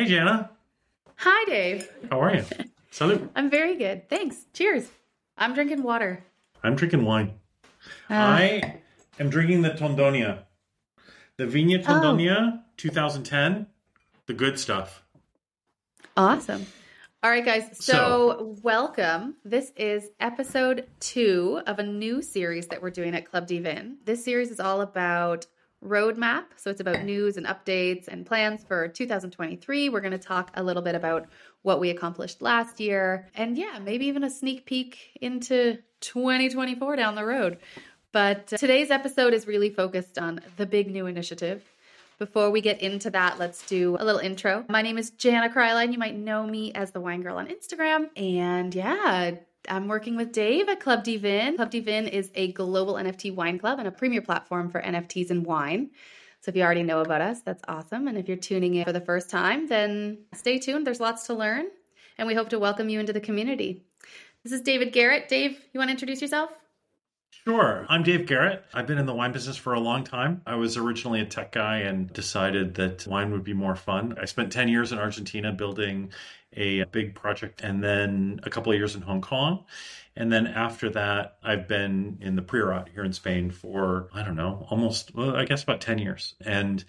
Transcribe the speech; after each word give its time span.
Hey, 0.00 0.06
Jana. 0.06 0.48
Hi, 1.16 1.44
Dave. 1.44 1.86
How 2.10 2.22
are 2.22 2.34
you? 2.34 2.42
Salute. 2.90 3.30
I'm 3.36 3.50
very 3.50 3.76
good. 3.76 4.08
Thanks. 4.08 4.46
Cheers. 4.54 4.88
I'm 5.36 5.52
drinking 5.52 5.82
water. 5.82 6.24
I'm 6.62 6.74
drinking 6.74 7.04
wine. 7.04 7.34
Uh, 8.08 8.14
I 8.14 8.80
am 9.18 9.28
drinking 9.28 9.60
the 9.60 9.72
Tondonia. 9.72 10.44
The 11.36 11.44
Viña 11.44 11.84
Tondonia 11.84 12.62
2010. 12.78 13.66
The 14.24 14.32
good 14.32 14.58
stuff. 14.58 15.02
Awesome. 16.16 16.64
All 17.22 17.28
right, 17.30 17.44
guys. 17.44 17.64
So, 17.78 18.56
welcome. 18.62 19.34
This 19.44 19.70
is 19.76 20.08
episode 20.18 20.86
two 21.00 21.60
of 21.66 21.78
a 21.78 21.82
new 21.82 22.22
series 22.22 22.68
that 22.68 22.80
we're 22.80 22.88
doing 22.88 23.14
at 23.14 23.26
Club 23.26 23.46
dVIN. 23.46 23.96
This 24.06 24.24
series 24.24 24.50
is 24.50 24.60
all 24.60 24.80
about 24.80 25.44
roadmap. 25.84 26.44
So, 26.56 26.70
it's 26.70 26.80
about 26.80 27.04
news 27.04 27.36
and 27.36 27.46
updates 27.46 28.08
and 28.08 28.26
plans 28.26 28.64
for 28.64 28.88
2023. 28.88 29.88
We're 29.88 30.00
going 30.00 30.12
to 30.12 30.18
talk 30.18 30.50
a 30.54 30.62
little 30.62 30.82
bit 30.82 30.94
about 30.94 31.28
what 31.62 31.80
we 31.80 31.90
accomplished 31.90 32.42
last 32.42 32.80
year 32.80 33.28
and, 33.34 33.56
yeah, 33.56 33.78
maybe 33.82 34.06
even 34.06 34.24
a 34.24 34.30
sneak 34.30 34.66
peek 34.66 35.18
into 35.20 35.78
2024 36.00 36.96
down 36.96 37.14
the 37.14 37.24
road. 37.24 37.58
But 38.12 38.52
uh, 38.52 38.56
today's 38.56 38.90
episode 38.90 39.34
is 39.34 39.46
really 39.46 39.70
focused 39.70 40.18
on 40.18 40.40
the 40.56 40.66
big 40.66 40.90
new 40.90 41.06
initiative. 41.06 41.62
Before 42.18 42.50
we 42.50 42.60
get 42.60 42.82
into 42.82 43.08
that, 43.10 43.38
let's 43.38 43.64
do 43.66 43.96
a 43.98 44.04
little 44.04 44.20
intro. 44.20 44.64
My 44.68 44.82
name 44.82 44.98
is 44.98 45.10
Jana 45.10 45.48
Kryline. 45.48 45.92
You 45.92 45.98
might 45.98 46.14
know 46.14 46.46
me 46.46 46.70
as 46.74 46.90
the 46.90 47.00
Wine 47.00 47.22
Girl 47.22 47.38
on 47.38 47.46
Instagram. 47.46 48.10
And 48.14 48.74
yeah, 48.74 49.36
I'm 49.68 49.88
working 49.88 50.16
with 50.16 50.32
Dave 50.32 50.68
at 50.68 50.80
Club 50.80 51.04
dVIN. 51.04 51.56
Club 51.56 51.70
dVIN 51.70 52.08
is 52.08 52.30
a 52.34 52.52
global 52.52 52.94
NFT 52.94 53.34
wine 53.34 53.58
club 53.58 53.78
and 53.78 53.86
a 53.86 53.92
premier 53.92 54.22
platform 54.22 54.70
for 54.70 54.80
NFTs 54.80 55.30
and 55.30 55.44
wine. 55.44 55.90
So 56.40 56.50
if 56.50 56.56
you 56.56 56.62
already 56.62 56.82
know 56.82 57.00
about 57.00 57.20
us, 57.20 57.42
that's 57.42 57.62
awesome. 57.68 58.08
And 58.08 58.16
if 58.16 58.26
you're 58.26 58.36
tuning 58.36 58.74
in 58.74 58.84
for 58.84 58.92
the 58.92 59.00
first 59.00 59.28
time, 59.28 59.66
then 59.68 60.18
stay 60.34 60.58
tuned. 60.58 60.86
There's 60.86 61.00
lots 61.00 61.26
to 61.26 61.34
learn. 61.34 61.66
And 62.16 62.26
we 62.26 62.34
hope 62.34 62.48
to 62.50 62.58
welcome 62.58 62.88
you 62.88 63.00
into 63.00 63.12
the 63.12 63.20
community. 63.20 63.82
This 64.42 64.52
is 64.52 64.62
David 64.62 64.92
Garrett. 64.92 65.28
Dave, 65.28 65.52
you 65.72 65.78
want 65.78 65.88
to 65.88 65.92
introduce 65.92 66.22
yourself? 66.22 66.50
Sure. 67.44 67.86
I'm 67.88 68.02
Dave 68.02 68.26
Garrett. 68.26 68.64
I've 68.74 68.86
been 68.86 68.98
in 68.98 69.06
the 69.06 69.14
wine 69.14 69.32
business 69.32 69.56
for 69.56 69.72
a 69.72 69.80
long 69.80 70.04
time. 70.04 70.42
I 70.46 70.56
was 70.56 70.76
originally 70.76 71.22
a 71.22 71.24
tech 71.24 71.52
guy 71.52 71.78
and 71.78 72.12
decided 72.12 72.74
that 72.74 73.06
wine 73.06 73.32
would 73.32 73.44
be 73.44 73.54
more 73.54 73.74
fun. 73.74 74.14
I 74.20 74.26
spent 74.26 74.52
10 74.52 74.68
years 74.68 74.92
in 74.92 74.98
Argentina 74.98 75.50
building 75.50 76.12
a 76.52 76.84
big 76.84 77.14
project 77.14 77.62
and 77.62 77.82
then 77.82 78.40
a 78.42 78.50
couple 78.50 78.72
of 78.72 78.78
years 78.78 78.94
in 78.94 79.00
Hong 79.00 79.22
Kong. 79.22 79.64
And 80.16 80.30
then 80.30 80.48
after 80.48 80.90
that, 80.90 81.38
I've 81.42 81.66
been 81.66 82.18
in 82.20 82.36
the 82.36 82.42
Priorat 82.42 82.88
here 82.90 83.04
in 83.04 83.14
Spain 83.14 83.50
for, 83.50 84.10
I 84.12 84.22
don't 84.22 84.36
know, 84.36 84.66
almost, 84.68 85.14
well, 85.14 85.34
I 85.34 85.46
guess 85.46 85.62
about 85.62 85.80
10 85.80 85.98
years. 85.98 86.34
And 86.42 86.84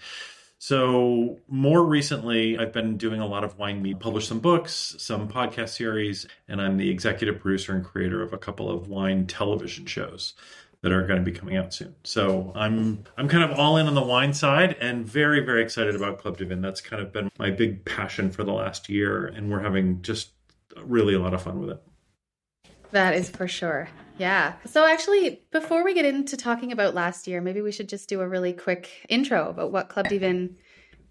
so, 0.63 1.39
more 1.47 1.83
recently, 1.83 2.55
I've 2.55 2.71
been 2.71 2.95
doing 2.95 3.19
a 3.19 3.25
lot 3.25 3.43
of 3.43 3.57
wine 3.57 3.81
meet, 3.81 3.99
published 3.99 4.27
some 4.27 4.37
books, 4.37 4.95
some 4.99 5.27
podcast 5.27 5.69
series, 5.69 6.27
and 6.47 6.61
I'm 6.61 6.77
the 6.77 6.87
executive 6.87 7.39
producer 7.39 7.75
and 7.75 7.83
creator 7.83 8.21
of 8.21 8.31
a 8.31 8.37
couple 8.37 8.69
of 8.69 8.87
wine 8.87 9.25
television 9.25 9.87
shows 9.87 10.35
that 10.83 10.91
are 10.91 11.07
going 11.07 11.17
to 11.17 11.25
be 11.25 11.35
coming 11.35 11.57
out 11.57 11.73
soon. 11.73 11.95
So, 12.03 12.51
I'm 12.53 13.05
I'm 13.17 13.27
kind 13.27 13.43
of 13.43 13.57
all 13.57 13.77
in 13.77 13.87
on 13.87 13.95
the 13.95 14.03
wine 14.03 14.35
side 14.35 14.77
and 14.79 15.03
very 15.03 15.39
very 15.43 15.63
excited 15.63 15.95
about 15.95 16.19
Club 16.19 16.37
dVIN. 16.37 16.61
That's 16.61 16.79
kind 16.79 17.01
of 17.01 17.11
been 17.11 17.31
my 17.39 17.49
big 17.49 17.83
passion 17.83 18.29
for 18.29 18.43
the 18.43 18.53
last 18.53 18.87
year 18.87 19.25
and 19.25 19.49
we're 19.49 19.61
having 19.61 20.03
just 20.03 20.29
really 20.83 21.15
a 21.15 21.19
lot 21.19 21.33
of 21.33 21.41
fun 21.41 21.59
with 21.59 21.71
it. 21.71 21.81
That 22.91 23.15
is 23.15 23.31
for 23.31 23.47
sure. 23.47 23.89
Yeah. 24.17 24.53
So, 24.65 24.85
actually, 24.85 25.41
before 25.51 25.83
we 25.83 25.93
get 25.93 26.05
into 26.05 26.37
talking 26.37 26.71
about 26.71 26.93
last 26.93 27.27
year, 27.27 27.41
maybe 27.41 27.61
we 27.61 27.71
should 27.71 27.89
just 27.89 28.09
do 28.09 28.21
a 28.21 28.27
really 28.27 28.53
quick 28.53 28.89
intro 29.09 29.49
about 29.49 29.71
what 29.71 29.89
Club 29.89 30.07
dVIN 30.07 30.55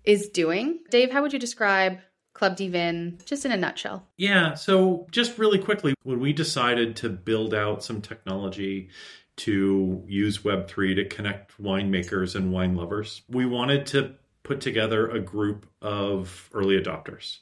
is 0.05 0.29
doing. 0.29 0.81
Dave, 0.91 1.11
how 1.11 1.23
would 1.23 1.33
you 1.33 1.39
describe 1.39 1.99
Club 2.35 2.57
dVIN 2.57 3.25
just 3.25 3.45
in 3.45 3.53
a 3.53 3.57
nutshell? 3.57 4.07
Yeah. 4.17 4.55
So, 4.55 5.07
just 5.11 5.39
really 5.39 5.59
quickly, 5.59 5.95
when 6.05 6.21
we 6.21 6.33
decided 6.33 6.97
to 6.97 7.09
build 7.09 7.55
out 7.55 7.83
some 7.83 8.01
technology 8.01 8.91
to 9.39 10.05
use 10.07 10.39
Web3 10.39 10.97
to 10.97 11.05
connect 11.07 11.61
winemakers 11.61 12.35
and 12.35 12.53
wine 12.53 12.75
lovers, 12.77 13.23
we 13.29 13.47
wanted 13.47 13.87
to 13.87 14.15
put 14.43 14.61
together 14.61 15.09
a 15.09 15.21
group 15.21 15.67
of 15.81 16.51
early 16.53 16.81
adopters. 16.81 17.39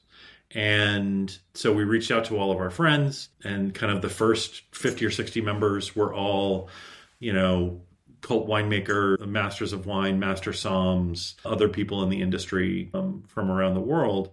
And 0.54 1.36
so 1.54 1.72
we 1.72 1.84
reached 1.84 2.10
out 2.10 2.24
to 2.26 2.38
all 2.38 2.50
of 2.50 2.58
our 2.58 2.70
friends, 2.70 3.28
and 3.44 3.74
kind 3.74 3.92
of 3.92 4.00
the 4.00 4.08
first 4.08 4.62
50 4.74 5.04
or 5.04 5.10
60 5.10 5.40
members 5.42 5.94
were 5.94 6.14
all, 6.14 6.70
you 7.18 7.32
know, 7.32 7.82
cult 8.20 8.48
winemaker, 8.48 9.18
masters 9.26 9.72
of 9.72 9.86
wine, 9.86 10.18
master 10.18 10.52
somms, 10.52 11.34
other 11.44 11.68
people 11.68 12.02
in 12.02 12.08
the 12.08 12.22
industry 12.22 12.90
um, 12.94 13.24
from 13.28 13.50
around 13.50 13.74
the 13.74 13.80
world 13.80 14.30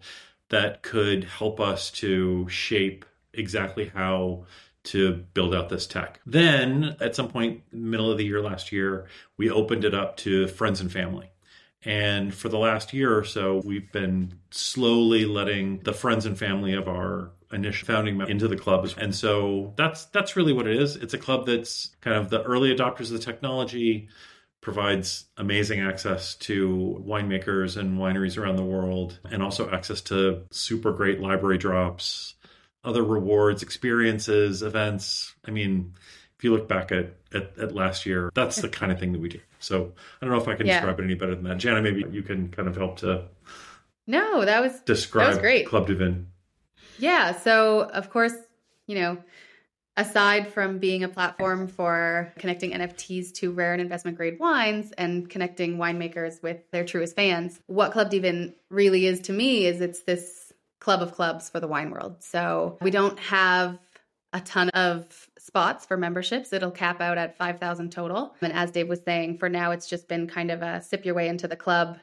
that 0.50 0.82
could 0.84 1.24
help 1.24 1.60
us 1.60 1.92
to 1.92 2.48
shape 2.50 3.06
exactly 3.34 3.92
how 3.94 4.46
to 4.84 5.26
build 5.34 5.54
out 5.54 5.70
this 5.70 5.88
tech. 5.88 6.20
Then, 6.26 6.96
at 7.00 7.16
some 7.16 7.28
point, 7.28 7.64
middle 7.72 8.12
of 8.12 8.18
the 8.18 8.26
year 8.26 8.42
last 8.42 8.72
year, 8.72 9.08
we 9.38 9.50
opened 9.50 9.84
it 9.84 9.96
up 9.96 10.18
to 10.18 10.48
friends 10.48 10.80
and 10.80 10.92
family. 10.92 11.32
And 11.86 12.34
for 12.34 12.50
the 12.50 12.58
last 12.58 12.94
year 12.94 13.16
or 13.16 13.24
so, 13.24 13.62
we've 13.64 13.92
been 13.92 14.40
slowly 14.50 15.26
letting 15.26 15.80
the 15.80 15.94
friends 15.94 16.26
and 16.26 16.38
family 16.38 16.74
of 16.74 16.88
our 16.88 17.32
initial 17.54 17.86
founding 17.86 18.18
members 18.18 18.32
into 18.32 18.48
the 18.48 18.58
club. 18.58 18.90
And 18.98 19.14
so 19.14 19.74
that's 19.78 20.06
that's 20.06 20.36
really 20.36 20.52
what 20.52 20.68
it 20.68 20.82
is. 20.82 20.96
It's 20.96 21.14
a 21.14 21.20
club 21.20 21.46
that's 21.46 21.96
kind 22.02 22.18
of 22.18 22.30
the 22.32 22.42
early 22.42 22.76
adopters 22.76 23.02
of 23.02 23.12
the 23.12 23.20
technology, 23.20 24.10
provides 24.62 25.26
amazing 25.38 25.80
access 25.80 26.34
to 26.36 27.04
winemakers 27.08 27.78
and 27.78 28.00
wineries 28.00 28.36
around 28.36 28.56
the 28.56 28.64
world, 28.64 29.20
and 29.30 29.44
also 29.44 29.70
access 29.70 30.02
to 30.02 30.42
super 30.50 30.92
great 30.92 31.20
library 31.20 31.60
drops, 31.60 32.34
other 32.84 33.04
rewards, 33.04 33.62
experiences, 33.62 34.64
events. 34.64 35.36
I 35.46 35.52
mean, 35.52 35.94
if 36.38 36.44
you 36.44 36.52
look 36.52 36.68
back 36.68 36.92
at, 36.92 37.14
at, 37.34 37.58
at, 37.58 37.74
last 37.74 38.06
year, 38.06 38.32
that's 38.36 38.58
the 38.58 38.70
kind 38.70 38.92
of 38.92 39.00
thing 39.00 39.14
that 39.14 39.22
we 39.22 39.30
do. 39.30 39.40
So 39.60 39.94
I 40.22 40.26
don't 40.26 40.36
know 40.36 40.42
if 40.42 40.48
I 40.48 40.56
can 40.56 40.68
yeah. 40.68 40.80
describe 40.80 41.00
it 41.00 41.04
any 41.04 41.16
better 41.16 41.36
than 41.36 41.46
that. 41.46 41.58
Jana, 41.58 41.82
maybe 41.82 42.06
you 42.12 42.24
can 42.24 42.50
kind 42.50 42.68
of 42.68 42.76
help 42.76 42.98
to. 43.00 43.26
No, 44.08 44.46
that 44.46 44.62
was 44.62 44.80
describe 44.82 45.28
that 45.28 45.30
was 45.30 45.40
great. 45.40 45.68
Club 45.68 45.88
dVIN. 45.88 46.26
Yeah. 47.00 47.36
So 47.36 47.82
of 47.82 48.10
course, 48.10 48.34
you 48.88 48.96
know, 48.96 49.18
aside 49.98 50.48
from 50.50 50.78
being 50.78 51.04
a 51.04 51.08
platform 51.08 51.68
for 51.68 52.34
connecting 52.38 52.72
NFTs 52.72 53.34
to 53.36 53.52
rare 53.52 53.74
and 53.74 53.82
investment 53.82 54.18
grade 54.18 54.40
wines 54.40 54.92
and 54.98 55.30
connecting 55.30 55.78
winemakers 55.78 56.44
with 56.44 56.70
their 56.72 56.86
truest 56.86 57.16
fans, 57.16 57.60
what 57.68 57.92
Club 57.92 58.12
dVIN 58.12 58.54
really 58.70 59.08
is 59.08 59.22
to 59.22 59.34
me 59.34 59.66
is 59.66 59.82
it's 59.82 60.04
this 60.04 60.52
club 60.80 61.02
of 61.02 61.14
clubs 61.14 61.50
for 61.50 61.60
the 61.60 61.68
wine 61.68 61.90
world. 61.90 62.18
So 62.22 62.78
we 62.82 62.92
don't 62.92 63.18
have 63.20 63.80
a 64.36 64.42
ton 64.42 64.68
of 64.70 65.30
spots 65.40 65.86
for 65.86 65.96
memberships. 65.96 66.52
It'll 66.52 66.70
cap 66.70 67.00
out 67.00 67.18
at 67.18 67.38
5,000 67.38 67.90
total. 67.90 68.36
And 68.42 68.52
as 68.52 68.70
Dave 68.70 68.90
was 68.90 69.00
saying, 69.06 69.38
for 69.38 69.48
now, 69.48 69.72
it's 69.72 69.88
just 69.88 70.10
been 70.10 70.28
kind 70.28 70.52
of 70.52 70.62
a 70.62 70.82
sip 70.82 71.06
your 71.06 71.16
way 71.16 71.30
into 71.30 71.48
the 71.48 71.56
club 71.56 71.98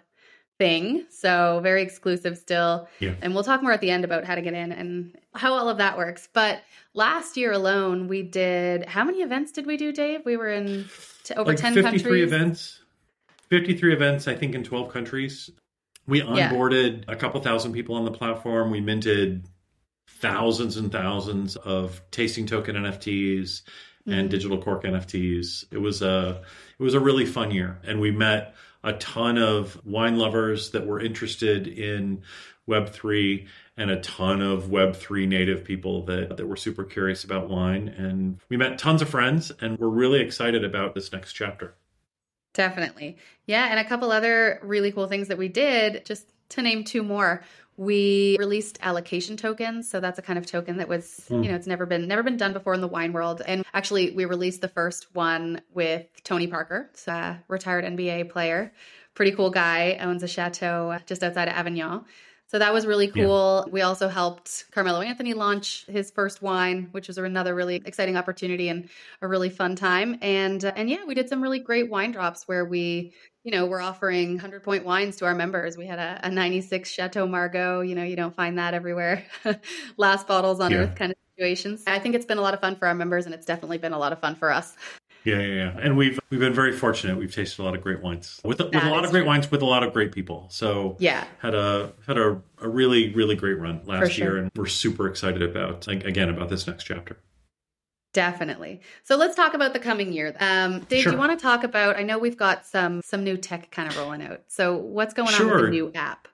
thing. 0.58 1.04
So 1.10 1.60
very 1.62 1.82
exclusive 1.82 2.38
still. 2.38 2.88
Yeah. 3.00 3.14
And 3.20 3.34
we'll 3.34 3.44
talk 3.44 3.62
more 3.62 3.72
at 3.72 3.82
the 3.82 3.90
end 3.90 4.04
about 4.04 4.24
how 4.24 4.34
to 4.34 4.40
get 4.40 4.54
in 4.54 4.72
and 4.72 5.14
how 5.34 5.52
all 5.52 5.68
of 5.68 5.76
that 5.76 5.98
works. 5.98 6.26
But 6.32 6.62
last 6.94 7.36
year 7.36 7.52
alone, 7.52 8.08
we 8.08 8.22
did 8.22 8.86
how 8.86 9.04
many 9.04 9.18
events 9.18 9.52
did 9.52 9.66
we 9.66 9.76
do, 9.76 9.92
Dave? 9.92 10.24
We 10.24 10.38
were 10.38 10.48
in 10.48 10.86
over 11.36 11.50
like 11.50 11.58
10 11.58 11.74
53 11.74 11.92
countries. 11.92 12.22
events. 12.22 12.80
53 13.50 13.92
events, 13.92 14.26
I 14.26 14.34
think, 14.34 14.54
in 14.54 14.64
12 14.64 14.90
countries. 14.90 15.50
We 16.06 16.22
onboarded 16.22 17.04
yeah. 17.06 17.12
a 17.12 17.16
couple 17.16 17.42
thousand 17.42 17.74
people 17.74 17.94
on 17.94 18.06
the 18.06 18.10
platform. 18.10 18.70
We 18.70 18.80
minted 18.80 19.46
thousands 20.22 20.76
and 20.76 20.90
thousands 20.90 21.56
of 21.56 22.00
tasting 22.12 22.46
token 22.46 22.76
NFTs 22.76 23.62
and 24.06 24.14
mm-hmm. 24.14 24.28
digital 24.28 24.62
cork 24.62 24.84
NFTs. 24.84 25.66
It 25.70 25.78
was 25.78 26.00
a 26.00 26.42
it 26.78 26.82
was 26.82 26.94
a 26.94 27.00
really 27.00 27.26
fun 27.26 27.50
year, 27.50 27.78
and 27.84 28.00
we 28.00 28.12
met 28.12 28.54
a 28.82 28.94
ton 28.94 29.36
of 29.36 29.78
wine 29.84 30.16
lovers 30.16 30.70
that 30.70 30.86
were 30.86 31.00
interested 31.00 31.66
in 31.66 32.22
Web 32.66 32.90
three 32.90 33.48
and 33.76 33.90
a 33.90 34.00
ton 34.00 34.40
of 34.40 34.70
Web 34.70 34.94
three 34.94 35.26
native 35.26 35.64
people 35.64 36.04
that 36.06 36.36
that 36.36 36.46
were 36.46 36.56
super 36.56 36.84
curious 36.84 37.24
about 37.24 37.50
wine, 37.50 37.88
and 37.88 38.38
we 38.48 38.56
met 38.56 38.78
tons 38.78 39.02
of 39.02 39.08
friends, 39.08 39.50
and 39.60 39.76
we're 39.78 39.88
really 39.88 40.20
excited 40.20 40.64
about 40.64 40.94
this 40.94 41.12
next 41.12 41.32
chapter. 41.32 41.74
Definitely, 42.54 43.16
yeah, 43.46 43.66
and 43.70 43.80
a 43.80 43.84
couple 43.84 44.12
other 44.12 44.60
really 44.62 44.92
cool 44.92 45.08
things 45.08 45.28
that 45.28 45.38
we 45.38 45.48
did. 45.48 46.04
Just 46.04 46.28
to 46.50 46.62
name 46.62 46.84
two 46.84 47.02
more 47.02 47.42
we 47.76 48.36
released 48.38 48.78
allocation 48.82 49.36
tokens. 49.36 49.88
So 49.88 50.00
that's 50.00 50.18
a 50.18 50.22
kind 50.22 50.38
of 50.38 50.46
token 50.46 50.76
that 50.76 50.88
was 50.88 51.26
mm. 51.28 51.44
you 51.44 51.50
know 51.50 51.56
it's 51.56 51.66
never 51.66 51.86
been 51.86 52.06
never 52.06 52.22
been 52.22 52.36
done 52.36 52.52
before 52.52 52.74
in 52.74 52.80
the 52.80 52.88
wine 52.88 53.12
world. 53.12 53.42
And 53.44 53.64
actually 53.72 54.10
we 54.12 54.24
released 54.24 54.60
the 54.60 54.68
first 54.68 55.14
one 55.14 55.60
with 55.72 56.06
tony 56.24 56.46
parker 56.46 56.90
a 57.06 57.38
retired 57.48 57.84
nba 57.84 58.30
player. 58.30 58.72
Pretty 59.14 59.32
cool 59.32 59.50
guy 59.50 59.98
owns 60.00 60.22
a 60.22 60.28
chateau 60.28 60.98
just 61.06 61.22
outside 61.22 61.48
of 61.48 61.54
avignon 61.54 62.04
So 62.52 62.58
that 62.58 62.74
was 62.74 62.84
really 62.84 63.08
cool. 63.08 63.64
Yeah. 63.66 63.72
We 63.72 63.80
also 63.80 64.08
helped 64.08 64.66
Carmelo 64.72 65.00
Anthony 65.00 65.32
launch 65.32 65.86
his 65.86 66.10
first 66.10 66.42
wine, 66.42 66.88
which 66.92 67.08
was 67.08 67.16
another 67.16 67.54
really 67.54 67.76
exciting 67.86 68.14
opportunity 68.14 68.68
and 68.68 68.90
a 69.22 69.26
really 69.26 69.48
fun 69.48 69.74
time. 69.74 70.18
And 70.20 70.62
uh, 70.62 70.72
and 70.76 70.90
yeah, 70.90 71.06
we 71.06 71.14
did 71.14 71.30
some 71.30 71.42
really 71.42 71.60
great 71.60 71.88
wine 71.88 72.12
drops 72.12 72.46
where 72.46 72.66
we 72.66 73.14
you 73.42 73.50
know, 73.50 73.66
we're 73.66 73.80
offering 73.80 74.34
100 74.34 74.62
point 74.62 74.84
wines 74.84 75.16
to 75.16 75.24
our 75.24 75.34
members. 75.34 75.76
We 75.76 75.86
had 75.86 75.98
a, 75.98 76.20
a 76.22 76.30
96 76.30 76.88
Chateau 76.88 77.26
Margaux. 77.26 77.80
You 77.80 77.94
know, 77.94 78.04
you 78.04 78.14
don't 78.16 78.36
find 78.36 78.58
that 78.58 78.74
everywhere. 78.74 79.24
Last 79.96 80.28
bottles 80.28 80.60
on 80.60 80.70
yeah. 80.70 80.78
earth 80.78 80.94
kind 80.94 81.10
of 81.10 81.18
situations. 81.34 81.82
I 81.86 81.98
think 81.98 82.14
it's 82.14 82.26
been 82.26 82.38
a 82.38 82.42
lot 82.42 82.54
of 82.54 82.60
fun 82.60 82.76
for 82.76 82.86
our 82.86 82.94
members, 82.94 83.26
and 83.26 83.34
it's 83.34 83.46
definitely 83.46 83.78
been 83.78 83.92
a 83.92 83.98
lot 83.98 84.12
of 84.12 84.20
fun 84.20 84.36
for 84.36 84.52
us. 84.52 84.76
Yeah, 85.24 85.38
yeah, 85.40 85.54
yeah. 85.54 85.78
And 85.80 85.96
we've 85.96 86.18
we've 86.30 86.40
been 86.40 86.54
very 86.54 86.72
fortunate. 86.72 87.16
We've 87.16 87.34
tasted 87.34 87.62
a 87.62 87.64
lot 87.64 87.74
of 87.74 87.82
great 87.82 88.02
wines 88.02 88.40
with, 88.44 88.60
with 88.60 88.74
a 88.74 88.90
lot 88.90 89.04
of 89.04 89.10
great 89.10 89.20
true. 89.20 89.28
wines 89.28 89.50
with 89.50 89.62
a 89.62 89.66
lot 89.66 89.82
of 89.82 89.92
great 89.92 90.12
people. 90.12 90.48
So 90.50 90.96
yeah, 90.98 91.24
had 91.38 91.54
a 91.54 91.92
had 92.06 92.18
a, 92.18 92.40
a 92.60 92.68
really 92.68 93.12
really 93.14 93.36
great 93.36 93.58
run 93.58 93.82
last 93.84 94.12
sure. 94.12 94.24
year, 94.24 94.36
and 94.38 94.50
we're 94.56 94.66
super 94.66 95.08
excited 95.08 95.42
about 95.42 95.86
again 95.86 96.28
about 96.28 96.48
this 96.48 96.66
next 96.66 96.84
chapter. 96.84 97.18
Definitely. 98.12 98.82
So 99.04 99.16
let's 99.16 99.34
talk 99.34 99.54
about 99.54 99.72
the 99.72 99.78
coming 99.78 100.12
year. 100.12 100.34
Um, 100.38 100.80
Dave, 100.80 101.02
sure. 101.02 101.12
do 101.12 101.16
you 101.16 101.18
want 101.18 101.38
to 101.38 101.42
talk 101.42 101.64
about? 101.64 101.96
I 101.96 102.02
know 102.02 102.18
we've 102.18 102.36
got 102.36 102.66
some 102.66 103.00
some 103.02 103.24
new 103.24 103.36
tech 103.38 103.70
kind 103.70 103.88
of 103.88 103.96
rolling 103.96 104.22
out. 104.22 104.42
So 104.48 104.76
what's 104.76 105.14
going 105.14 105.30
sure. 105.30 105.46
on 105.46 105.54
with 105.54 105.64
the 105.66 105.70
new 105.70 105.92
app? 105.94 106.28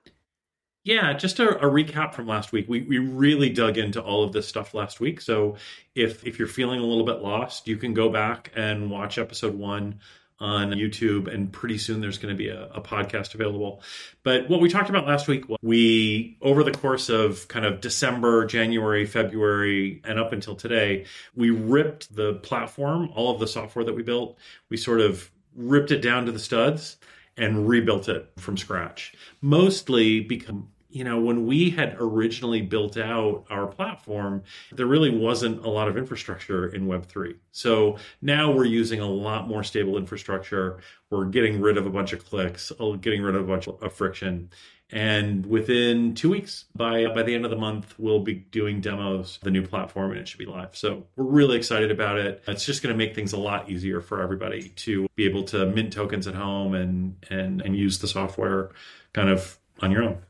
Yeah, 0.89 1.13
just 1.13 1.39
a, 1.39 1.59
a, 1.59 1.71
recap 1.71 2.15
from 2.15 2.27
last 2.27 2.51
week. 2.51 2.67
We, 2.67 2.81
we 2.81 2.97
really 2.97 3.51
dug 3.51 3.77
into 3.77 4.01
all 4.01 4.25
of 4.25 4.33
this 4.33 4.49
stuff 4.49 4.73
last 4.73 5.01
week. 5.01 5.21
So 5.21 5.57
if 5.95 6.27
if 6.27 6.39
you're 6.39 6.49
feeling 6.49 6.81
a 6.81 6.83
little 6.83 7.05
bit 7.05 7.19
lost, 7.21 7.69
you 7.69 7.77
can 7.77 7.93
go 7.93 8.09
back 8.09 8.51
and 8.57 8.91
watch 8.91 9.19
episode 9.19 9.55
one 9.55 10.01
on 10.41 10.71
YouTube, 10.71 11.31
and 11.31 11.53
pretty 11.53 11.77
soon 11.77 12.01
there's 12.01 12.17
going 12.17 12.35
to 12.35 12.39
be 12.39 12.49
a, 12.49 12.69
a, 12.69 12.81
podcast 12.81 13.35
available. 13.35 13.83
But 14.23 14.49
what 14.49 14.63
we 14.63 14.71
talked 14.71 14.89
about 14.89 15.07
last 15.07 15.29
week, 15.29 15.45
we 15.61 16.39
over 16.41 16.65
the 16.65 16.73
course 16.73 17.11
of 17.11 17.47
kind 17.49 17.67
of 17.67 17.83
December, 17.83 18.47
January, 18.47 19.05
February, 19.05 20.01
and 20.05 20.19
up 20.19 20.33
until 20.33 20.57
today, 20.57 21.05
we 21.35 21.51
ripped 21.51 22.17
the 22.17 22.37
platform, 22.37 23.11
all 23.15 23.35
of 23.35 23.41
the 23.41 23.47
software 23.47 23.85
that 23.85 23.95
we 23.95 24.03
built, 24.03 24.39
we 24.71 24.79
sort 24.79 25.03
of 25.03 25.31
ripped 25.55 25.91
it 25.91 26.01
down 26.01 26.25
to 26.25 26.33
the 26.33 26.39
studs 26.39 26.97
and 27.37 27.69
rebuilt 27.69 28.09
it 28.09 28.31
from 28.39 28.57
scratch. 28.57 29.13
Mostly 29.43 30.21
because 30.21 30.55
you 30.91 31.05
know, 31.05 31.21
when 31.21 31.47
we 31.47 31.71
had 31.71 31.97
originally 32.01 32.63
built 32.63 32.97
out 32.97 33.45
our 33.51 33.67
platform, 33.67 34.43
there 34.73 34.87
really 34.87 35.11
wasn't 35.11 35.65
a 35.65 35.69
lot 35.69 35.87
of 35.89 35.99
infrastructure 35.99 36.69
in 36.69 36.87
Web3. 36.87 37.37
So 37.53 37.99
now 38.23 38.51
we're 38.51 38.65
using 38.65 39.01
a 39.01 39.09
lot 39.09 39.49
more 39.49 39.63
stable 39.63 39.99
infrastructure. 39.99 40.79
We're 41.11 41.27
getting 41.27 41.61
rid 41.61 41.77
of 41.77 41.87
a 41.87 41.91
bunch 41.91 42.13
of 42.13 42.25
clicks, 42.25 42.73
getting 43.01 43.23
rid 43.23 43.35
of 43.35 43.43
a 43.43 43.47
bunch 43.47 43.69
of 43.69 43.93
friction. 43.93 44.51
And 44.91 45.45
within 45.45 46.15
two 46.15 46.31
weeks, 46.31 46.65
by 46.75 47.07
by 47.09 47.23
the 47.23 47.35
end 47.35 47.45
of 47.45 47.51
the 47.51 47.59
month, 47.59 47.95
we'll 47.99 48.21
be 48.21 48.35
doing 48.35 48.81
demos 48.81 49.37
of 49.37 49.43
the 49.43 49.51
new 49.51 49.67
platform 49.67 50.13
and 50.13 50.21
it 50.21 50.27
should 50.27 50.39
be 50.39 50.47
live. 50.47 50.75
So 50.75 51.07
we're 51.17 51.25
really 51.25 51.59
excited 51.59 51.91
about 51.91 52.19
it. 52.19 52.43
It's 52.49 52.65
just 52.65 52.83
going 52.83 52.95
to 52.95 52.97
make 52.97 53.15
things 53.15 53.35
a 53.35 53.39
lot 53.39 53.69
easier 53.69 54.01
for 54.01 54.23
everybody 54.23 54.71
to 54.77 55.07
be 55.15 55.27
able 55.27 55.45
to 55.45 55.67
mint 55.67 55.93
tokens 55.93 56.27
at 56.27 56.35
home 56.35 56.75
and 56.75 57.17
and 57.29 57.61
and 57.61 57.77
use 57.77 57.99
the 57.99 58.09
software 58.09 58.71
kind 59.13 59.29
of 59.29 59.59
on 59.81 59.91
your 59.91 60.05
own. 60.05 60.23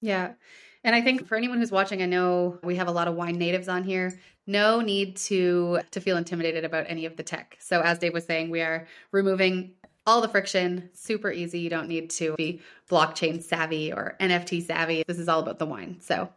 Yeah. 0.00 0.32
And 0.84 0.94
I 0.94 1.02
think 1.02 1.26
for 1.26 1.36
anyone 1.36 1.58
who's 1.58 1.72
watching, 1.72 2.00
I 2.02 2.06
know 2.06 2.58
we 2.62 2.76
have 2.76 2.88
a 2.88 2.92
lot 2.92 3.08
of 3.08 3.14
wine 3.14 3.38
natives 3.38 3.68
on 3.68 3.82
here. 3.82 4.18
No 4.46 4.80
need 4.80 5.16
to 5.16 5.80
to 5.90 6.00
feel 6.00 6.16
intimidated 6.16 6.64
about 6.64 6.86
any 6.88 7.06
of 7.06 7.16
the 7.16 7.24
tech. 7.24 7.56
So 7.58 7.80
as 7.80 7.98
Dave 7.98 8.12
was 8.12 8.24
saying, 8.24 8.50
we 8.50 8.60
are 8.60 8.86
removing 9.10 9.74
all 10.06 10.20
the 10.20 10.28
friction, 10.28 10.88
super 10.92 11.32
easy. 11.32 11.58
You 11.58 11.70
don't 11.70 11.88
need 11.88 12.10
to 12.10 12.36
be 12.36 12.60
blockchain 12.88 13.42
savvy 13.42 13.92
or 13.92 14.16
NFT 14.20 14.64
savvy. 14.64 15.02
This 15.06 15.18
is 15.18 15.28
all 15.28 15.40
about 15.40 15.58
the 15.58 15.66
wine. 15.66 15.96
So 16.00 16.28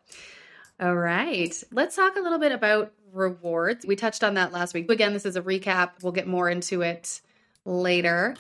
all 0.81 0.95
right. 0.95 1.61
Let's 1.71 1.95
talk 1.95 2.15
a 2.15 2.21
little 2.21 2.39
bit 2.39 2.51
about 2.51 2.93
rewards. 3.11 3.85
We 3.85 3.95
touched 3.95 4.23
on 4.23 4.35
that 4.35 4.51
last 4.51 4.73
week. 4.73 4.89
Again, 4.89 5.13
this 5.13 5.25
is 5.25 5.35
a 5.35 5.41
recap. 5.41 5.91
We'll 6.01 6.13
get 6.13 6.27
more 6.27 6.49
into 6.49 6.81
it 6.81 7.21
later. 7.65 8.35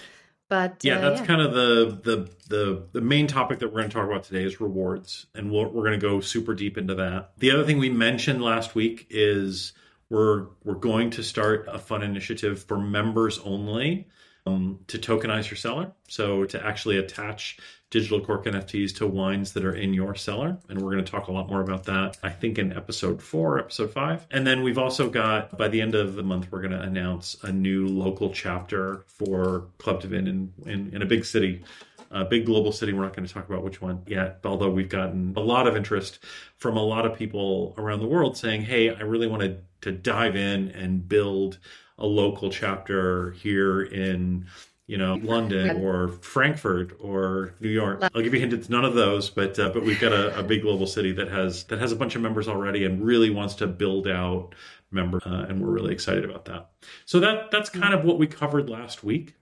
But 0.49 0.83
yeah, 0.83 0.97
uh, 0.97 1.01
that's 1.01 1.21
yeah. 1.21 1.27
kind 1.27 1.41
of 1.41 1.53
the, 1.53 1.99
the 2.03 2.29
the 2.49 2.83
the 2.91 3.01
main 3.01 3.27
topic 3.27 3.59
that 3.59 3.67
we're 3.67 3.81
going 3.81 3.89
to 3.89 3.93
talk 3.93 4.07
about 4.07 4.23
today 4.23 4.43
is 4.43 4.59
rewards, 4.59 5.27
and 5.35 5.51
we're, 5.51 5.67
we're 5.67 5.83
going 5.83 5.99
to 5.99 6.05
go 6.05 6.19
super 6.19 6.55
deep 6.55 6.77
into 6.77 6.95
that. 6.95 7.33
The 7.37 7.51
other 7.51 7.63
thing 7.63 7.77
we 7.77 7.89
mentioned 7.89 8.41
last 8.41 8.73
week 8.73 9.05
is 9.11 9.73
we're 10.09 10.47
we're 10.63 10.73
going 10.73 11.11
to 11.11 11.23
start 11.23 11.67
a 11.71 11.77
fun 11.77 12.01
initiative 12.01 12.63
for 12.63 12.79
members 12.79 13.37
only 13.39 14.07
um, 14.45 14.79
to 14.87 14.97
tokenize 14.97 15.49
your 15.49 15.57
cellar. 15.57 15.91
So 16.07 16.45
to 16.45 16.65
actually 16.65 16.97
attach 16.97 17.57
digital 17.89 18.21
cork 18.21 18.45
NFTs 18.45 18.95
to 18.97 19.07
wines 19.07 19.53
that 19.53 19.65
are 19.65 19.73
in 19.73 19.93
your 19.93 20.13
cellar. 20.13 20.57
And 20.69 20.79
we're 20.79 20.91
going 20.91 21.03
to 21.03 21.11
talk 21.11 21.27
a 21.27 21.31
lot 21.31 21.49
more 21.49 21.61
about 21.61 21.85
that, 21.85 22.17
I 22.21 22.29
think, 22.29 22.59
in 22.59 22.71
episode 22.73 23.21
four, 23.21 23.57
episode 23.57 23.91
five. 23.91 24.27
And 24.29 24.45
then 24.45 24.61
we've 24.61 24.77
also 24.77 25.09
got, 25.09 25.57
by 25.57 25.69
the 25.69 25.81
end 25.81 25.95
of 25.95 26.13
the 26.15 26.23
month, 26.23 26.51
we're 26.51 26.61
going 26.61 26.71
to 26.71 26.81
announce 26.81 27.35
a 27.43 27.51
new 27.51 27.87
local 27.87 28.31
chapter 28.31 29.05
for 29.07 29.65
Club 29.79 30.03
dVIN 30.03 30.27
in, 30.27 30.53
in, 30.67 30.93
in 30.93 31.01
a 31.01 31.05
big 31.05 31.25
city 31.25 31.63
a 32.11 32.25
big 32.25 32.45
global 32.45 32.71
city. 32.71 32.93
We're 32.93 33.03
not 33.03 33.15
going 33.15 33.27
to 33.27 33.33
talk 33.33 33.47
about 33.47 33.63
which 33.63 33.81
one 33.81 34.01
yet, 34.07 34.39
although 34.43 34.71
we've 34.71 34.89
gotten 34.89 35.33
a 35.37 35.41
lot 35.41 35.67
of 35.67 35.75
interest 35.75 36.19
from 36.57 36.75
a 36.75 36.81
lot 36.81 37.05
of 37.05 37.15
people 37.15 37.75
around 37.77 37.99
the 37.99 38.07
world 38.07 38.35
saying, 38.35 38.63
"Hey, 38.63 38.89
I 38.89 39.01
really 39.01 39.27
wanted 39.27 39.63
to 39.81 39.91
dive 39.91 40.35
in 40.35 40.69
and 40.69 41.07
build 41.07 41.59
a 41.99 42.05
local 42.05 42.49
chapter 42.49 43.31
here 43.31 43.83
in 43.83 44.47
you 44.87 44.97
know 44.97 45.15
London 45.15 45.77
or 45.83 46.07
Frankfurt 46.07 46.97
or 46.99 47.53
New 47.59 47.69
York. 47.69 47.99
I'll 48.01 48.21
give 48.21 48.33
you 48.33 48.39
a 48.39 48.41
hint; 48.41 48.53
it's 48.53 48.69
none 48.69 48.83
of 48.83 48.95
those, 48.95 49.29
but 49.29 49.59
uh, 49.59 49.69
but 49.69 49.83
we've 49.83 49.99
got 49.99 50.11
a, 50.11 50.39
a, 50.39 50.43
big 50.43 50.63
global 50.63 50.87
city 50.87 51.11
that 51.11 51.27
has 51.29 51.65
that 51.65 51.79
has 51.79 51.91
a 51.91 51.95
bunch 51.95 52.15
of 52.15 52.23
members 52.23 52.47
already 52.47 52.85
and 52.85 53.05
really 53.05 53.29
wants 53.29 53.53
to 53.55 53.67
build 53.67 54.07
out 54.07 54.55
member, 54.89 55.21
uh, 55.25 55.45
and 55.47 55.61
we're 55.61 55.69
really 55.69 55.93
excited 55.93 56.25
about 56.25 56.45
that. 56.45 56.71
So 57.05 57.19
that 57.19 57.51
that's 57.51 57.69
kind 57.69 57.93
of 57.93 58.03
what 58.03 58.17
we 58.17 58.25
covered 58.25 58.69
last 58.69 59.03
week. 59.03 59.35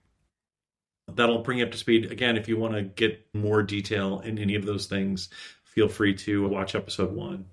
That'll 1.10 1.38
bring 1.38 1.58
you 1.58 1.64
up 1.64 1.70
to 1.72 1.78
speed. 1.78 2.12
Again, 2.12 2.36
if 2.36 2.48
you 2.48 2.58
want 2.58 2.74
to 2.74 2.82
get 2.82 3.26
more 3.32 3.62
detail 3.62 4.20
in 4.20 4.38
any 4.38 4.54
of 4.54 4.66
those 4.66 4.84
things, 4.84 5.30
feel 5.64 5.88
free 5.88 6.14
to 6.14 6.46
watch 6.46 6.74
episode 6.74 7.12
one. 7.12 7.46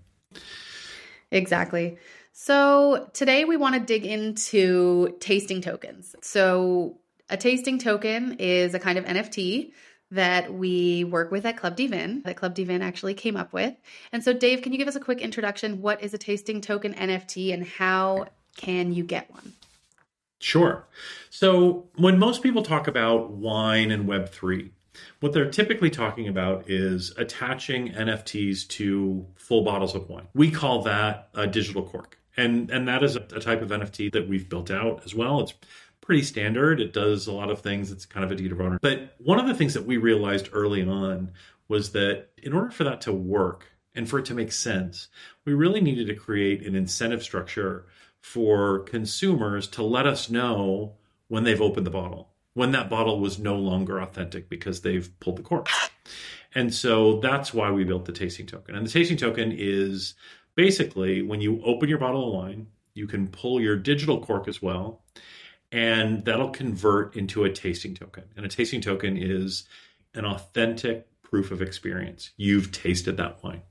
Exactly. 1.31 1.98
So, 2.37 3.09
today 3.13 3.45
we 3.45 3.55
want 3.55 3.75
to 3.75 3.79
dig 3.79 4.05
into 4.05 5.15
tasting 5.21 5.61
tokens. 5.61 6.17
So, 6.21 6.97
a 7.29 7.37
tasting 7.37 7.79
token 7.79 8.35
is 8.39 8.73
a 8.73 8.79
kind 8.79 8.97
of 8.97 9.05
NFT 9.05 9.71
that 10.11 10.53
we 10.53 11.05
work 11.05 11.31
with 11.31 11.45
at 11.45 11.55
Club 11.55 11.77
dVIN, 11.77 12.25
that 12.25 12.35
Club 12.35 12.53
dVIN 12.53 12.81
actually 12.81 13.13
came 13.13 13.37
up 13.37 13.53
with. 13.53 13.73
And 14.11 14.21
so, 14.21 14.33
Dave, 14.33 14.63
can 14.63 14.73
you 14.73 14.77
give 14.77 14.89
us 14.89 14.97
a 14.97 14.99
quick 14.99 15.21
introduction? 15.21 15.81
What 15.81 16.03
is 16.03 16.13
a 16.13 16.17
tasting 16.17 16.59
token 16.59 16.93
NFT 16.93 17.53
and 17.53 17.65
how 17.65 18.25
can 18.57 18.91
you 18.91 19.05
get 19.05 19.31
one? 19.31 19.53
Sure. 20.41 20.85
So, 21.29 21.85
when 21.95 22.19
most 22.19 22.43
people 22.43 22.63
talk 22.63 22.89
about 22.89 23.31
wine 23.31 23.91
and 23.91 24.09
Web3, 24.09 24.71
what 25.21 25.31
they're 25.31 25.49
typically 25.49 25.89
talking 25.89 26.27
about 26.27 26.69
is 26.69 27.13
attaching 27.17 27.93
NFTs 27.93 28.67
to 28.67 29.25
full 29.35 29.63
bottles 29.63 29.95
of 29.95 30.09
wine. 30.09 30.27
We 30.33 30.51
call 30.51 30.83
that 30.83 31.30
a 31.33 31.47
digital 31.47 31.83
cork 31.83 32.18
and 32.37 32.69
and 32.69 32.87
that 32.87 33.04
is 33.04 33.15
a, 33.15 33.21
a, 33.21 33.39
type 33.39 33.61
of 33.61 33.69
NFT 33.69 34.11
that 34.13 34.27
we've 34.27 34.47
built 34.49 34.71
out 34.71 35.04
as 35.06 35.15
well. 35.15 35.42
It's 35.42 35.54
pretty 36.01 36.23
standard. 36.23 36.80
It 36.80 36.94
does 36.94 37.27
a 37.27 37.31
lot 37.31 37.49
of 37.49 37.61
things. 37.61 37.92
It's 37.92 38.06
kind 38.06 38.23
of 38.23 38.31
a 38.31 38.35
deed 38.35 38.51
of 38.51 38.61
honor. 38.61 38.80
But 38.81 39.15
one 39.19 39.39
of 39.39 39.47
the 39.47 39.54
things 39.54 39.73
that 39.73 39.85
we 39.85 39.97
realized 39.97 40.49
early 40.54 40.83
on 40.83 41.31
was 41.68 41.92
that 41.94 42.27
in 42.37 42.54
order 42.54 42.69
for 42.69 42.83
that 42.83 43.01
to 43.01 43.13
work 43.13 43.65
and 43.95 44.07
for 44.07 44.19
it 44.19 44.25
to 44.25 44.35
make 44.35 44.51
sense, 44.51 45.07
we 45.45 45.54
really 45.54 45.81
needed 45.81 46.07
to 46.07 46.15
create 46.15 46.65
an 46.65 46.75
incentive 46.75 47.23
structure 47.23 47.85
for 48.21 48.80
consumers 48.80 49.68
to 49.69 49.83
let 49.83 50.06
us 50.06 50.30
know 50.30 50.95
when 51.27 51.44
they've 51.44 51.61
opened 51.61 51.85
the 51.85 51.92
bottle, 51.92 52.30
when 52.54 52.71
that 52.71 52.89
bottle 52.89 53.19
was 53.19 53.39
no 53.39 53.56
longer 53.56 53.99
authentic 53.99 54.49
because 54.49 54.81
they've 54.81 55.18
pulled 55.19 55.37
the 55.37 55.44
cork. 55.44 55.69
And 56.56 56.73
so 56.73 57.19
that's 57.19 57.54
why 57.54 57.69
we 57.71 57.83
built 57.83 58.06
the 58.06 58.13
tasting 58.13 58.45
token. 58.45 58.75
And 58.75 58.85
the 58.87 58.92
tasting 58.92 59.18
token 59.18 59.51
is 59.51 60.15
basically, 60.56 61.21
when 61.21 61.42
you 61.42 61.62
open 61.64 61.90
your 61.90 61.97
bottle 61.97 62.28
of 62.28 62.33
wine, 62.33 62.68
you 62.94 63.07
can 63.07 63.28
pull 63.28 63.62
your 63.62 63.76
digital 63.76 64.21
cork 64.21 64.47
as 64.47 64.62
well, 64.62 65.04
and 65.71 66.24
that'll 66.26 66.50
convert 66.50 67.16
into 67.16 67.44
a 67.44 67.52
tasting 67.52 67.94
token. 67.94 68.24
And 68.35 68.45
a 68.45 68.50
tasting 68.50 68.81
token 68.81 69.18
is 69.18 69.66
an 70.14 70.26
authentic 70.26 71.07
proof 71.21 71.52
of 71.52 71.62
experience. 71.62 72.31
You've 72.38 72.71
tasted 72.71 73.18
that 73.18 73.44
wine. 73.44 73.62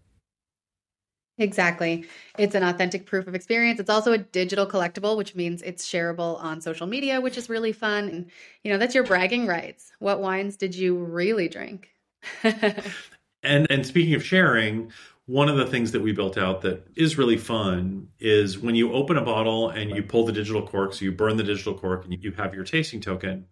Exactly. 1.36 2.06
It's 2.38 2.54
an 2.54 2.62
authentic 2.62 3.06
proof 3.06 3.26
of 3.26 3.34
experience. 3.34 3.80
It's 3.80 3.90
also 3.90 4.12
a 4.12 4.18
digital 4.18 4.66
collectible, 4.66 5.16
which 5.16 5.34
means 5.34 5.62
it's 5.62 5.88
shareable 5.88 6.40
on 6.40 6.60
social 6.60 6.86
media, 6.86 7.20
which 7.20 7.36
is 7.36 7.48
really 7.48 7.72
fun. 7.72 8.08
And, 8.08 8.30
you 8.62 8.70
know, 8.70 8.78
that's 8.78 8.94
your 8.94 9.02
bragging 9.02 9.46
rights. 9.46 9.90
What 9.98 10.20
wines 10.20 10.56
did 10.56 10.76
you 10.76 10.96
really 10.96 11.48
drink? 11.48 11.88
and 12.44 13.66
and 13.68 13.84
speaking 13.84 14.14
of 14.14 14.24
sharing, 14.24 14.92
one 15.26 15.48
of 15.48 15.56
the 15.56 15.66
things 15.66 15.92
that 15.92 16.02
we 16.02 16.12
built 16.12 16.36
out 16.36 16.60
that 16.62 16.86
is 16.96 17.16
really 17.16 17.38
fun 17.38 18.08
is 18.20 18.58
when 18.58 18.74
you 18.74 18.92
open 18.92 19.16
a 19.16 19.24
bottle 19.24 19.70
and 19.70 19.90
you 19.90 20.02
pull 20.02 20.26
the 20.26 20.32
digital 20.32 20.66
cork, 20.66 20.92
so 20.92 21.04
you 21.04 21.12
burn 21.12 21.36
the 21.36 21.42
digital 21.42 21.74
cork 21.74 22.04
and 22.04 22.22
you 22.22 22.32
have 22.32 22.54
your 22.54 22.64
tasting 22.64 23.00
token. 23.00 23.46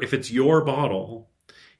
If 0.00 0.14
it's 0.14 0.30
your 0.30 0.64
bottle, 0.64 1.30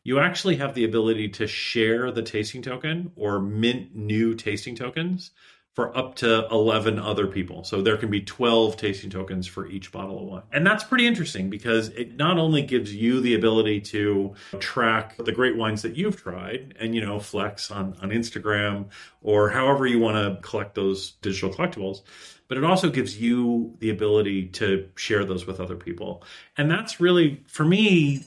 you 0.05 0.19
actually 0.19 0.57
have 0.57 0.75
the 0.75 0.85
ability 0.85 1.31
to 1.31 1.47
share 1.47 2.11
the 2.11 2.23
tasting 2.23 2.63
token 2.63 3.13
or 3.17 3.41
mint 3.41 3.95
new 3.95 4.35
tasting 4.35 4.77
tokens 4.77 5.31
for 5.79 5.97
up 5.97 6.17
to 6.17 6.45
11 6.51 6.99
other 6.99 7.29
people. 7.29 7.63
So 7.63 7.81
there 7.83 7.97
can 7.97 8.11
be 8.11 8.21
12 8.21 8.77
tasting 8.77 9.11
tokens 9.11 9.47
for 9.47 9.69
each 9.69 9.93
bottle 9.93 10.19
of 10.19 10.25
wine. 10.25 10.43
And 10.53 10.67
that's 10.67 10.83
pretty 10.83 11.07
interesting 11.07 11.51
because 11.51 11.91
it 11.91 12.17
not 12.17 12.37
only 12.37 12.63
gives 12.63 12.93
you 12.93 13.21
the 13.21 13.37
ability 13.37 13.83
to 13.83 14.35
track 14.59 15.17
the 15.19 15.31
great 15.31 15.57
wines 15.57 15.83
that 15.83 15.95
you've 15.95 16.21
tried 16.21 16.75
and, 16.81 16.97
you 16.97 17.01
know, 17.01 17.21
flex 17.21 17.71
on, 17.71 17.97
on 18.03 18.11
Instagram 18.11 18.87
or 19.23 19.51
however 19.51 19.87
you 19.87 20.01
want 20.01 20.17
to 20.17 20.43
collect 20.43 20.75
those 20.75 21.13
digital 21.23 21.55
collectibles, 21.55 22.01
but 22.49 22.59
it 22.59 22.65
also 22.65 22.91
gives 22.91 23.21
you 23.21 23.77
the 23.79 23.91
ability 23.91 24.47
to 24.47 24.89
share 24.97 25.25
those 25.25 25.47
with 25.47 25.61
other 25.61 25.77
people. 25.77 26.25
And 26.57 26.69
that's 26.69 26.99
really, 26.99 27.45
for 27.47 27.65
me, 27.65 28.25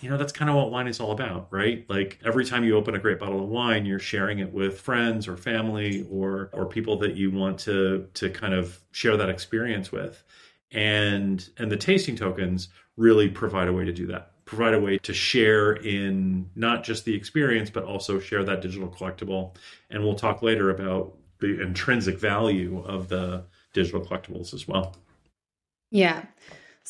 you 0.00 0.08
know 0.08 0.16
that's 0.16 0.32
kind 0.32 0.50
of 0.50 0.56
what 0.56 0.70
wine 0.70 0.88
is 0.88 1.00
all 1.00 1.12
about 1.12 1.48
right? 1.50 1.88
Like 1.88 2.18
every 2.24 2.44
time 2.44 2.64
you 2.64 2.76
open 2.76 2.94
a 2.94 2.98
great 2.98 3.18
bottle 3.18 3.42
of 3.42 3.48
wine 3.48 3.86
you're 3.86 3.98
sharing 3.98 4.38
it 4.38 4.52
with 4.52 4.80
friends 4.80 5.28
or 5.28 5.36
family 5.36 6.06
or 6.10 6.50
or 6.52 6.66
people 6.66 6.98
that 6.98 7.16
you 7.16 7.30
want 7.30 7.58
to 7.60 8.08
to 8.14 8.30
kind 8.30 8.54
of 8.54 8.80
share 8.92 9.16
that 9.16 9.28
experience 9.28 9.92
with. 9.92 10.22
And 10.72 11.48
and 11.58 11.70
the 11.70 11.76
tasting 11.76 12.16
tokens 12.16 12.68
really 12.96 13.28
provide 13.28 13.68
a 13.68 13.72
way 13.72 13.84
to 13.84 13.92
do 13.92 14.06
that. 14.08 14.32
Provide 14.44 14.74
a 14.74 14.80
way 14.80 14.98
to 14.98 15.14
share 15.14 15.72
in 15.72 16.50
not 16.54 16.82
just 16.82 17.04
the 17.04 17.14
experience 17.14 17.70
but 17.70 17.84
also 17.84 18.18
share 18.18 18.44
that 18.44 18.62
digital 18.62 18.88
collectible. 18.88 19.54
And 19.90 20.02
we'll 20.02 20.14
talk 20.14 20.42
later 20.42 20.70
about 20.70 21.16
the 21.40 21.60
intrinsic 21.62 22.18
value 22.18 22.82
of 22.84 23.08
the 23.08 23.44
digital 23.72 24.00
collectibles 24.04 24.52
as 24.54 24.66
well. 24.66 24.96
Yeah 25.90 26.24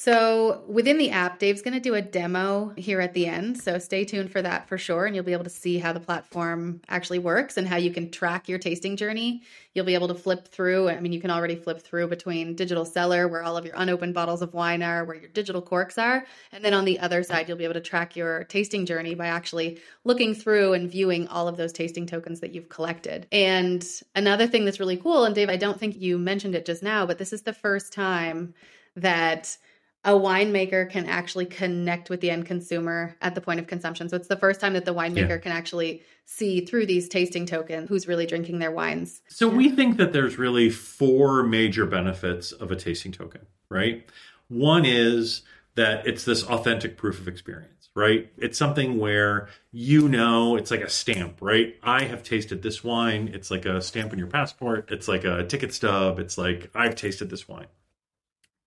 so 0.01 0.63
within 0.67 0.97
the 0.97 1.11
app, 1.11 1.39
Dave's 1.39 1.61
going 1.61 1.75
to 1.75 1.79
do 1.79 1.95
a 1.95 2.01
demo 2.01 2.73
here 2.79 3.03
at 3.03 3.13
the 3.13 3.27
end. 3.27 3.61
So 3.61 3.79
stay 3.79 4.07
tuned 4.07 4.33
for 4.33 4.41
that 4.41 4.67
for 4.67 4.79
sure. 4.79 5.05
And 5.05 5.15
you'll 5.15 5.27
be 5.27 5.35
able 5.35 5.45
to 5.45 5.51
see 5.51 5.77
how 5.77 5.93
the 5.93 6.01
platform 6.01 6.81
actually 6.89 7.19
works 7.19 7.59
and 7.59 7.69
how 7.69 7.77
you 7.77 7.91
can 7.91 8.11
track 8.11 8.49
your 8.49 8.59
tasting 8.59 8.97
journey. 8.97 9.43
You'll 9.75 9.85
be 9.85 9.93
able 9.93 10.09
to 10.09 10.15
flip 10.15 10.49
through. 10.49 10.89
I 10.89 10.99
mean, 11.01 11.13
you 11.13 11.21
can 11.21 11.31
already 11.31 11.55
flip 11.55 11.83
through 11.83 12.09
between 12.09 12.57
digital 12.57 12.87
cellar, 12.87 13.29
where 13.29 13.43
all 13.43 13.59
of 13.59 13.67
your 13.67 13.75
unopened 13.77 14.15
bottles 14.15 14.41
of 14.41 14.55
wine 14.55 14.83
are, 14.83 15.05
where 15.05 15.17
your 15.17 15.29
digital 15.29 15.61
corks 15.61 15.99
are. 15.99 16.25
And 16.51 16.65
then 16.65 16.73
on 16.73 16.87
the 16.87 16.99
other 16.99 17.23
side, 17.23 17.47
you'll 17.47 17.59
be 17.59 17.65
able 17.65 17.75
to 17.75 17.83
track 17.83 18.17
your 18.17 18.45
tasting 18.45 18.87
journey 18.87 19.15
by 19.15 19.27
actually 19.27 19.81
looking 20.05 20.33
through 20.33 20.73
and 20.73 20.91
viewing 20.91 21.29
all 21.29 21.47
of 21.47 21.59
those 21.59 21.75
tasting 21.75 22.07
tokens 22.07 22.41
that 22.41 22.55
you've 22.55 22.71
collected. 22.71 23.27
And 23.31 23.87
another 24.15 24.47
thing 24.47 24.65
that's 24.65 24.81
really 24.81 24.97
cool, 24.97 25.25
and 25.25 25.35
Dave, 25.35 25.51
I 25.51 25.57
don't 25.57 25.79
think 25.79 25.95
you 25.99 26.17
mentioned 26.17 26.55
it 26.55 26.65
just 26.65 26.83
now, 26.83 27.05
but 27.05 27.19
this 27.19 27.35
is 27.35 27.43
the 27.43 27.53
first 27.53 27.93
time 27.93 28.55
that 28.97 29.59
a 30.05 30.13
winemaker 30.13 30.89
can 30.89 31.07
actually 31.07 31.47
connect 31.47 32.09
with 32.09 32.21
the 32.21 32.31
end 32.31 32.47
consumer 32.47 33.17
at 33.21 33.35
the 33.35 33.41
point 33.41 33.61
of 33.61 33.67
consumption. 33.67 34.09
So 34.09 34.17
it's 34.17 34.29
the 34.29 34.37
first 34.37 34.61
time 34.61 34.73
that 34.73 34.87
the 34.87 34.95
winemaker 34.95 35.29
yeah. 35.29 35.39
can 35.39 35.53
actually 35.53 36.03
see 36.25 36.65
through 36.65 36.87
these 36.87 37.09
tasting 37.09 37.45
tokens 37.45 37.89
who's 37.89 38.09
really 38.09 38.25
drinking 38.25 38.61
their 38.61 38.71
wines. 38.71 39.21
So 39.29 39.49
we 39.49 39.69
think 39.69 39.99
that 39.99 40.13
there's 40.13 40.39
really 40.39 40.71
four 40.71 41.43
major 41.43 41.85
benefits 41.85 42.53
of 42.53 42.71
a 42.71 42.77
tasting 42.77 43.13
token, 43.13 43.43
right? 43.69 44.09
One 44.49 44.87
is 44.87 45.43
that 45.75 46.07
it's 46.07 46.25
this 46.25 46.45
authentic 46.45 46.97
proof 46.97 47.21
of 47.21 47.29
experience, 47.29 47.91
right? 47.95 48.33
It's 48.39 48.57
something 48.57 48.99
where 48.99 49.49
you 49.71 50.09
know 50.09 50.57
it's 50.57 50.71
like 50.71 50.81
a 50.81 50.91
stamp, 50.91 51.39
right? 51.43 51.77
I 51.83 52.05
have 52.05 52.23
tasted 52.23 52.63
this 52.63 52.83
wine. 52.83 53.31
It's 53.35 53.51
like 53.51 53.67
a 53.67 53.83
stamp 53.83 54.13
on 54.13 54.19
your 54.19 54.29
passport. 54.29 54.91
It's 54.91 55.09
like 55.09 55.25
a 55.25 55.45
ticket 55.45 55.75
stub. 55.75 56.19
It's 56.19 56.39
like 56.39 56.71
I've 56.75 56.97
tasted 56.97 57.29
this 57.29 57.47
wine 57.47 57.67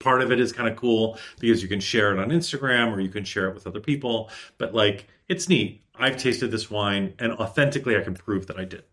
part 0.03 0.21
of 0.21 0.31
it 0.31 0.39
is 0.39 0.51
kind 0.51 0.69
of 0.69 0.75
cool 0.75 1.17
because 1.39 1.61
you 1.61 1.69
can 1.69 1.79
share 1.79 2.11
it 2.11 2.19
on 2.19 2.29
Instagram 2.29 2.93
or 2.93 2.99
you 2.99 3.09
can 3.09 3.23
share 3.23 3.47
it 3.47 3.53
with 3.53 3.65
other 3.65 3.79
people. 3.79 4.29
But 4.57 4.75
like, 4.75 5.07
it's 5.27 5.49
neat. 5.49 5.83
I've 5.95 6.17
tasted 6.17 6.51
this 6.51 6.69
wine 6.69 7.13
and 7.19 7.31
authentically 7.33 7.97
I 7.97 8.01
can 8.01 8.13
prove 8.13 8.47
that 8.47 8.59
I 8.59 8.65
did. 8.65 8.83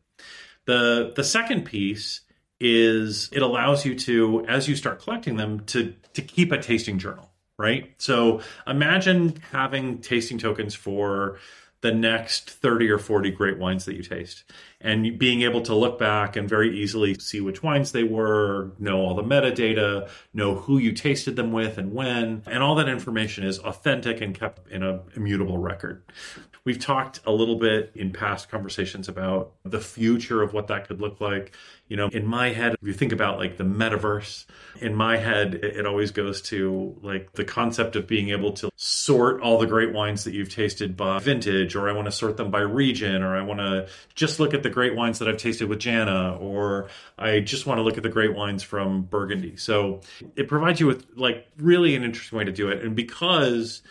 The 0.67 1.12
the 1.17 1.25
second 1.25 1.64
piece 1.64 2.21
is 2.61 3.31
it 3.33 3.43
allows 3.43 3.85
you 3.87 3.95
to, 3.95 4.45
as 4.47 4.69
you 4.69 4.76
start 4.76 5.02
collecting 5.02 5.37
them, 5.37 5.61
to 5.67 5.95
to 6.14 6.23
keep 6.23 6.52
a 6.52 6.59
tasting 6.59 6.99
journal, 6.99 7.31
right? 7.59 7.95
So 7.99 8.40
imagine 8.67 9.43
having 9.50 9.99
tasting 9.99 10.38
tokens 10.38 10.75
for 10.75 11.38
the 11.82 11.92
next 11.92 12.50
30 12.50 12.90
or 12.90 12.99
40 12.99 13.30
great 13.30 13.58
wines 13.58 13.87
that 13.87 13.96
you 13.96 14.02
taste 14.02 14.44
and 14.80 15.18
being 15.18 15.42
able 15.42 15.60
to 15.62 15.75
look 15.75 15.99
back 15.99 16.37
and 16.37 16.49
very 16.49 16.78
easily 16.78 17.14
see 17.14 17.40
which 17.40 17.62
wines 17.62 17.92
they 17.92 18.04
were, 18.04 18.72
know 18.78 18.99
all 19.00 19.14
the 19.14 19.22
metadata, 19.22 20.08
know 20.32 20.54
who 20.54 20.78
you 20.78 20.92
tasted 20.92 21.37
them 21.37 21.52
with 21.52 21.78
and 21.78 21.92
when, 21.92 22.42
and 22.46 22.62
all 22.62 22.75
that 22.75 22.88
information 22.88 23.44
is 23.44 23.58
authentic 23.58 24.20
and 24.20 24.34
kept 24.34 24.70
in 24.70 24.82
a 24.82 25.00
immutable 25.14 25.58
record. 25.58 26.02
We've 26.64 26.78
talked 26.78 27.20
a 27.25 27.32
little 27.32 27.56
bit 27.56 27.92
in 27.94 28.12
past 28.12 28.50
conversations 28.50 29.08
about 29.08 29.52
the 29.64 29.80
future 29.80 30.42
of 30.42 30.52
what 30.52 30.66
that 30.68 30.87
could 30.87 31.00
look 31.00 31.20
like. 31.20 31.52
You 31.90 31.97
know, 31.97 32.06
in 32.06 32.25
my 32.25 32.50
head, 32.50 32.76
if 32.80 32.87
you 32.87 32.92
think 32.92 33.11
about 33.11 33.38
like 33.38 33.56
the 33.56 33.64
metaverse, 33.64 34.47
in 34.80 34.94
my 34.94 35.16
head, 35.16 35.56
it, 35.56 35.85
always 35.87 36.12
goes 36.12 36.40
to 36.42 36.97
like 37.02 37.32
the 37.32 37.44
concept 37.44 37.97
of 37.97 38.06
being 38.06 38.30
able 38.30 38.52
to 38.52 38.70
sort 38.76 39.40
all 39.40 39.59
the 39.59 39.66
great 39.66 39.92
wines 39.92 40.23
that 40.23 40.32
you've 40.32 40.54
tasted 40.54 40.97
by 40.97 41.18
vintage, 41.18 41.75
or 41.75 41.90
I 41.90 41.92
want 41.92 42.06
to 42.06 42.12
sort 42.12 42.37
them 42.37 42.52
by 42.52 42.61
region, 42.61 43.25
or 43.25 43.37
I 43.37 43.42
want 43.42 43.59
to 43.59 43.88
just 44.14 44.38
look 44.38 44.54
at 44.54 44.62
the 44.62 44.70
great 44.70 44.94
wines 44.94 45.18
that 45.18 45.26
I've 45.26 45.37
tasted 45.37 45.68
with 45.68 45.80
Jana, 45.80 46.37
or 46.37 46.90
I 47.18 47.40
just 47.40 47.66
want 47.66 47.78
to 47.78 47.82
look 47.82 47.97
at 47.97 48.04
the 48.04 48.09
great 48.09 48.37
wines 48.37 48.62
from 48.62 49.02
Burgundy. 49.02 49.56
So 49.56 50.02
it 50.37 50.47
provides 50.47 50.78
you 50.78 50.87
with 50.87 51.04
like 51.16 51.49
really 51.56 51.97
an 51.97 52.04
interesting 52.04 52.38
way 52.38 52.44
to 52.44 52.52
do 52.52 52.68
it. 52.68 52.85
And 52.85 52.94
because 52.94 53.82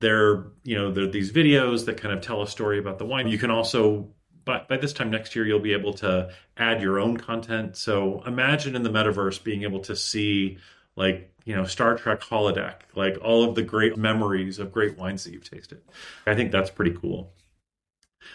there, 0.00 0.44
you 0.62 0.76
know, 0.76 0.92
there 0.92 1.04
are 1.04 1.10
these 1.10 1.32
videos 1.32 1.86
that 1.86 1.96
kind 1.96 2.14
of 2.14 2.20
tell 2.20 2.42
a 2.42 2.46
story 2.46 2.78
about 2.78 2.98
the 2.98 3.06
wine. 3.06 3.28
You 3.28 3.38
can 3.38 3.50
also, 3.50 4.10
but 4.46 4.68
by 4.68 4.78
this 4.78 4.94
time 4.94 5.10
next 5.10 5.36
year, 5.36 5.44
you'll 5.44 5.58
be 5.58 5.74
able 5.74 5.92
to 5.94 6.30
add 6.56 6.80
your 6.80 6.98
own 6.98 7.18
content. 7.18 7.76
So 7.76 8.22
imagine 8.24 8.74
in 8.74 8.84
the 8.84 8.90
metaverse 8.90 9.42
being 9.42 9.64
able 9.64 9.80
to 9.80 9.96
see 9.96 10.56
like 10.94 11.30
you 11.44 11.54
know 11.54 11.64
Star 11.64 11.96
Trek 11.96 12.22
holodeck, 12.22 12.76
like 12.94 13.18
all 13.20 13.44
of 13.44 13.56
the 13.56 13.62
great 13.62 13.98
memories 13.98 14.58
of 14.58 14.72
great 14.72 14.96
wines 14.96 15.24
that 15.24 15.32
you've 15.32 15.50
tasted. 15.50 15.82
I 16.26 16.34
think 16.34 16.52
that's 16.52 16.70
pretty 16.70 16.92
cool. 16.92 17.32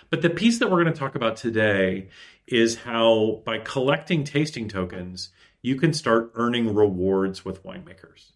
But 0.09 0.21
the 0.21 0.29
piece 0.29 0.59
that 0.59 0.69
we're 0.69 0.83
going 0.83 0.93
to 0.93 0.99
talk 0.99 1.15
about 1.15 1.37
today 1.37 2.09
is 2.45 2.75
how 2.75 3.41
by 3.45 3.57
collecting 3.59 4.23
tasting 4.23 4.67
tokens, 4.67 5.29
you 5.61 5.75
can 5.77 5.93
start 5.93 6.31
earning 6.35 6.75
rewards 6.75 7.43
with 7.43 7.63
winemakers 7.63 8.31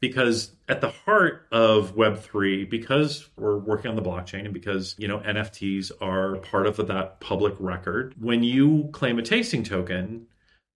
because 0.00 0.52
at 0.68 0.80
the 0.80 0.90
heart 0.90 1.46
of 1.52 1.94
web3 1.96 2.68
because 2.68 3.28
we're 3.36 3.58
working 3.58 3.90
on 3.90 3.96
the 3.96 4.02
blockchain 4.02 4.44
and 4.44 4.54
because 4.54 4.94
you 4.98 5.08
know 5.08 5.18
nfts 5.20 5.90
are 6.00 6.36
part 6.36 6.66
of 6.66 6.76
that 6.88 7.20
public 7.20 7.54
record 7.58 8.14
when 8.18 8.42
you 8.42 8.88
claim 8.92 9.18
a 9.18 9.22
tasting 9.22 9.62
token 9.62 10.26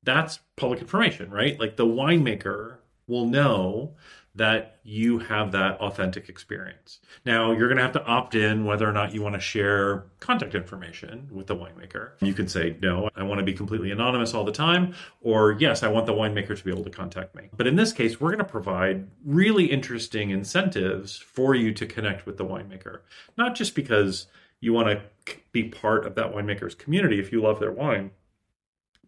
that's 0.05 0.39
public 0.57 0.81
information 0.81 1.31
right? 1.31 1.59
Like 1.59 1.77
the 1.77 1.87
winemaker 1.87 2.77
will 3.07 3.27
know 3.27 3.95
that 4.37 4.81
you 4.83 5.19
have 5.21 5.53
that 5.53 5.79
authentic 5.81 6.29
experience. 6.29 6.99
Now, 7.25 7.53
you're 7.53 7.69
going 7.69 7.77
to 7.77 7.85
have 7.85 7.93
to 7.93 8.05
opt 8.05 8.35
in 8.35 8.65
whether 8.65 8.89
or 8.89 8.93
not 8.93 9.15
you 9.15 9.23
want 9.23 9.37
to 9.37 9.41
share 9.41 10.07
contact 10.19 10.57
information 10.57 11.29
with 11.31 11.47
the 11.47 11.55
winemaker. 11.55 12.11
You 12.21 12.35
can 12.35 12.49
say, 12.49 12.77
no, 12.83 13.09
I 13.15 13.23
want 13.23 13.39
to 13.39 13.45
be 13.45 13.53
completely 13.53 13.93
anonymous 13.93 14.35
all 14.35 14.45
the 14.45 14.53
time, 14.53 14.95
or 15.21 15.53
yes, 15.53 15.85
I 15.85 15.89
want 15.89 16.07
the 16.07 16.13
winemaker 16.13 16.57
to 16.59 16.65
be 16.65 16.71
able 16.71 16.83
to 16.85 16.91
contact 16.91 17.37
me. 17.37 17.49
But 17.57 17.69
in 17.69 17.77
this 17.77 17.93
case, 17.93 18.21
we're 18.21 18.31
going 18.31 18.39
to 18.39 18.45
provide 18.45 19.07
really 19.25 19.67
interesting 19.67 20.31
incentives 20.31 21.17
for 21.17 21.55
you 21.55 21.73
to 21.73 21.87
connect 21.87 22.27
with 22.27 22.37
the 22.37 22.45
winemaker, 22.45 23.01
not 23.39 23.55
just 23.55 23.77
because 23.77 24.27
you 24.61 24.73
want 24.73 24.89
to 24.89 25.37
be 25.53 25.65
part 25.65 26.07
of 26.07 26.17
that 26.17 26.33
winemaker's 26.33 26.75
community 26.75 27.21
if 27.21 27.31
you 27.31 27.41
love 27.41 27.61
their 27.61 27.71
wine, 27.71 28.11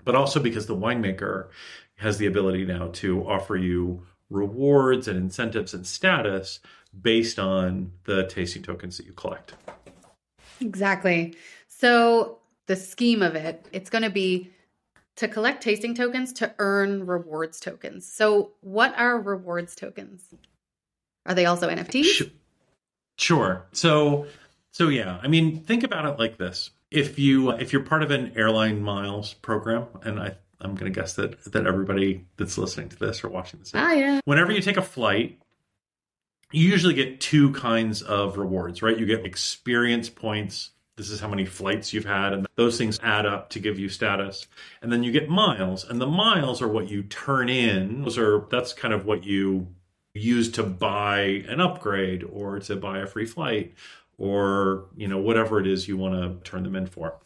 but 0.05 0.15
also 0.15 0.39
because 0.39 0.67
the 0.67 0.77
winemaker 0.77 1.49
has 1.97 2.19
the 2.19 2.27
ability 2.27 2.65
now 2.65 2.89
to 2.93 3.27
offer 3.27 3.57
you 3.57 4.07
rewards 4.31 5.09
and 5.09 5.17
incentives 5.17 5.75
and 5.75 5.87
status 5.87 6.61
based 6.99 7.39
on 7.39 7.93
the 8.05 8.27
tasting 8.27 8.63
tokens 8.63 8.97
that 8.97 9.07
you 9.07 9.13
collect. 9.13 9.55
Exactly. 10.61 11.37
So 11.69 12.39
the 12.67 12.77
scheme 12.77 13.23
of 13.23 13.35
it, 13.35 13.67
it's 13.73 13.91
going 13.91 14.03
to 14.03 14.11
be 14.11 14.51
to 15.17 15.29
collect 15.29 15.63
tasting 15.63 15.95
tokens 15.95 16.33
to 16.35 16.55
earn 16.59 17.07
rewards 17.07 17.61
tokens. 17.61 18.11
So 18.11 18.53
what 18.61 18.97
are 18.99 19.19
rewards 19.19 19.75
tokens? 19.75 20.23
Are 21.25 21.35
they 21.35 21.47
also 21.47 21.69
NFTs? 21.69 22.31
Sure. 23.19 23.67
So 23.73 24.27
so 24.73 24.89
yeah, 24.89 25.19
I 25.23 25.29
mean 25.29 25.61
think 25.61 25.85
about 25.85 26.05
it 26.05 26.19
like 26.19 26.37
this. 26.37 26.71
If 26.91 27.19
you 27.19 27.51
if 27.51 27.73
you're 27.73 27.83
part 27.83 28.03
of 28.03 28.11
an 28.11 28.33
airline 28.37 28.83
miles 28.83 29.33
program 29.35 29.87
and 30.03 30.21
I 30.21 30.37
I'm 30.61 30.75
going 30.75 30.93
to 30.93 31.01
guess 31.01 31.15
that 31.15 31.43
that 31.53 31.67
everybody 31.67 32.25
that's 32.37 32.59
listening 32.59 32.89
to 32.91 32.97
this 32.97 33.23
or 33.23 33.29
watching 33.29 33.61
this, 33.61 33.73
ah, 33.75 33.93
yeah. 33.93 34.21
Whenever 34.25 34.53
you 34.53 34.61
take 34.61 34.77
a 34.77 34.83
flight, 34.83 35.39
you 36.53 36.69
usually 36.69 36.95
get 36.95 37.21
two 37.21 37.53
kinds 37.53 38.03
of 38.03 38.39
rewards, 38.39 38.83
right? 38.83 38.99
You 38.99 39.07
get 39.07 39.27
experience 39.27 40.09
points. 40.09 40.71
This 40.97 41.11
is 41.11 41.21
how 41.21 41.29
many 41.29 41.45
flights 41.45 41.93
you've 41.93 42.07
had, 42.07 42.33
and 42.33 42.47
those 42.57 42.79
things 42.79 42.99
add 43.03 43.27
up 43.27 43.51
to 43.51 43.61
give 43.61 43.79
you 43.79 43.91
status. 43.91 44.47
And 44.81 44.91
then 44.91 45.03
you 45.03 45.13
get 45.13 45.29
miles, 45.29 45.85
and 45.85 46.01
the 46.01 46.07
miles 46.07 46.63
are 46.63 46.69
what 46.69 46.89
you 46.89 47.03
turn 47.03 47.51
in. 47.51 48.03
Those 48.03 48.17
are 48.17 48.47
that's 48.51 48.73
kind 48.73 48.95
of 48.95 49.05
what 49.05 49.25
you 49.25 49.69
use 50.15 50.51
to 50.53 50.63
buy 50.63 51.45
an 51.49 51.61
upgrade 51.61 52.25
or 52.25 52.59
to 52.61 52.77
buy 52.77 53.01
a 53.01 53.07
free 53.07 53.27
flight 53.27 53.75
or 54.19 54.87
you 54.97 55.09
know 55.09 55.19
whatever 55.19 55.61
it 55.61 55.67
is 55.67 55.87
you 55.87 55.97
want 55.97 56.15
to 56.15 56.51
turn 56.51 56.63
them 56.63 56.77
in 56.77 56.87
for. 56.87 57.19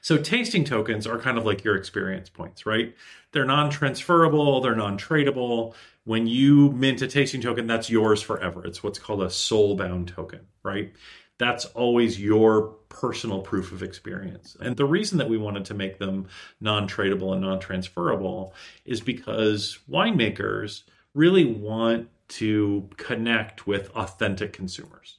So 0.00 0.16
tasting 0.16 0.64
tokens 0.64 1.06
are 1.06 1.18
kind 1.18 1.38
of 1.38 1.46
like 1.46 1.64
your 1.64 1.76
experience 1.76 2.28
points, 2.28 2.66
right? 2.66 2.94
They're 3.32 3.44
non-transferable, 3.44 4.60
they're 4.60 4.74
non-tradable. 4.74 5.74
When 6.04 6.26
you 6.26 6.72
mint 6.72 7.02
a 7.02 7.06
tasting 7.06 7.40
token, 7.40 7.66
that's 7.66 7.90
yours 7.90 8.22
forever. 8.22 8.64
It's 8.66 8.82
what's 8.82 8.98
called 8.98 9.22
a 9.22 9.30
soul-bound 9.30 10.08
token, 10.08 10.40
right? 10.62 10.92
That's 11.38 11.64
always 11.66 12.20
your 12.20 12.74
personal 12.90 13.40
proof 13.40 13.72
of 13.72 13.82
experience. 13.82 14.56
And 14.60 14.76
the 14.76 14.84
reason 14.84 15.18
that 15.18 15.28
we 15.28 15.38
wanted 15.38 15.64
to 15.66 15.74
make 15.74 15.98
them 15.98 16.28
non-tradable 16.60 17.32
and 17.32 17.40
non-transferable 17.40 18.54
is 18.84 19.00
because 19.00 19.78
winemakers 19.88 20.82
really 21.14 21.44
want 21.44 22.08
to 22.28 22.88
connect 22.96 23.66
with 23.66 23.90
authentic 23.90 24.52
consumers. 24.52 25.18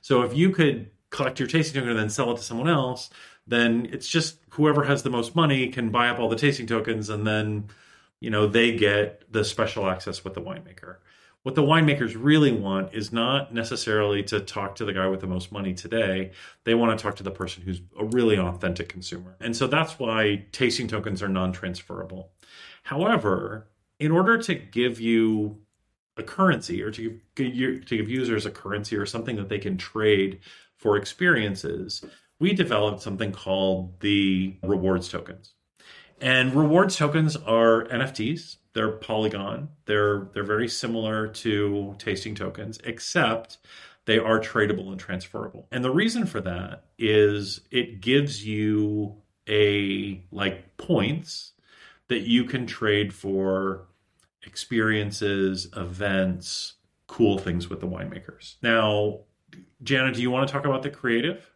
So 0.00 0.22
if 0.22 0.36
you 0.36 0.50
could 0.50 0.90
collect 1.10 1.38
your 1.38 1.48
tasting 1.48 1.74
token 1.74 1.90
and 1.90 1.98
then 1.98 2.10
sell 2.10 2.30
it 2.32 2.36
to 2.36 2.42
someone 2.42 2.68
else, 2.68 3.10
then 3.46 3.88
it's 3.92 4.08
just 4.08 4.38
whoever 4.50 4.84
has 4.84 5.02
the 5.02 5.10
most 5.10 5.34
money 5.34 5.68
can 5.68 5.90
buy 5.90 6.08
up 6.08 6.18
all 6.18 6.28
the 6.28 6.36
tasting 6.36 6.66
tokens 6.66 7.08
and 7.08 7.26
then 7.26 7.68
you 8.20 8.30
know 8.30 8.46
they 8.46 8.76
get 8.76 9.22
the 9.32 9.44
special 9.44 9.88
access 9.88 10.24
with 10.24 10.34
the 10.34 10.40
winemaker. 10.40 10.96
What 11.42 11.56
the 11.56 11.62
winemakers 11.62 12.16
really 12.16 12.52
want 12.52 12.94
is 12.94 13.12
not 13.12 13.52
necessarily 13.52 14.22
to 14.24 14.38
talk 14.38 14.76
to 14.76 14.84
the 14.84 14.92
guy 14.92 15.08
with 15.08 15.20
the 15.20 15.26
most 15.26 15.50
money 15.50 15.74
today. 15.74 16.30
They 16.62 16.74
want 16.74 16.96
to 16.96 17.02
talk 17.02 17.16
to 17.16 17.24
the 17.24 17.32
person 17.32 17.64
who's 17.64 17.82
a 17.98 18.04
really 18.04 18.38
authentic 18.38 18.88
consumer. 18.88 19.36
And 19.40 19.56
so 19.56 19.66
that's 19.66 19.98
why 19.98 20.46
tasting 20.52 20.86
tokens 20.86 21.20
are 21.20 21.28
non-transferable. 21.28 22.30
However 22.84 23.66
in 24.02 24.10
order 24.10 24.36
to 24.36 24.56
give 24.56 25.00
you 25.00 25.56
a 26.16 26.24
currency 26.24 26.82
or 26.82 26.90
to 26.90 27.20
give, 27.36 27.86
to 27.86 27.96
give 27.96 28.08
users 28.08 28.44
a 28.44 28.50
currency 28.50 28.96
or 28.96 29.06
something 29.06 29.36
that 29.36 29.48
they 29.48 29.60
can 29.60 29.78
trade 29.78 30.40
for 30.76 30.96
experiences 30.96 32.04
we 32.42 32.52
developed 32.52 33.00
something 33.00 33.30
called 33.30 34.00
the 34.00 34.56
rewards 34.64 35.08
tokens. 35.08 35.54
And 36.20 36.52
rewards 36.52 36.96
tokens 36.96 37.36
are 37.36 37.84
NFTs. 37.84 38.56
They're 38.72 38.90
Polygon. 38.90 39.68
They're 39.86 40.28
they're 40.34 40.42
very 40.42 40.68
similar 40.68 41.28
to 41.28 41.94
tasting 41.98 42.34
tokens, 42.34 42.80
except 42.82 43.58
they 44.06 44.18
are 44.18 44.40
tradable 44.40 44.90
and 44.90 44.98
transferable. 44.98 45.68
And 45.70 45.84
the 45.84 45.92
reason 45.92 46.26
for 46.26 46.40
that 46.40 46.86
is 46.98 47.60
it 47.70 48.00
gives 48.00 48.44
you 48.44 49.14
a 49.48 50.24
like 50.32 50.76
points 50.78 51.52
that 52.08 52.22
you 52.22 52.44
can 52.44 52.66
trade 52.66 53.14
for 53.14 53.86
experiences, 54.42 55.68
events, 55.76 56.74
cool 57.06 57.38
things 57.38 57.70
with 57.70 57.78
the 57.78 57.86
winemakers. 57.86 58.56
Now, 58.62 59.20
Jana, 59.84 60.12
do 60.12 60.20
you 60.20 60.32
want 60.32 60.48
to 60.48 60.52
talk 60.52 60.64
about 60.64 60.82
the 60.82 60.90
creative? 60.90 61.51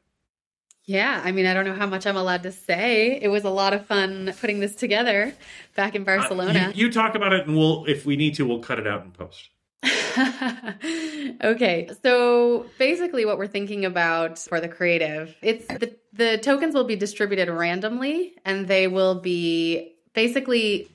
Yeah, 0.86 1.20
I 1.24 1.32
mean, 1.32 1.46
I 1.46 1.54
don't 1.54 1.64
know 1.64 1.74
how 1.74 1.86
much 1.86 2.06
I'm 2.06 2.16
allowed 2.16 2.44
to 2.44 2.52
say. 2.52 3.18
It 3.20 3.26
was 3.26 3.42
a 3.42 3.50
lot 3.50 3.72
of 3.72 3.86
fun 3.86 4.32
putting 4.40 4.60
this 4.60 4.76
together 4.76 5.34
back 5.74 5.96
in 5.96 6.04
Barcelona. 6.04 6.66
Uh, 6.66 6.68
you, 6.68 6.86
you, 6.86 6.92
talk 6.92 7.16
about 7.16 7.32
it, 7.32 7.46
and 7.46 7.56
we'll, 7.56 7.84
if 7.86 8.06
we 8.06 8.14
need 8.14 8.36
to, 8.36 8.46
we'll 8.46 8.60
cut 8.60 8.78
it 8.78 8.86
out 8.86 9.02
and 9.02 9.12
post. 9.12 9.50
okay, 11.44 11.90
so 12.02 12.66
basically, 12.78 13.24
what 13.24 13.36
we're 13.36 13.48
thinking 13.48 13.84
about 13.84 14.38
for 14.38 14.60
the 14.60 14.68
creative, 14.68 15.36
it's 15.42 15.66
the 15.66 15.94
the 16.12 16.38
tokens 16.38 16.74
will 16.74 16.84
be 16.84 16.96
distributed 16.96 17.48
randomly, 17.48 18.34
and 18.44 18.68
they 18.68 18.86
will 18.86 19.20
be 19.20 19.96
basically 20.14 20.88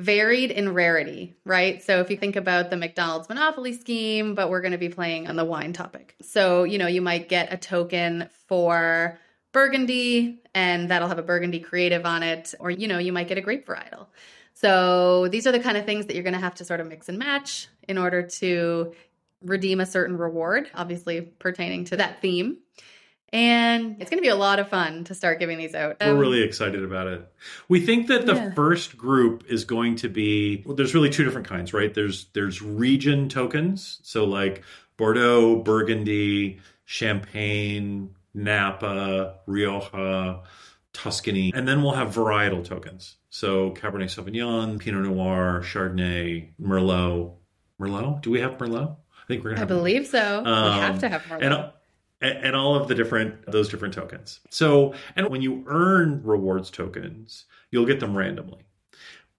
varied 0.00 0.50
in 0.50 0.72
rarity, 0.72 1.36
right? 1.44 1.82
So 1.82 2.00
if 2.00 2.10
you 2.10 2.16
think 2.16 2.34
about 2.34 2.70
the 2.70 2.76
McDonald's 2.76 3.28
Monopoly 3.28 3.74
scheme, 3.74 4.34
but 4.34 4.48
we're 4.48 4.62
going 4.62 4.72
to 4.72 4.78
be 4.78 4.88
playing 4.88 5.28
on 5.28 5.36
the 5.36 5.44
wine 5.44 5.74
topic. 5.74 6.16
So, 6.22 6.64
you 6.64 6.78
know, 6.78 6.86
you 6.86 7.02
might 7.02 7.28
get 7.28 7.52
a 7.52 7.58
token 7.58 8.30
for 8.48 9.18
Burgundy 9.52 10.40
and 10.54 10.90
that'll 10.90 11.08
have 11.08 11.18
a 11.18 11.22
Burgundy 11.22 11.60
creative 11.60 12.06
on 12.06 12.22
it, 12.22 12.54
or, 12.58 12.70
you 12.70 12.88
know, 12.88 12.98
you 12.98 13.12
might 13.12 13.28
get 13.28 13.36
a 13.36 13.42
grape 13.42 13.66
varietal. 13.66 14.06
So 14.54 15.28
these 15.28 15.46
are 15.46 15.52
the 15.52 15.60
kind 15.60 15.76
of 15.76 15.84
things 15.84 16.06
that 16.06 16.14
you're 16.14 16.24
going 16.24 16.34
to 16.34 16.40
have 16.40 16.54
to 16.56 16.64
sort 16.64 16.80
of 16.80 16.86
mix 16.86 17.08
and 17.08 17.18
match 17.18 17.68
in 17.86 17.98
order 17.98 18.22
to 18.22 18.94
redeem 19.42 19.80
a 19.80 19.86
certain 19.86 20.16
reward, 20.16 20.70
obviously 20.74 21.20
pertaining 21.20 21.84
to 21.86 21.96
that 21.98 22.22
theme. 22.22 22.58
And 23.32 23.96
it's 24.00 24.10
going 24.10 24.18
to 24.18 24.22
be 24.22 24.28
a 24.28 24.36
lot 24.36 24.58
of 24.58 24.68
fun 24.68 25.04
to 25.04 25.14
start 25.14 25.38
giving 25.38 25.56
these 25.56 25.74
out. 25.74 25.96
Um, 26.00 26.16
We're 26.16 26.22
really 26.22 26.42
excited 26.42 26.82
about 26.82 27.06
it. 27.06 27.32
We 27.68 27.80
think 27.80 28.08
that 28.08 28.26
the 28.26 28.34
yeah. 28.34 28.54
first 28.54 28.98
group 28.98 29.44
is 29.48 29.64
going 29.64 29.96
to 29.96 30.08
be 30.08 30.64
well, 30.66 30.74
there's 30.74 30.94
really 30.94 31.10
two 31.10 31.24
different 31.24 31.46
kinds, 31.46 31.72
right? 31.72 31.94
There's 31.94 32.26
there's 32.34 32.60
region 32.60 33.28
tokens, 33.28 34.00
so 34.02 34.24
like 34.24 34.64
Bordeaux, 34.96 35.62
Burgundy, 35.62 36.60
Champagne, 36.84 38.16
Napa, 38.34 39.36
Rioja, 39.46 40.42
Tuscany, 40.92 41.52
and 41.54 41.68
then 41.68 41.82
we'll 41.82 41.92
have 41.92 42.08
varietal 42.08 42.64
tokens. 42.64 43.16
So 43.30 43.70
Cabernet 43.70 44.10
Sauvignon, 44.10 44.80
Pinot 44.80 45.04
Noir, 45.04 45.62
Chardonnay, 45.64 46.50
Merlot. 46.60 47.34
Merlot? 47.80 48.22
Do 48.22 48.30
we 48.30 48.40
have 48.40 48.58
Merlot? 48.58 48.96
I 48.96 49.26
think 49.28 49.44
we're 49.44 49.50
gonna. 49.50 49.62
I 49.62 49.66
believe 49.66 50.08
so. 50.08 50.42
Um, 50.44 50.74
we 50.74 50.80
have 50.80 50.98
to 50.98 51.08
have 51.08 51.22
Merlot. 51.22 51.42
And, 51.42 51.72
and 52.20 52.54
all 52.54 52.74
of 52.74 52.88
the 52.88 52.94
different 52.94 53.50
those 53.50 53.68
different 53.68 53.94
tokens. 53.94 54.40
So, 54.50 54.94
and 55.16 55.28
when 55.28 55.42
you 55.42 55.64
earn 55.66 56.22
rewards 56.22 56.70
tokens, 56.70 57.46
you'll 57.70 57.86
get 57.86 58.00
them 58.00 58.16
randomly. 58.16 58.60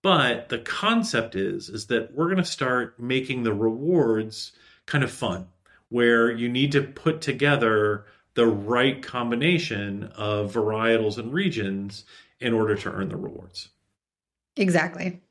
But 0.01 0.49
the 0.49 0.59
concept 0.59 1.35
is 1.35 1.69
is 1.69 1.87
that 1.87 2.15
we're 2.15 2.25
going 2.25 2.37
to 2.37 2.43
start 2.43 2.99
making 2.99 3.43
the 3.43 3.53
rewards 3.53 4.51
kind 4.85 5.03
of 5.03 5.11
fun, 5.11 5.47
where 5.89 6.31
you 6.31 6.49
need 6.49 6.71
to 6.71 6.81
put 6.81 7.21
together 7.21 8.05
the 8.33 8.47
right 8.47 9.03
combination 9.03 10.05
of 10.15 10.53
varietals 10.53 11.17
and 11.17 11.33
regions 11.33 12.05
in 12.39 12.53
order 12.53 12.75
to 12.75 12.91
earn 12.91 13.09
the 13.09 13.17
rewards. 13.17 13.69
Exactly. 14.55 15.21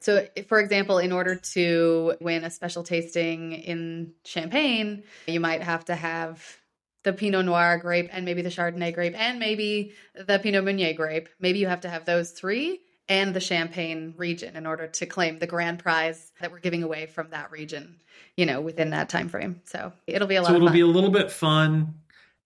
So, 0.00 0.26
for 0.48 0.60
example, 0.60 0.98
in 0.98 1.12
order 1.12 1.36
to 1.36 2.14
win 2.20 2.44
a 2.44 2.50
special 2.50 2.82
tasting 2.82 3.52
in 3.52 4.12
Champagne, 4.24 5.02
you 5.26 5.40
might 5.40 5.62
have 5.62 5.86
to 5.86 5.94
have 5.94 6.58
the 7.04 7.12
Pinot 7.12 7.44
Noir 7.44 7.78
grape 7.78 8.08
and 8.12 8.24
maybe 8.24 8.42
the 8.42 8.48
Chardonnay 8.48 8.92
grape 8.92 9.14
and 9.16 9.38
maybe 9.38 9.92
the 10.14 10.38
Pinot 10.38 10.64
Meunier 10.64 10.94
grape. 10.94 11.28
Maybe 11.38 11.60
you 11.60 11.68
have 11.68 11.82
to 11.82 11.88
have 11.88 12.04
those 12.04 12.32
three 12.32 12.80
and 13.08 13.34
the 13.34 13.40
Champagne 13.40 14.14
region 14.16 14.56
in 14.56 14.66
order 14.66 14.86
to 14.86 15.06
claim 15.06 15.38
the 15.38 15.46
grand 15.46 15.78
prize 15.78 16.32
that 16.40 16.50
we're 16.50 16.58
giving 16.58 16.82
away 16.82 17.06
from 17.06 17.30
that 17.30 17.52
region, 17.52 17.96
you 18.36 18.46
know, 18.46 18.60
within 18.60 18.90
that 18.90 19.08
time 19.08 19.28
frame. 19.28 19.60
So 19.64 19.92
it'll 20.06 20.26
be 20.26 20.36
a 20.36 20.42
lot. 20.42 20.48
So 20.48 20.56
it'll 20.56 20.70
be 20.70 20.80
a 20.80 20.86
little 20.86 21.10
bit 21.10 21.30
fun, 21.30 21.94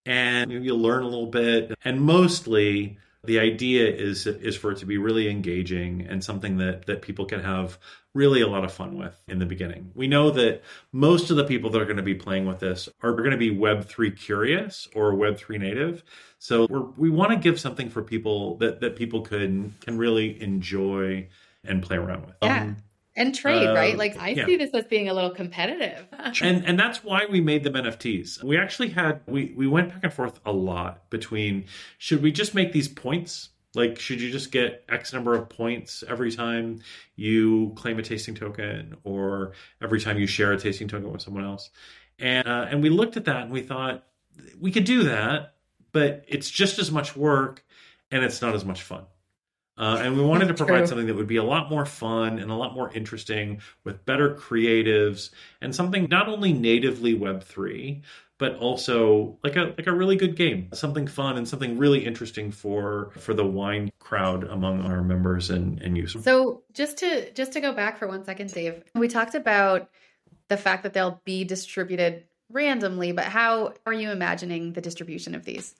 and 0.05 0.51
you'll 0.51 0.81
learn 0.81 1.05
a 1.05 1.09
little 1.09 1.31
bit, 1.31 1.79
and 1.85 2.01
mostly 2.01 2.99
the 3.25 3.39
idea 3.39 3.87
is 3.87 4.27
is 4.27 4.57
for 4.57 4.73
it 4.73 4.79
to 4.79 4.87
be 4.87 4.99
really 4.99 5.29
engaging 5.29 6.07
and 6.09 6.23
something 6.23 6.59
that 6.59 6.87
that 6.87 7.03
people 7.03 7.25
can 7.25 7.41
have 7.41 7.79
really 8.19 8.41
a 8.41 8.49
lot 8.49 8.65
of 8.65 8.73
fun 8.73 8.99
with 8.99 9.23
in 9.29 9.39
the 9.39 9.47
beginning. 9.47 9.93
We 9.95 10.09
know 10.09 10.31
that 10.33 10.63
most 10.91 11.31
of 11.31 11.37
the 11.37 11.45
people 11.45 11.71
that 11.71 11.81
are 11.81 11.85
going 11.85 11.99
to 11.99 12.03
be 12.03 12.17
playing 12.17 12.47
with 12.47 12.59
this 12.59 12.89
are 13.01 13.13
going 13.13 13.31
to 13.31 13.37
be 13.37 13.55
web3 13.55 14.19
curious 14.19 14.89
or 14.93 15.13
web3 15.13 15.61
native. 15.61 16.03
So 16.41 16.93
we 16.97 17.11
want 17.11 17.31
to 17.31 17.37
give 17.37 17.61
something 17.61 17.89
for 17.89 18.03
people 18.03 18.57
that 18.57 18.81
that 18.81 18.97
people 18.97 19.23
can 19.23 19.77
can 19.81 19.97
really 19.97 20.41
enjoy 20.43 21.29
and 21.65 21.81
play 21.81 21.97
around 21.97 22.27
with. 22.27 22.35
Yeah. 22.43 22.63
Um, 22.63 22.77
and 23.17 23.35
trade, 23.35 23.67
uh, 23.67 23.75
right? 23.75 23.97
Like 23.97 24.17
I 24.21 24.31
yeah. 24.31 24.47
see 24.47 24.57
this 24.57 24.71
as 24.75 24.85
being 24.87 25.09
a 25.09 25.15
little 25.15 25.31
competitive. 25.31 26.07
and 26.43 26.65
and 26.65 26.79
that's 26.79 27.05
why 27.05 27.27
we 27.31 27.41
made 27.41 27.63
them 27.63 27.75
NFTs. 27.75 28.43
We 28.43 28.59
actually 28.59 28.91
had 28.91 29.21
we 29.27 29.53
we 29.57 29.69
went 29.69 29.91
back 29.91 30.01
and 30.03 30.13
forth 30.13 30.41
a 30.45 30.53
lot 30.53 31.09
between 31.11 31.67
should 31.99 32.23
we 32.23 32.33
just 32.33 32.55
make 32.55 32.73
these 32.73 32.89
points? 32.89 33.51
Like 33.79 34.01
should 34.01 34.21
you 34.21 34.31
just 34.31 34.51
get 34.51 34.85
X 34.89 35.13
number 35.13 35.35
of 35.35 35.49
points 35.49 36.03
every 36.07 36.33
time 36.33 36.81
you 37.15 37.73
claim 37.77 37.99
a 37.99 38.03
tasting 38.03 38.35
token 38.35 38.97
or 39.05 39.53
every 39.81 40.01
time 40.01 40.19
you 40.19 40.27
share 40.27 40.53
a 40.53 40.59
tasting 40.59 40.89
token 40.89 41.13
with 41.13 41.23
someone 41.23 41.45
else? 41.45 41.71
And 42.19 42.47
uh, 42.47 42.67
and 42.69 42.83
we 42.83 42.91
looked 42.91 43.17
at 43.17 43.27
that 43.27 43.45
and 43.45 43.53
we 43.53 43.63
thought 43.63 44.05
we 44.61 44.73
could 44.73 44.85
do 44.85 45.05
that, 45.05 45.55
but 45.93 46.25
it's 46.27 46.51
just 46.51 46.79
as 46.79 46.91
much 46.91 47.17
work 47.17 47.65
and 48.11 48.25
it's 48.25 48.43
not 48.43 48.55
as 48.55 48.65
much 48.65 48.83
fun. 48.83 49.05
Uh, 49.79 50.01
and 50.03 50.17
we 50.17 50.25
wanted 50.25 50.49
to 50.49 50.55
provide 50.55 50.79
True. 50.79 50.87
something 50.89 51.07
that 51.07 51.15
would 51.15 51.29
be 51.29 51.37
a 51.37 51.45
lot 51.45 51.71
more 51.71 51.87
fun 51.87 52.41
and 52.41 52.51
a 52.51 52.55
lot 52.55 52.75
more 52.75 52.91
interesting 52.93 53.61
with 53.85 54.05
better 54.05 54.35
creatives 54.35 55.31
and 55.61 55.73
something 55.73 56.09
not 56.11 56.29
only 56.29 56.53
natively 56.53 57.17
Web3, 57.17 58.03
but 58.39 58.57
also 58.57 59.37
like 59.43 59.57
a 59.57 59.75
like 59.77 59.87
a 59.87 59.93
really 59.93 60.17
good 60.17 60.37
game, 60.37 60.69
something 60.73 61.07
fun 61.07 61.37
and 61.37 61.47
something 61.47 61.77
really 61.77 62.05
interesting 62.05 62.51
for 62.51 63.11
for 63.19 63.35
the 63.35 63.45
wine 63.45 63.91
crowd 63.99 64.45
among 64.45 64.83
our 64.83 65.03
members 65.03 65.51
and, 65.51 65.83
and 65.83 65.97
users. 65.97 66.25
So 66.25 66.63
just 66.73 66.99
to 66.99 67.31
just 67.33 67.53
to 67.53 67.61
go 67.61 67.73
back 67.73 67.99
for 67.99 68.07
one 68.07 68.25
second, 68.25 68.53
Dave, 68.53 68.83
we 68.95 69.09
talked 69.09 69.35
about 69.35 69.91
the 70.47 70.57
fact 70.57 70.85
that 70.85 70.95
they'll 70.95 71.21
be 71.25 71.45
distributed 71.45 72.25
randomly, 72.51 73.13
but 73.13 73.25
how 73.25 73.75
are 73.85 73.93
you 73.93 74.11
imagining 74.11 74.73
the 74.73 74.81
distribution 74.81 75.35
of 75.35 75.45
these? 75.45 75.75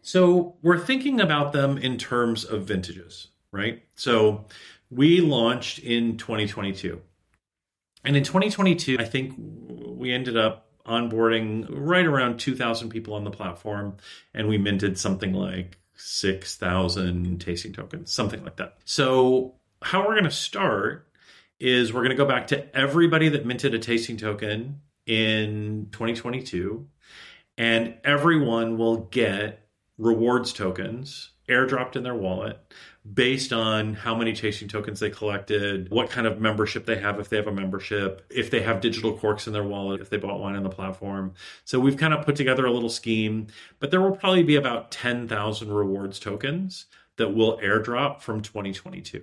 So 0.00 0.56
we're 0.62 0.80
thinking 0.80 1.20
about 1.20 1.52
them 1.52 1.78
in 1.78 1.96
terms 1.96 2.44
of 2.44 2.64
vintages, 2.64 3.28
right? 3.52 3.82
So 3.94 4.46
we 4.90 5.20
launched 5.20 5.78
in 5.78 6.16
2022. 6.16 7.00
And 8.04 8.16
in 8.16 8.24
2022, 8.24 8.96
I 8.98 9.04
think 9.04 9.34
we 9.38 10.12
ended 10.12 10.36
up 10.36 10.71
onboarding 10.86 11.66
right 11.70 12.04
around 12.06 12.38
2,000 12.38 12.88
people 12.88 13.14
on 13.14 13.24
the 13.24 13.30
platform, 13.30 13.96
and 14.34 14.48
we 14.48 14.58
minted 14.58 14.98
something 14.98 15.32
like 15.32 15.78
6,000 15.94 17.40
tasting 17.40 17.72
tokens, 17.72 18.12
something 18.12 18.42
like 18.42 18.56
that. 18.56 18.78
So, 18.84 19.54
how 19.82 20.00
we're 20.00 20.14
going 20.14 20.24
to 20.24 20.30
start 20.30 21.08
is 21.58 21.92
we're 21.92 22.00
going 22.00 22.10
to 22.10 22.16
go 22.16 22.24
back 22.26 22.48
to 22.48 22.76
everybody 22.76 23.28
that 23.30 23.46
minted 23.46 23.74
a 23.74 23.78
tasting 23.78 24.16
token 24.16 24.80
in 25.06 25.88
2022, 25.92 26.86
and 27.58 27.94
everyone 28.04 28.78
will 28.78 28.96
get 28.96 29.68
rewards 29.98 30.52
tokens 30.52 31.30
airdropped 31.48 31.96
in 31.96 32.02
their 32.02 32.14
wallet 32.14 32.58
based 33.10 33.52
on 33.52 33.94
how 33.94 34.14
many 34.14 34.32
tasting 34.32 34.68
tokens 34.68 35.00
they 35.00 35.10
collected, 35.10 35.90
what 35.90 36.08
kind 36.08 36.26
of 36.26 36.40
membership 36.40 36.86
they 36.86 36.98
have 36.98 37.18
if 37.18 37.28
they 37.28 37.36
have 37.36 37.48
a 37.48 37.52
membership, 37.52 38.24
if 38.30 38.50
they 38.50 38.62
have 38.62 38.80
digital 38.80 39.18
corks 39.18 39.46
in 39.48 39.52
their 39.52 39.64
wallet, 39.64 40.00
if 40.00 40.08
they 40.08 40.16
bought 40.16 40.38
wine 40.38 40.54
on 40.54 40.62
the 40.62 40.68
platform. 40.68 41.34
So 41.64 41.80
we've 41.80 41.96
kind 41.96 42.14
of 42.14 42.24
put 42.24 42.36
together 42.36 42.64
a 42.64 42.70
little 42.70 42.88
scheme, 42.88 43.48
but 43.80 43.90
there 43.90 44.00
will 44.00 44.16
probably 44.16 44.44
be 44.44 44.54
about 44.54 44.92
10,000 44.92 45.72
rewards 45.72 46.20
tokens 46.20 46.86
that 47.16 47.34
will 47.34 47.58
airdrop 47.58 48.20
from 48.20 48.40
2022. 48.40 49.22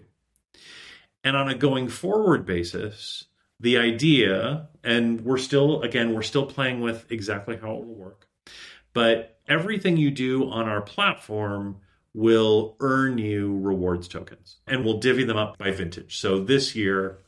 And 1.23 1.37
on 1.37 1.47
a 1.47 1.55
going 1.55 1.87
forward 1.87 2.45
basis, 2.45 3.25
the 3.61 3.77
idea, 3.77 4.67
and 4.83 5.21
we're 5.21 5.37
still, 5.37 5.81
again, 5.83 6.13
we're 6.13 6.21
still 6.21 6.45
playing 6.45 6.81
with 6.81 7.09
exactly 7.11 7.57
how 7.57 7.71
it 7.71 7.85
will 7.85 7.95
work, 7.95 8.27
but 8.93 9.39
everything 9.47 9.95
you 9.95 10.11
do 10.11 10.49
on 10.49 10.67
our 10.67 10.81
platform 10.81 11.77
will 12.13 12.75
earn 12.79 13.17
you 13.17 13.57
rewards 13.59 14.07
tokens 14.07 14.57
and 14.67 14.83
we'll 14.83 14.99
divvy 14.99 15.23
them 15.23 15.37
up 15.37 15.57
by 15.57 15.71
vintage. 15.71 16.19
So 16.19 16.39
this 16.39 16.75
year, 16.75 17.19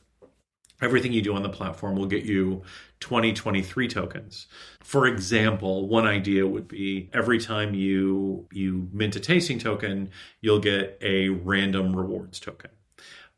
everything 0.80 1.12
you 1.12 1.22
do 1.22 1.34
on 1.34 1.42
the 1.42 1.48
platform 1.48 1.96
will 1.96 2.06
get 2.06 2.24
you 2.24 2.62
2023 3.00 3.88
tokens. 3.88 4.46
For 4.80 5.06
example, 5.06 5.88
one 5.88 6.06
idea 6.06 6.46
would 6.46 6.68
be 6.68 7.08
every 7.12 7.38
time 7.38 7.74
you 7.74 8.46
you 8.52 8.88
mint 8.92 9.16
a 9.16 9.20
tasting 9.20 9.58
token, 9.58 10.10
you'll 10.40 10.60
get 10.60 10.98
a 11.00 11.28
random 11.28 11.96
rewards 11.96 12.40
token. 12.40 12.70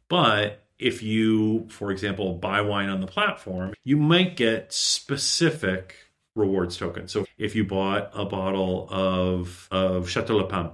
But 0.08 0.64
if 0.78 1.02
you, 1.02 1.66
for 1.70 1.90
example, 1.90 2.34
buy 2.34 2.60
wine 2.62 2.88
on 2.88 3.00
the 3.00 3.06
platform, 3.06 3.74
you 3.84 3.96
might 3.96 4.36
get 4.36 4.72
specific 4.72 5.96
rewards 6.34 6.76
tokens. 6.76 7.12
So 7.12 7.24
if 7.38 7.54
you 7.54 7.64
bought 7.64 8.10
a 8.14 8.24
bottle 8.24 8.88
of 8.90 9.68
of 9.70 10.08
Chateau 10.08 10.36
Le 10.36 10.42
Lepin 10.42 10.70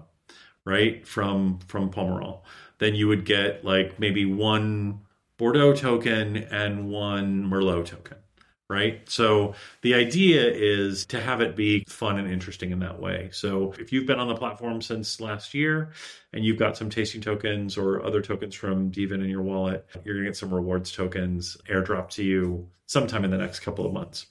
right 0.71 1.07
from 1.07 1.59
from 1.67 1.91
Pomerol, 1.91 2.43
then 2.79 2.95
you 2.95 3.09
would 3.09 3.25
get 3.25 3.65
like 3.65 3.99
maybe 3.99 4.25
one 4.25 5.01
Bordeaux 5.37 5.75
token 5.75 6.37
and 6.37 6.89
one 6.91 7.45
Merlot 7.51 7.87
token, 7.87 8.19
right? 8.69 9.01
So 9.09 9.55
the 9.83 9.95
idea 9.95 10.49
is 10.49 11.07
to 11.07 11.21
have 11.21 11.41
it 11.41 11.57
be 11.57 11.85
fun 11.89 12.19
and 12.19 12.31
interesting 12.31 12.71
in 12.71 12.79
that 12.81 13.01
way. 13.01 13.31
So 13.33 13.73
if 13.79 13.93
you've 13.93 14.07
been 14.07 14.21
on 14.21 14.29
the 14.29 14.37
platform 14.37 14.81
since 14.83 15.21
last 15.21 15.55
year 15.55 15.93
and 16.33 16.45
you've 16.45 16.59
got 16.59 16.77
some 16.77 16.91
tasting 16.91 17.21
tokens 17.21 17.77
or 17.77 18.05
other 18.05 18.21
tokens 18.21 18.55
from 18.55 18.93
dVIN 18.93 19.25
in 19.25 19.31
your 19.31 19.43
wallet, 19.43 19.87
you're 20.05 20.15
gonna 20.15 20.27
get 20.27 20.37
some 20.37 20.55
rewards 20.55 20.93
tokens 20.93 21.57
airdrop 21.69 22.11
to 22.11 22.23
you 22.23 22.69
sometime 22.87 23.25
in 23.25 23.31
the 23.31 23.39
next 23.39 23.61
couple 23.61 23.87
of 23.87 23.93
months. 23.93 24.27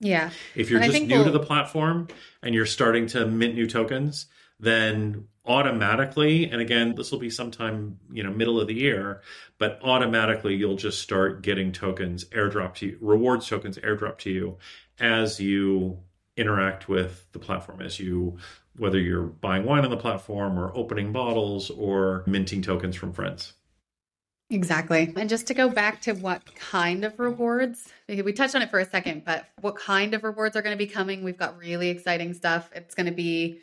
Yeah. 0.00 0.30
If 0.54 0.70
you're 0.70 0.80
and 0.80 0.92
just 0.92 1.04
new 1.04 1.16
we'll... 1.16 1.24
to 1.24 1.30
the 1.30 1.40
platform 1.40 2.08
and 2.42 2.54
you're 2.54 2.66
starting 2.66 3.06
to 3.08 3.26
mint 3.26 3.54
new 3.54 3.66
tokens, 3.66 4.26
then 4.60 5.26
automatically 5.46 6.50
and 6.50 6.60
again 6.60 6.94
this 6.94 7.10
will 7.10 7.18
be 7.18 7.30
sometime 7.30 7.98
you 8.12 8.22
know 8.22 8.30
middle 8.30 8.60
of 8.60 8.66
the 8.66 8.74
year 8.74 9.22
but 9.58 9.78
automatically 9.82 10.54
you'll 10.54 10.76
just 10.76 11.00
start 11.00 11.42
getting 11.42 11.72
tokens 11.72 12.24
airdrop 12.26 12.74
to 12.74 12.86
you 12.86 12.98
rewards 13.00 13.46
tokens 13.46 13.78
airdrop 13.78 14.18
to 14.18 14.30
you 14.30 14.56
as 14.98 15.40
you 15.40 15.98
interact 16.36 16.88
with 16.88 17.26
the 17.32 17.38
platform 17.38 17.80
as 17.80 17.98
you 17.98 18.36
whether 18.76 18.98
you're 18.98 19.22
buying 19.22 19.64
wine 19.64 19.84
on 19.84 19.90
the 19.90 19.96
platform 19.96 20.58
or 20.58 20.70
opening 20.76 21.12
bottles 21.12 21.70
or 21.70 22.24
minting 22.26 22.62
tokens 22.62 22.96
from 22.96 23.12
friends 23.12 23.54
Exactly. 24.48 25.12
And 25.16 25.28
just 25.28 25.48
to 25.48 25.54
go 25.54 25.68
back 25.68 26.02
to 26.02 26.12
what 26.12 26.54
kind 26.54 27.04
of 27.04 27.18
rewards, 27.18 27.88
we 28.08 28.32
touched 28.32 28.54
on 28.54 28.62
it 28.62 28.70
for 28.70 28.78
a 28.78 28.88
second, 28.88 29.24
but 29.24 29.44
what 29.60 29.74
kind 29.74 30.14
of 30.14 30.22
rewards 30.22 30.54
are 30.54 30.62
going 30.62 30.76
to 30.76 30.78
be 30.78 30.86
coming? 30.86 31.24
We've 31.24 31.36
got 31.36 31.58
really 31.58 31.88
exciting 31.88 32.32
stuff. 32.32 32.70
It's 32.72 32.94
going 32.94 33.06
to 33.06 33.12
be 33.12 33.58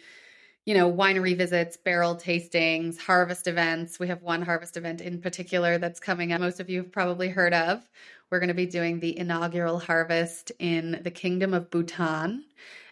you 0.66 0.74
know, 0.74 0.92
winery 0.92 1.38
visits, 1.38 1.76
barrel 1.78 2.16
tastings, 2.16 2.98
harvest 2.98 3.48
events. 3.48 4.00
We 4.00 4.08
have 4.08 4.22
one 4.22 4.42
harvest 4.42 4.78
event 4.78 5.02
in 5.02 5.22
particular 5.22 5.78
that's 5.78 6.00
coming 6.00 6.32
up. 6.32 6.40
Most 6.40 6.60
of 6.60 6.70
you 6.70 6.80
have 6.84 6.92
probably 6.92 7.30
heard 7.30 7.54
of. 7.54 7.90
We're 8.30 8.40
going 8.40 8.48
to 8.48 8.54
be 8.54 8.66
doing 8.66 9.00
the 9.00 9.18
inaugural 9.18 9.80
harvest 9.80 10.52
in 10.60 11.02
the 11.04 11.12
Kingdom 11.12 11.54
of 11.54 11.70
Bhutan. 11.70 12.46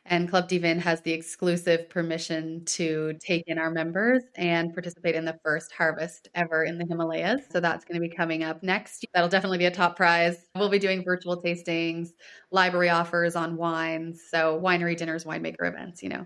And 0.05 0.29
Club 0.29 0.49
dVIN 0.49 0.79
has 0.79 1.01
the 1.01 1.13
exclusive 1.13 1.89
permission 1.89 2.65
to 2.65 3.13
take 3.19 3.43
in 3.47 3.59
our 3.59 3.69
members 3.69 4.23
and 4.35 4.73
participate 4.73 5.15
in 5.15 5.25
the 5.25 5.39
first 5.43 5.71
harvest 5.71 6.27
ever 6.33 6.63
in 6.63 6.77
the 6.77 6.85
Himalayas. 6.85 7.41
So 7.51 7.59
that's 7.59 7.85
going 7.85 8.01
to 8.01 8.07
be 8.07 8.13
coming 8.13 8.43
up 8.43 8.63
next. 8.63 9.05
That'll 9.13 9.29
definitely 9.29 9.59
be 9.59 9.65
a 9.65 9.71
top 9.71 9.95
prize. 9.95 10.49
We'll 10.55 10.69
be 10.69 10.79
doing 10.79 11.03
virtual 11.03 11.41
tastings, 11.41 12.09
library 12.51 12.89
offers 12.89 13.35
on 13.35 13.57
wines, 13.57 14.23
so 14.29 14.59
winery 14.59 14.97
dinners, 14.97 15.23
winemaker 15.23 15.67
events, 15.67 16.01
you 16.01 16.09
know 16.09 16.25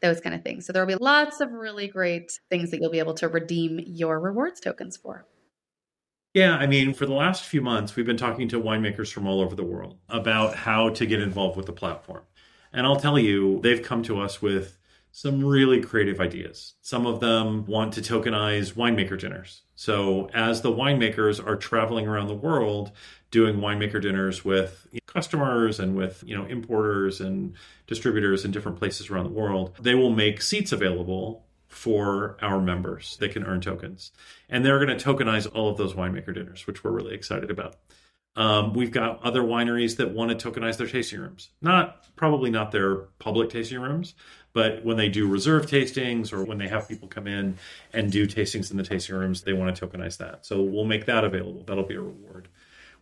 those 0.00 0.20
kind 0.20 0.34
of 0.34 0.42
things. 0.42 0.64
So 0.64 0.72
there 0.72 0.84
will 0.84 0.96
be 0.96 1.02
lots 1.02 1.40
of 1.40 1.50
really 1.50 1.88
great 1.88 2.38
things 2.50 2.70
that 2.70 2.80
you'll 2.80 2.90
be 2.90 3.00
able 3.00 3.14
to 3.14 3.28
redeem 3.28 3.80
your 3.84 4.20
rewards 4.20 4.60
tokens 4.60 4.96
for. 4.96 5.26
Yeah, 6.34 6.56
I 6.56 6.66
mean, 6.66 6.94
for 6.94 7.06
the 7.06 7.14
last 7.14 7.44
few 7.44 7.60
months, 7.60 7.96
we've 7.96 8.06
been 8.06 8.16
talking 8.16 8.48
to 8.48 8.60
winemakers 8.60 9.12
from 9.12 9.26
all 9.26 9.40
over 9.40 9.56
the 9.56 9.64
world 9.64 9.98
about 10.08 10.54
how 10.54 10.90
to 10.90 11.06
get 11.06 11.20
involved 11.20 11.56
with 11.56 11.66
the 11.66 11.72
platform. 11.72 12.22
And 12.72 12.86
I'll 12.86 13.00
tell 13.00 13.18
you, 13.18 13.60
they've 13.62 13.82
come 13.82 14.02
to 14.04 14.20
us 14.20 14.42
with 14.42 14.78
some 15.10 15.44
really 15.44 15.80
creative 15.80 16.20
ideas. 16.20 16.74
Some 16.80 17.06
of 17.06 17.20
them 17.20 17.64
want 17.66 17.94
to 17.94 18.00
tokenize 18.00 18.74
winemaker 18.74 19.18
dinners. 19.18 19.62
So, 19.74 20.28
as 20.34 20.60
the 20.60 20.70
winemakers 20.70 21.44
are 21.44 21.56
traveling 21.56 22.06
around 22.06 22.28
the 22.28 22.34
world 22.34 22.92
doing 23.30 23.56
winemaker 23.56 24.00
dinners 24.00 24.44
with 24.44 24.86
customers 25.06 25.80
and 25.80 25.96
with 25.96 26.22
you 26.26 26.36
know 26.36 26.44
importers 26.46 27.20
and 27.20 27.54
distributors 27.86 28.44
in 28.44 28.50
different 28.50 28.78
places 28.78 29.10
around 29.10 29.24
the 29.24 29.30
world, 29.30 29.74
they 29.80 29.94
will 29.94 30.10
make 30.10 30.42
seats 30.42 30.72
available 30.72 31.44
for 31.68 32.36
our 32.40 32.60
members. 32.60 33.16
They 33.18 33.28
can 33.28 33.44
earn 33.44 33.60
tokens, 33.60 34.12
and 34.48 34.64
they're 34.64 34.84
going 34.84 34.96
to 34.96 35.04
tokenize 35.04 35.50
all 35.52 35.70
of 35.70 35.76
those 35.76 35.94
winemaker 35.94 36.34
dinners, 36.34 36.66
which 36.66 36.82
we're 36.84 36.92
really 36.92 37.14
excited 37.14 37.50
about. 37.50 37.76
Um, 38.38 38.72
we've 38.72 38.92
got 38.92 39.20
other 39.24 39.42
wineries 39.42 39.96
that 39.96 40.12
want 40.12 40.30
to 40.30 40.50
tokenize 40.50 40.76
their 40.76 40.86
tasting 40.86 41.18
rooms. 41.18 41.50
Not 41.60 42.06
probably 42.14 42.50
not 42.50 42.70
their 42.70 42.94
public 43.18 43.50
tasting 43.50 43.80
rooms, 43.80 44.14
but 44.52 44.84
when 44.84 44.96
they 44.96 45.08
do 45.08 45.26
reserve 45.26 45.66
tastings 45.66 46.32
or 46.32 46.44
when 46.44 46.56
they 46.56 46.68
have 46.68 46.88
people 46.88 47.08
come 47.08 47.26
in 47.26 47.58
and 47.92 48.12
do 48.12 48.28
tastings 48.28 48.70
in 48.70 48.76
the 48.76 48.84
tasting 48.84 49.16
rooms, 49.16 49.42
they 49.42 49.52
want 49.52 49.74
to 49.74 49.86
tokenize 49.86 50.18
that. 50.18 50.46
So 50.46 50.62
we'll 50.62 50.84
make 50.84 51.06
that 51.06 51.24
available. 51.24 51.64
That'll 51.66 51.82
be 51.82 51.96
a 51.96 52.00
reward. 52.00 52.46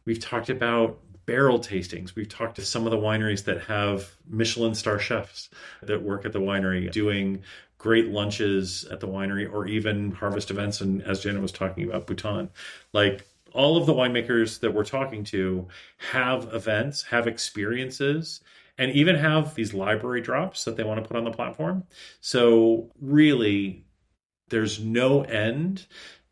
We've 0.07 0.19
talked 0.19 0.49
about 0.49 1.01
barrel 1.27 1.59
tastings. 1.59 2.15
We've 2.15 2.29
talked 2.29 2.57
to 2.57 2.65
some 2.65 2.87
of 2.87 2.91
the 2.91 2.97
wineries 2.97 3.45
that 3.45 3.61
have 3.65 4.17
Michelin 4.27 4.75
star 4.75 4.99
chefs 4.99 5.51
that 5.83 6.03
work 6.03 6.25
at 6.25 6.33
the 6.33 6.41
winery 6.41 6.91
doing 6.91 7.43
great 7.77 8.09
lunches 8.09 8.87
at 8.91 9.01
the 9.01 9.09
winery 9.09 9.53
or 9.53 9.67
even 9.67 10.13
harvest 10.13 10.51
events. 10.51 10.81
And 10.81 11.03
as 11.03 11.21
Jenna 11.21 11.43
was 11.43 11.53
talking 11.53 11.87
about 11.87 12.07
Bhutan, 12.07 12.49
like 12.95 13.27
all 13.57 13.77
of 13.77 13.87
the 13.87 13.95
winemakers 13.95 14.61
that 14.61 14.73
we're 14.73 14.85
talking 14.85 15.25
to 15.25 15.67
have 15.99 16.53
events, 16.55 17.03
have 17.05 17.27
experiences, 17.27 18.41
and 18.79 18.93
even 18.93 19.17
have 19.17 19.55
these 19.55 19.73
library 19.75 20.21
drops 20.21 20.65
that 20.65 20.77
they 20.77 20.85
want 20.85 21.03
to 21.03 21.07
put 21.07 21.17
on 21.17 21.25
the 21.25 21.31
platform. 21.31 21.85
So, 22.21 22.91
really, 23.01 23.85
there's 24.49 24.79
no 24.79 25.23
end 25.23 25.87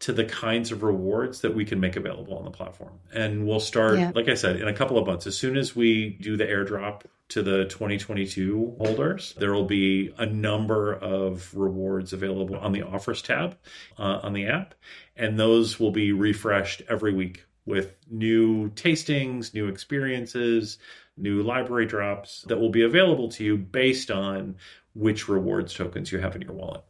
to 0.04 0.12
the 0.12 0.26
kinds 0.26 0.70
of 0.70 0.82
rewards 0.82 1.40
that 1.40 1.54
we 1.54 1.64
can 1.64 1.80
make 1.80 1.96
available 1.96 2.36
on 2.36 2.44
the 2.44 2.50
platform. 2.50 2.92
And 3.14 3.46
we'll 3.46 3.58
start, 3.58 3.98
yeah. 3.98 4.12
like 4.14 4.28
I 4.28 4.34
said, 4.34 4.56
in 4.56 4.68
a 4.68 4.74
couple 4.74 4.98
of 4.98 5.06
months. 5.06 5.26
As 5.26 5.34
soon 5.34 5.56
as 5.56 5.74
we 5.74 6.18
do 6.20 6.36
the 6.36 6.44
airdrop 6.44 7.04
to 7.30 7.42
the 7.42 7.64
2022 7.64 8.74
holders, 8.76 9.34
there 9.38 9.54
will 9.54 9.64
be 9.64 10.12
a 10.18 10.26
number 10.26 10.92
of 10.92 11.56
rewards 11.56 12.12
available 12.12 12.54
on 12.56 12.72
the 12.72 12.82
offers 12.82 13.22
tab 13.22 13.56
uh, 13.98 14.20
on 14.22 14.34
the 14.34 14.46
app. 14.46 14.74
And 15.16 15.38
those 15.38 15.80
will 15.80 15.90
be 15.90 16.12
refreshed 16.12 16.82
every 16.86 17.14
week 17.14 17.46
with 17.64 17.96
new 18.10 18.68
tastings, 18.72 19.54
new 19.54 19.68
experiences, 19.68 20.76
new 21.16 21.42
library 21.42 21.86
drops 21.86 22.42
that 22.48 22.60
will 22.60 22.68
be 22.68 22.82
available 22.82 23.30
to 23.30 23.42
you 23.42 23.56
based 23.56 24.10
on 24.10 24.56
which 24.94 25.30
rewards 25.30 25.72
tokens 25.72 26.12
you 26.12 26.18
have 26.18 26.36
in 26.36 26.42
your 26.42 26.52
wallet. 26.52 26.84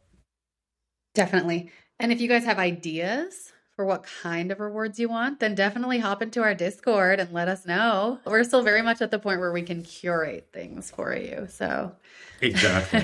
Definitely. 1.13 1.71
And 1.99 2.11
if 2.11 2.19
you 2.21 2.27
guys 2.27 2.45
have 2.45 2.59
ideas 2.59 3.51
for 3.75 3.85
what 3.85 4.05
kind 4.21 4.51
of 4.51 4.59
rewards 4.59 4.99
you 4.99 5.09
want, 5.09 5.39
then 5.39 5.53
definitely 5.55 5.99
hop 5.99 6.21
into 6.21 6.41
our 6.41 6.53
Discord 6.55 7.19
and 7.19 7.31
let 7.33 7.47
us 7.47 7.65
know. 7.65 8.19
We're 8.25 8.43
still 8.43 8.63
very 8.63 8.81
much 8.81 9.01
at 9.01 9.11
the 9.11 9.19
point 9.19 9.39
where 9.39 9.51
we 9.51 9.63
can 9.63 9.83
curate 9.83 10.49
things 10.53 10.91
for 10.91 11.15
you. 11.15 11.47
So 11.49 11.93
Exactly. 12.41 12.99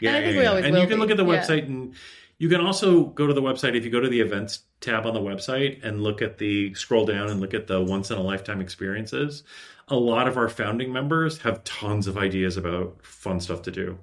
yeah, 0.00 0.16
and 0.16 0.16
I 0.16 0.22
think 0.22 0.34
yeah, 0.34 0.40
we 0.40 0.46
always 0.46 0.64
And 0.64 0.74
you 0.76 0.86
can 0.86 0.96
be. 0.96 0.96
look 0.96 1.10
at 1.10 1.16
the 1.16 1.24
website 1.24 1.66
and 1.66 1.94
You 2.38 2.48
can 2.48 2.60
also 2.60 3.04
go 3.06 3.28
to 3.28 3.34
the 3.34 3.42
website 3.42 3.76
if 3.76 3.84
you 3.84 3.90
go 3.90 4.00
to 4.00 4.08
the 4.08 4.20
events 4.20 4.60
tab 4.80 5.06
on 5.06 5.14
the 5.14 5.20
website 5.20 5.84
and 5.84 6.02
look 6.02 6.20
at 6.20 6.38
the 6.38 6.74
scroll 6.74 7.06
down 7.06 7.28
and 7.28 7.40
look 7.40 7.54
at 7.54 7.68
the 7.68 7.80
once 7.80 8.10
in 8.10 8.18
a 8.18 8.22
lifetime 8.22 8.60
experiences. 8.60 9.44
A 9.86 9.94
lot 9.96 10.26
of 10.26 10.36
our 10.36 10.48
founding 10.48 10.92
members 10.92 11.38
have 11.38 11.62
tons 11.62 12.08
of 12.08 12.18
ideas 12.18 12.56
about 12.56 13.04
fun 13.04 13.38
stuff 13.38 13.62
to 13.62 13.70
do. 13.70 13.98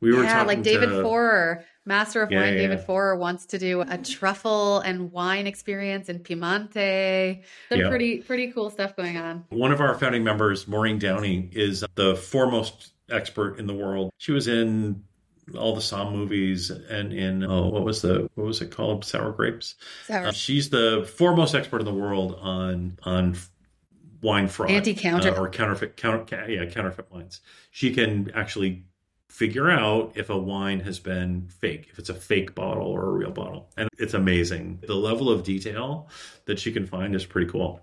We 0.00 0.12
were 0.12 0.24
yeah, 0.24 0.42
like 0.42 0.62
David 0.62 0.88
to, 0.88 1.02
Forer, 1.02 1.64
Master 1.86 2.22
of 2.22 2.30
yeah, 2.30 2.40
Wine. 2.40 2.52
Yeah, 2.54 2.60
David 2.60 2.78
yeah. 2.78 2.84
Forer 2.84 3.18
wants 3.18 3.46
to 3.46 3.58
do 3.58 3.82
a 3.82 3.98
truffle 3.98 4.80
and 4.80 5.12
wine 5.12 5.46
experience 5.46 6.08
in 6.08 6.20
Piemonte. 6.20 7.42
Some 7.68 7.80
yeah. 7.80 7.88
pretty 7.88 8.18
pretty 8.18 8.52
cool 8.52 8.70
stuff 8.70 8.96
going 8.96 9.16
on. 9.16 9.44
One 9.50 9.72
of 9.72 9.80
our 9.80 9.94
founding 9.94 10.24
members, 10.24 10.66
Maureen 10.66 10.98
Downey, 10.98 11.48
is 11.52 11.84
the 11.94 12.16
foremost 12.16 12.92
expert 13.10 13.58
in 13.58 13.66
the 13.66 13.74
world. 13.74 14.12
She 14.16 14.32
was 14.32 14.48
in 14.48 15.04
all 15.58 15.74
the 15.74 15.80
Somm 15.80 16.12
movies 16.12 16.70
and 16.70 17.12
in 17.12 17.44
oh 17.44 17.68
what 17.68 17.84
was 17.84 18.02
the 18.02 18.30
what 18.34 18.46
was 18.46 18.62
it 18.62 18.70
called 18.70 19.04
sour 19.04 19.30
grapes 19.32 19.74
sour. 20.06 20.28
Uh, 20.28 20.32
she's 20.32 20.70
the 20.70 21.08
foremost 21.18 21.54
expert 21.54 21.80
in 21.80 21.84
the 21.84 21.92
world 21.92 22.38
on 22.40 22.98
on 23.02 23.36
wine 24.22 24.48
fraud 24.48 24.70
anti-counterfeit 24.70 25.38
uh, 25.38 25.42
or 25.42 25.50
counterfeit 25.50 25.98
counter, 25.98 26.50
yeah 26.50 26.64
counterfeit 26.64 27.10
wines 27.10 27.42
she 27.70 27.92
can 27.92 28.30
actually 28.34 28.86
figure 29.34 29.68
out 29.68 30.12
if 30.14 30.30
a 30.30 30.38
wine 30.38 30.78
has 30.78 31.00
been 31.00 31.48
fake 31.48 31.88
if 31.90 31.98
it's 31.98 32.08
a 32.08 32.14
fake 32.14 32.54
bottle 32.54 32.86
or 32.86 33.08
a 33.08 33.12
real 33.12 33.32
bottle. 33.32 33.68
And 33.76 33.88
it's 33.98 34.14
amazing. 34.14 34.78
The 34.86 34.94
level 34.94 35.28
of 35.28 35.42
detail 35.42 36.08
that 36.44 36.60
she 36.60 36.70
can 36.70 36.86
find 36.86 37.16
is 37.16 37.26
pretty 37.26 37.50
cool. 37.50 37.80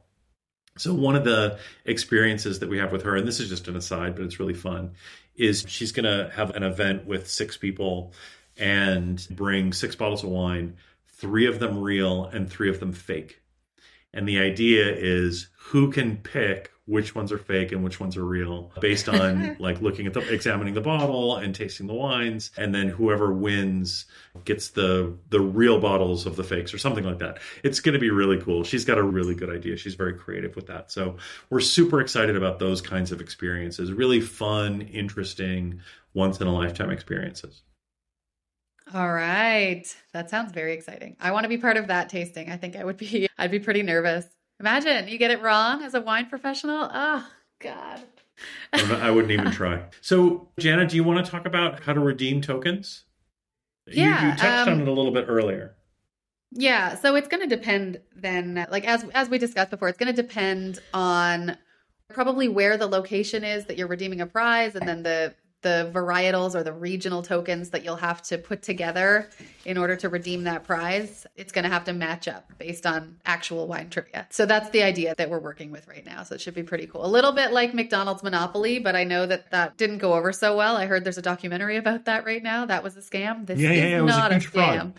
So 0.78 0.94
one 0.94 1.18
of 1.18 1.26
the 1.26 1.60
experiences 1.84 2.60
that 2.60 2.70
we 2.70 2.78
have 2.78 2.94
with 2.94 3.04
her, 3.04 3.18
and 3.18 3.28
this 3.28 3.42
is 3.42 3.50
just 3.50 3.68
an 3.68 3.76
aside, 3.76 4.16
but 4.16 4.24
it's 4.24 4.40
really 4.40 4.54
fun, 4.54 4.92
is 5.36 5.66
she's 5.68 5.92
going 5.92 6.06
to 6.06 6.32
have 6.34 6.52
an 6.52 6.64
event 6.64 7.06
with 7.06 7.30
six 7.30 7.58
people 7.58 8.14
and 8.58 9.28
bring 9.32 9.74
six 9.74 9.94
bottles 9.94 10.24
of 10.24 10.30
wine, 10.30 10.78
three 11.06 11.48
of 11.48 11.60
them 11.60 11.82
real 11.82 12.28
and 12.28 12.50
three 12.50 12.70
of 12.70 12.80
them 12.80 12.94
fake. 12.94 13.42
And 14.14 14.26
the 14.26 14.40
idea 14.40 14.90
is 14.96 15.50
who 15.58 15.92
can 15.92 16.16
pick 16.16 16.72
which 16.92 17.16
ones 17.16 17.32
are 17.32 17.38
fake 17.38 17.72
and 17.72 17.86
which 17.86 18.02
ones 18.02 18.18
are 18.18 18.26
real 18.26 18.70
based 18.82 19.08
on 19.08 19.56
like 19.60 19.80
looking 19.80 20.08
at 20.08 20.14
the 20.14 20.20
examining 20.34 20.74
the 20.74 20.82
bottle 20.82 21.38
and 21.38 21.56
tasting 21.56 21.88
the 21.88 21.94
wines 21.94 22.52
and 22.58 22.76
then 22.76 22.90
whoever 22.90 23.32
wins 23.32 24.06
gets 24.44 24.72
the 24.72 25.18
the 25.30 25.40
real 25.40 25.80
bottles 25.80 26.26
of 26.26 26.36
the 26.36 26.44
fakes 26.44 26.74
or 26.74 26.78
something 26.78 27.06
like 27.06 27.20
that 27.20 27.40
it's 27.64 27.80
going 27.80 27.94
to 27.94 28.00
be 28.00 28.10
really 28.10 28.38
cool 28.42 28.66
she's 28.66 28.84
got 28.84 28.98
a 28.98 29.04
really 29.04 29.34
good 29.34 29.50
idea 29.50 29.78
she's 29.78 29.96
very 29.96 30.14
creative 30.14 30.54
with 30.58 30.68
that 30.68 30.92
so 30.92 31.16
we're 31.50 31.62
super 31.62 32.02
excited 32.02 32.36
about 32.36 32.60
those 32.60 32.82
kinds 32.82 33.14
of 33.14 33.22
experiences 33.22 33.94
really 33.94 34.20
fun 34.20 34.82
interesting 34.82 35.80
once 36.14 36.42
in 36.42 36.48
a 36.48 36.54
lifetime 36.54 36.92
experiences 36.92 37.62
all 38.94 39.14
right. 39.14 39.86
That 40.12 40.30
sounds 40.30 40.52
very 40.52 40.74
exciting. 40.74 41.16
I 41.22 41.32
want 41.32 41.46
to 41.46 41.48
be 41.48 41.58
part 41.58 41.78
of 41.78 41.88
that 41.88 42.10
tasting. 42.10 42.52
I 42.52 42.58
think 42.58 42.76
I 42.76 42.84
would 42.84 42.98
be 42.98 43.30
I'd 43.38 43.52
be 43.52 43.60
pretty 43.60 43.84
nervous. 43.84 44.26
Imagine 44.62 45.08
you 45.08 45.18
get 45.18 45.32
it 45.32 45.42
wrong 45.42 45.82
as 45.82 45.96
a 45.96 46.02
wine 46.02 46.28
professional. 46.28 46.88
Oh, 46.94 47.28
God. 47.60 48.00
I 48.72 49.10
wouldn't 49.10 49.32
even 49.32 49.52
try. 49.52 49.84
So, 50.02 50.50
Jana, 50.60 50.88
do 50.88 50.96
you 50.96 51.04
want 51.04 51.26
to 51.26 51.32
talk 51.32 51.48
about 51.48 51.82
how 51.82 51.94
to 51.94 52.00
redeem 52.00 52.42
tokens? 52.42 53.06
Yeah, 53.88 54.22
you, 54.22 54.30
you 54.30 54.36
touched 54.36 54.68
um, 54.68 54.74
on 54.76 54.82
it 54.82 54.88
a 54.88 54.92
little 54.92 55.12
bit 55.12 55.26
earlier. 55.28 55.76
Yeah, 56.52 56.94
so 56.96 57.16
it's 57.16 57.28
going 57.28 57.48
to 57.48 57.56
depend 57.56 58.02
then, 58.16 58.68
like 58.70 58.86
as 58.86 59.04
as 59.16 59.30
we 59.30 59.40
discussed 59.40 59.72
before, 59.72 59.90
it's 59.90 59.98
going 59.98 60.14
to 60.14 60.22
depend 60.22 60.80
on 60.94 61.58
probably 62.10 62.48
where 62.48 62.78
the 62.78 62.88
location 62.88 63.44
is 63.44 63.66
that 63.66 63.78
you're 63.78 63.88
redeeming 63.88 64.22
a 64.22 64.28
prize, 64.28 64.76
and 64.76 64.88
then 64.88 65.02
the 65.02 65.34
the 65.62 65.92
varietals 65.94 66.56
or 66.56 66.64
the 66.64 66.74
regional 66.74 67.22
tokens 67.22 67.70
that 67.70 67.84
you'll 67.84 67.96
have 67.96 68.22
to 68.24 68.38
put 68.38 68.62
together 68.62 69.30
in 69.66 69.78
order 69.78 69.96
to 69.96 70.10
redeem 70.10 70.44
that 70.46 70.64
prize, 70.64 71.28
it's 71.36 71.52
going 71.52 71.64
to 71.64 71.70
have 71.70 71.84
to 71.86 71.94
match 71.94 72.28
up 72.28 72.52
based 72.58 72.86
on 72.86 73.18
actual 73.26 73.68
wine 73.68 73.90
trivia. 73.90 74.28
So 74.30 74.46
that's 74.46 74.70
the 74.72 74.84
idea 74.84 75.14
that 75.18 75.30
we're 75.30 75.40
working 75.40 75.72
with 75.72 75.88
right 75.88 76.06
now. 76.06 76.24
So 76.24 76.36
it 76.36 76.42
should 76.42 76.56
be 76.56 76.64
pretty 76.64 76.88
cool. 76.88 77.06
A 77.06 77.08
little 77.08 77.32
bit 77.32 77.52
like 77.52 77.74
McDonald's 77.74 78.24
Monopoly, 78.24 78.80
but 78.80 78.96
I 78.96 79.04
know 79.04 79.26
that 79.26 79.52
that 79.52 79.78
didn't 79.78 80.00
go 80.00 80.14
over 80.14 80.34
so 80.34 80.58
well. 80.58 80.78
I 80.78 80.86
heard 80.86 81.04
there's 81.04 81.18
a 81.18 81.22
documentary 81.22 81.78
about 81.78 82.06
that 82.06 82.26
right 82.26 82.42
now. 82.42 82.66
That 82.66 82.84
was 82.84 82.98
a 82.98 83.02
scam. 83.02 83.46
This 83.46 83.60
yeah, 83.60 83.72
yeah, 83.72 84.00
is 84.00 84.06
not 84.06 84.32
a, 84.32 84.36
a 84.36 84.40
scam. 84.40 84.52
Fraud. 84.52 84.94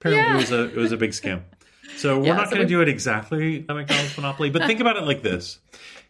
Apparently, 0.00 0.22
yeah. 0.22 0.34
it 0.34 0.36
was 0.36 0.52
a 0.52 0.64
it 0.64 0.76
was 0.76 0.92
a 0.92 0.96
big 0.96 1.10
scam. 1.10 1.42
So 1.96 2.18
we're 2.18 2.26
yeah, 2.26 2.36
not 2.36 2.48
so 2.48 2.56
going 2.56 2.66
to 2.66 2.68
do 2.68 2.80
it 2.80 2.88
exactly 2.88 3.60
like 3.60 3.76
McDonald's 3.76 4.16
Monopoly, 4.16 4.50
but 4.50 4.66
think 4.66 4.80
about 4.80 4.96
it 4.96 5.04
like 5.04 5.22
this 5.22 5.58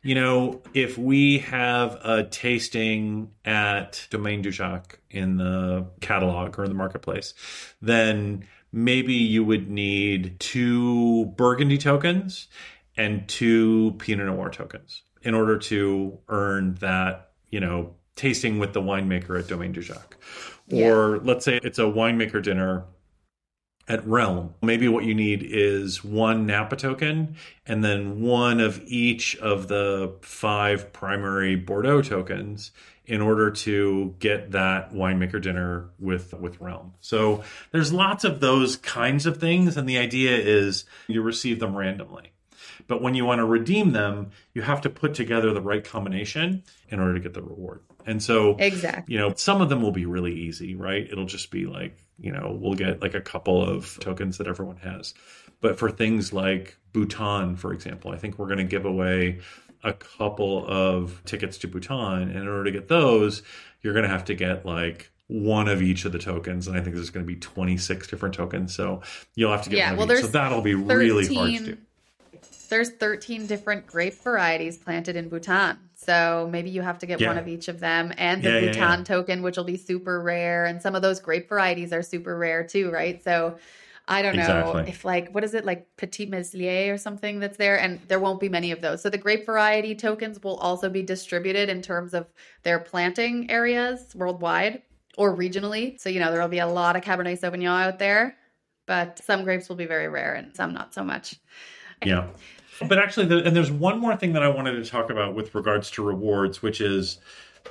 you 0.04 0.14
know, 0.14 0.60
if 0.74 0.98
we 0.98 1.38
have 1.38 1.98
a 2.04 2.24
tasting 2.24 3.30
at 3.44 4.06
Domaine 4.10 4.44
Dujac 4.44 4.96
in 5.10 5.38
the 5.38 5.86
catalog 6.02 6.58
or 6.58 6.64
in 6.64 6.70
the 6.70 6.76
marketplace, 6.76 7.32
then 7.80 8.46
maybe 8.70 9.14
you 9.14 9.42
would 9.42 9.70
need 9.70 10.38
two 10.38 11.24
Burgundy 11.36 11.78
tokens 11.78 12.48
and 12.98 13.26
two 13.26 13.94
Pinot 13.98 14.26
Noir 14.26 14.50
tokens 14.50 15.02
in 15.22 15.34
order 15.34 15.56
to 15.56 16.18
earn 16.28 16.74
that, 16.80 17.30
you 17.48 17.60
know, 17.60 17.94
tasting 18.14 18.58
with 18.58 18.74
the 18.74 18.82
winemaker 18.82 19.38
at 19.38 19.48
Domaine 19.48 19.72
Dujac. 19.72 20.04
Yeah. 20.68 20.86
Or 20.86 21.18
let's 21.20 21.46
say 21.46 21.60
it's 21.62 21.78
a 21.78 21.82
winemaker 21.82 22.42
dinner 22.42 22.84
at 23.86 24.06
Realm, 24.06 24.54
maybe 24.62 24.88
what 24.88 25.04
you 25.04 25.14
need 25.14 25.42
is 25.42 26.02
one 26.02 26.46
Napa 26.46 26.76
token 26.76 27.36
and 27.66 27.84
then 27.84 28.22
one 28.22 28.60
of 28.60 28.82
each 28.86 29.36
of 29.36 29.68
the 29.68 30.14
five 30.22 30.92
primary 30.92 31.56
Bordeaux 31.56 32.02
tokens 32.02 32.70
in 33.06 33.20
order 33.20 33.50
to 33.50 34.14
get 34.18 34.52
that 34.52 34.94
winemaker 34.94 35.40
dinner 35.40 35.90
with 35.98 36.32
with 36.34 36.60
Realm. 36.60 36.94
So 37.00 37.44
there's 37.72 37.92
lots 37.92 38.24
of 38.24 38.40
those 38.40 38.76
kinds 38.76 39.26
of 39.26 39.36
things 39.36 39.76
and 39.76 39.86
the 39.88 39.98
idea 39.98 40.36
is 40.36 40.84
you 41.06 41.20
receive 41.20 41.60
them 41.60 41.76
randomly. 41.76 42.30
But 42.86 43.02
when 43.02 43.14
you 43.14 43.24
want 43.24 43.38
to 43.38 43.44
redeem 43.44 43.92
them, 43.92 44.30
you 44.52 44.62
have 44.62 44.80
to 44.82 44.90
put 44.90 45.14
together 45.14 45.52
the 45.52 45.60
right 45.60 45.84
combination 45.84 46.64
in 46.88 47.00
order 47.00 47.14
to 47.14 47.20
get 47.20 47.34
the 47.34 47.42
reward. 47.42 47.80
And 48.06 48.22
so, 48.22 48.56
exactly, 48.58 49.14
you 49.14 49.20
know, 49.20 49.32
some 49.34 49.60
of 49.60 49.68
them 49.68 49.80
will 49.80 49.92
be 49.92 50.06
really 50.06 50.34
easy, 50.34 50.74
right? 50.74 51.06
It'll 51.10 51.26
just 51.26 51.50
be 51.50 51.66
like, 51.66 51.96
you 52.18 52.32
know, 52.32 52.56
we'll 52.60 52.74
get 52.74 53.02
like 53.02 53.14
a 53.14 53.20
couple 53.20 53.62
of 53.62 53.98
tokens 54.00 54.38
that 54.38 54.46
everyone 54.46 54.76
has. 54.78 55.14
But 55.60 55.78
for 55.78 55.90
things 55.90 56.32
like 56.32 56.76
Bhutan, 56.92 57.56
for 57.56 57.72
example, 57.72 58.12
I 58.12 58.16
think 58.16 58.38
we're 58.38 58.46
going 58.46 58.58
to 58.58 58.64
give 58.64 58.84
away 58.84 59.40
a 59.82 59.92
couple 59.92 60.66
of 60.66 61.22
tickets 61.24 61.58
to 61.58 61.68
Bhutan. 61.68 62.22
And 62.22 62.36
in 62.36 62.48
order 62.48 62.64
to 62.64 62.70
get 62.70 62.88
those, 62.88 63.42
you're 63.82 63.92
going 63.92 64.04
to 64.04 64.10
have 64.10 64.24
to 64.26 64.34
get 64.34 64.64
like 64.64 65.10
one 65.26 65.68
of 65.68 65.82
each 65.82 66.04
of 66.04 66.12
the 66.12 66.18
tokens. 66.18 66.68
And 66.68 66.76
I 66.76 66.80
think 66.80 66.94
there's 66.94 67.10
going 67.10 67.24
to 67.24 67.32
be 67.32 67.38
26 67.38 68.06
different 68.06 68.34
tokens. 68.34 68.74
So 68.74 69.02
you'll 69.34 69.52
have 69.52 69.62
to 69.62 69.70
get 69.70 69.78
yeah, 69.78 69.94
well, 69.94 70.08
So 70.08 70.26
that'll 70.26 70.62
be 70.62 70.74
13, 70.74 70.86
really 70.86 71.34
hard 71.34 71.50
to 71.50 71.64
do. 71.64 71.78
There's 72.68 72.90
13 72.90 73.46
different 73.46 73.86
grape 73.86 74.14
varieties 74.14 74.76
planted 74.76 75.16
in 75.16 75.28
Bhutan. 75.28 75.78
So 75.94 76.48
maybe 76.50 76.70
you 76.70 76.82
have 76.82 76.98
to 76.98 77.06
get 77.06 77.20
yeah. 77.20 77.28
one 77.28 77.38
of 77.38 77.48
each 77.48 77.68
of 77.68 77.80
them 77.80 78.12
and 78.18 78.42
the 78.42 78.50
yeah, 78.50 78.60
Bhutan 78.60 78.98
yeah, 79.00 79.04
token, 79.04 79.42
which 79.42 79.56
will 79.56 79.64
be 79.64 79.76
super 79.76 80.20
rare. 80.20 80.66
And 80.66 80.82
some 80.82 80.94
of 80.94 81.02
those 81.02 81.20
grape 81.20 81.48
varieties 81.48 81.92
are 81.92 82.02
super 82.02 82.36
rare 82.36 82.64
too, 82.66 82.90
right? 82.90 83.22
So 83.22 83.58
I 84.06 84.20
don't 84.20 84.36
know 84.36 84.84
if 84.86 85.04
like 85.04 85.30
what 85.30 85.44
is 85.44 85.54
it 85.54 85.64
like 85.64 85.96
Petit 85.96 86.26
Meslier 86.26 86.92
or 86.92 86.98
something 86.98 87.40
that's 87.40 87.56
there, 87.56 87.78
and 87.80 88.00
there 88.08 88.20
won't 88.20 88.38
be 88.38 88.50
many 88.50 88.70
of 88.70 88.82
those. 88.82 89.00
So 89.00 89.08
the 89.08 89.16
grape 89.16 89.46
variety 89.46 89.94
tokens 89.94 90.42
will 90.42 90.56
also 90.56 90.90
be 90.90 91.02
distributed 91.02 91.70
in 91.70 91.80
terms 91.80 92.12
of 92.12 92.26
their 92.64 92.78
planting 92.78 93.50
areas 93.50 94.14
worldwide 94.14 94.82
or 95.16 95.34
regionally. 95.34 95.98
So 95.98 96.10
you 96.10 96.20
know 96.20 96.30
there 96.30 96.42
will 96.42 96.48
be 96.48 96.58
a 96.58 96.66
lot 96.66 96.96
of 96.96 97.02
Cabernet 97.02 97.40
Sauvignon 97.40 97.86
out 97.86 97.98
there, 97.98 98.36
but 98.86 99.20
some 99.24 99.42
grapes 99.42 99.70
will 99.70 99.76
be 99.76 99.86
very 99.86 100.08
rare 100.08 100.34
and 100.34 100.54
some 100.54 100.74
not 100.74 100.92
so 100.92 101.02
much. 101.02 101.36
Yeah. 102.04 102.28
But 102.80 102.98
actually, 102.98 103.26
the, 103.26 103.44
and 103.44 103.54
there's 103.54 103.70
one 103.70 103.98
more 103.98 104.16
thing 104.16 104.32
that 104.32 104.42
I 104.42 104.48
wanted 104.48 104.72
to 104.72 104.84
talk 104.84 105.10
about 105.10 105.34
with 105.34 105.54
regards 105.54 105.90
to 105.92 106.02
rewards, 106.02 106.62
which 106.62 106.80
is 106.80 107.18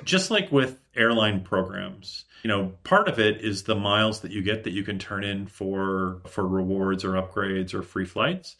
just 0.04 0.30
like 0.30 0.50
with 0.50 0.78
airline 0.96 1.42
programs. 1.42 2.24
You 2.42 2.48
know, 2.48 2.72
part 2.84 3.08
of 3.08 3.18
it 3.18 3.40
is 3.40 3.62
the 3.62 3.74
miles 3.74 4.20
that 4.20 4.30
you 4.30 4.42
get 4.42 4.64
that 4.64 4.72
you 4.72 4.82
can 4.82 4.98
turn 4.98 5.24
in 5.24 5.46
for 5.46 6.20
for 6.26 6.46
rewards 6.46 7.04
or 7.04 7.12
upgrades 7.12 7.74
or 7.74 7.82
free 7.82 8.04
flights. 8.04 8.56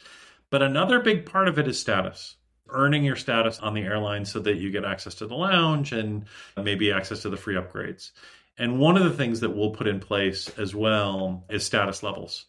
But 0.50 0.62
another 0.62 1.00
big 1.00 1.26
part 1.26 1.48
of 1.48 1.58
it 1.58 1.68
is 1.68 1.78
status. 1.78 2.36
Earning 2.70 3.04
your 3.04 3.16
status 3.16 3.58
on 3.58 3.74
the 3.74 3.82
airline 3.82 4.24
so 4.24 4.40
that 4.40 4.56
you 4.56 4.70
get 4.70 4.84
access 4.84 5.16
to 5.16 5.26
the 5.26 5.34
lounge 5.34 5.92
and 5.92 6.24
maybe 6.56 6.92
access 6.92 7.22
to 7.22 7.30
the 7.30 7.36
free 7.36 7.56
upgrades. 7.56 8.10
And 8.56 8.78
one 8.78 8.96
of 8.96 9.04
the 9.04 9.10
things 9.10 9.40
that 9.40 9.50
we'll 9.50 9.70
put 9.70 9.86
in 9.86 10.00
place 10.00 10.48
as 10.58 10.74
well 10.74 11.44
is 11.50 11.64
status 11.64 12.02
levels. 12.02 12.46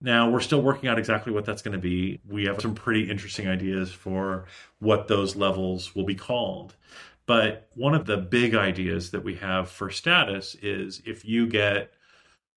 Now, 0.00 0.30
we're 0.30 0.40
still 0.40 0.60
working 0.60 0.88
out 0.88 0.98
exactly 0.98 1.32
what 1.32 1.44
that's 1.44 1.62
going 1.62 1.72
to 1.72 1.78
be. 1.78 2.20
We 2.28 2.44
have 2.44 2.60
some 2.60 2.74
pretty 2.74 3.10
interesting 3.10 3.48
ideas 3.48 3.90
for 3.90 4.46
what 4.78 5.08
those 5.08 5.36
levels 5.36 5.94
will 5.94 6.04
be 6.04 6.14
called. 6.14 6.76
But 7.24 7.68
one 7.74 7.94
of 7.94 8.06
the 8.06 8.18
big 8.18 8.54
ideas 8.54 9.10
that 9.10 9.24
we 9.24 9.34
have 9.36 9.70
for 9.70 9.90
status 9.90 10.54
is 10.62 11.02
if 11.06 11.24
you 11.24 11.46
get, 11.48 11.92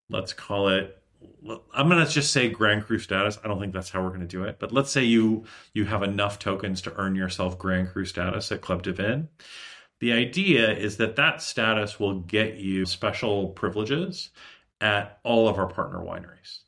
let's 0.09 0.33
call 0.33 0.67
it, 0.69 0.95
I'm 1.73 1.89
going 1.89 2.05
to 2.05 2.11
just 2.11 2.31
say 2.31 2.49
Grand 2.49 2.85
Cru 2.85 2.99
status. 2.99 3.39
I 3.43 3.47
don't 3.47 3.59
think 3.59 3.73
that's 3.73 3.89
how 3.89 4.01
we're 4.01 4.09
going 4.09 4.21
to 4.21 4.27
do 4.27 4.43
it. 4.43 4.57
But 4.59 4.71
let's 4.71 4.91
say 4.91 5.03
you 5.03 5.45
you 5.73 5.85
have 5.85 6.03
enough 6.03 6.39
tokens 6.39 6.81
to 6.83 6.93
earn 6.95 7.15
yourself 7.15 7.57
Grand 7.57 7.89
Cru 7.89 8.05
status 8.05 8.51
at 8.51 8.61
Club 8.61 8.83
dVIN. 8.83 9.27
The 9.99 10.13
idea 10.13 10.71
is 10.71 10.97
that 10.97 11.17
that 11.17 11.41
status 11.41 11.99
will 11.99 12.21
get 12.21 12.55
you 12.55 12.85
special 12.85 13.49
privileges 13.49 14.29
at 14.79 15.19
all 15.23 15.49
of 15.49 15.57
our 15.57 15.67
partner 15.67 15.99
wineries. 15.99 16.59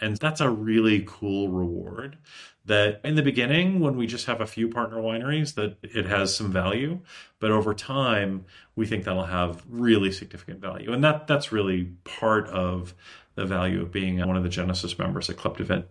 And 0.00 0.16
that's 0.16 0.40
a 0.40 0.50
really 0.50 1.04
cool 1.06 1.48
reward 1.48 2.18
that 2.66 3.00
in 3.04 3.14
the 3.14 3.22
beginning, 3.22 3.80
when 3.80 3.96
we 3.96 4.06
just 4.06 4.26
have 4.26 4.40
a 4.40 4.46
few 4.46 4.68
partner 4.68 4.96
wineries, 4.96 5.54
that 5.54 5.76
it 5.82 6.06
has 6.06 6.34
some 6.34 6.50
value. 6.50 7.00
But 7.38 7.50
over 7.50 7.74
time, 7.74 8.46
we 8.74 8.86
think 8.86 9.04
that'll 9.04 9.24
have 9.24 9.62
really 9.68 10.10
significant 10.10 10.60
value. 10.60 10.92
And 10.92 11.04
that 11.04 11.26
that's 11.26 11.52
really 11.52 11.84
part 12.04 12.48
of 12.48 12.94
the 13.34 13.44
value 13.44 13.82
of 13.82 13.92
being 13.92 14.18
one 14.26 14.36
of 14.36 14.42
the 14.42 14.48
Genesis 14.48 14.98
members 14.98 15.28
at 15.28 15.36
Club 15.36 15.58
dVIN. 15.58 15.84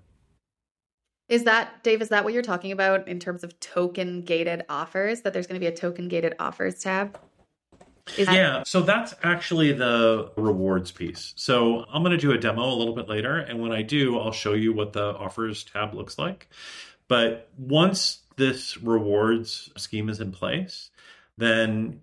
Is 1.29 1.45
that, 1.45 1.83
Dave, 1.83 2.01
is 2.01 2.09
that 2.09 2.23
what 2.23 2.33
you're 2.33 2.43
talking 2.43 2.71
about 2.71 3.07
in 3.07 3.19
terms 3.19 3.43
of 3.43 3.57
token 3.59 4.21
gated 4.21 4.63
offers? 4.67 5.21
That 5.21 5.33
there's 5.33 5.47
going 5.47 5.59
to 5.59 5.59
be 5.59 5.71
a 5.71 5.75
token 5.75 6.07
gated 6.07 6.35
offers 6.39 6.79
tab? 6.79 7.17
Is 8.17 8.27
yeah, 8.27 8.63
so 8.63 8.81
that's 8.81 9.15
actually 9.23 9.71
the 9.71 10.31
rewards 10.35 10.91
piece. 10.91 11.33
So 11.37 11.85
I'm 11.91 12.03
going 12.03 12.11
to 12.11 12.21
do 12.21 12.31
a 12.31 12.37
demo 12.37 12.65
a 12.65 12.75
little 12.75 12.93
bit 12.93 13.07
later. 13.07 13.37
And 13.37 13.61
when 13.61 13.71
I 13.71 13.81
do, 13.81 14.19
I'll 14.19 14.33
show 14.33 14.53
you 14.53 14.73
what 14.73 14.93
the 14.93 15.15
offers 15.15 15.63
tab 15.63 15.93
looks 15.93 16.19
like. 16.19 16.49
But 17.07 17.49
once 17.57 18.19
this 18.35 18.77
rewards 18.77 19.71
scheme 19.77 20.09
is 20.09 20.19
in 20.19 20.31
place, 20.31 20.91
then 21.37 22.01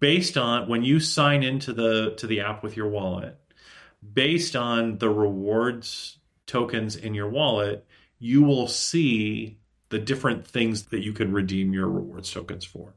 based 0.00 0.36
on 0.36 0.68
when 0.68 0.82
you 0.82 0.98
sign 0.98 1.42
into 1.42 1.72
the 1.72 2.14
to 2.16 2.26
the 2.26 2.40
app 2.40 2.62
with 2.62 2.76
your 2.76 2.88
wallet, 2.88 3.38
based 4.12 4.56
on 4.56 4.98
the 4.98 5.10
rewards 5.10 6.18
tokens 6.46 6.96
in 6.96 7.14
your 7.14 7.28
wallet, 7.28 7.86
you 8.18 8.42
will 8.42 8.66
see 8.66 9.59
the 9.90 9.98
different 9.98 10.46
things 10.46 10.84
that 10.86 11.02
you 11.02 11.12
can 11.12 11.32
redeem 11.32 11.72
your 11.72 11.88
rewards 11.88 12.32
tokens 12.32 12.64
for. 12.64 12.94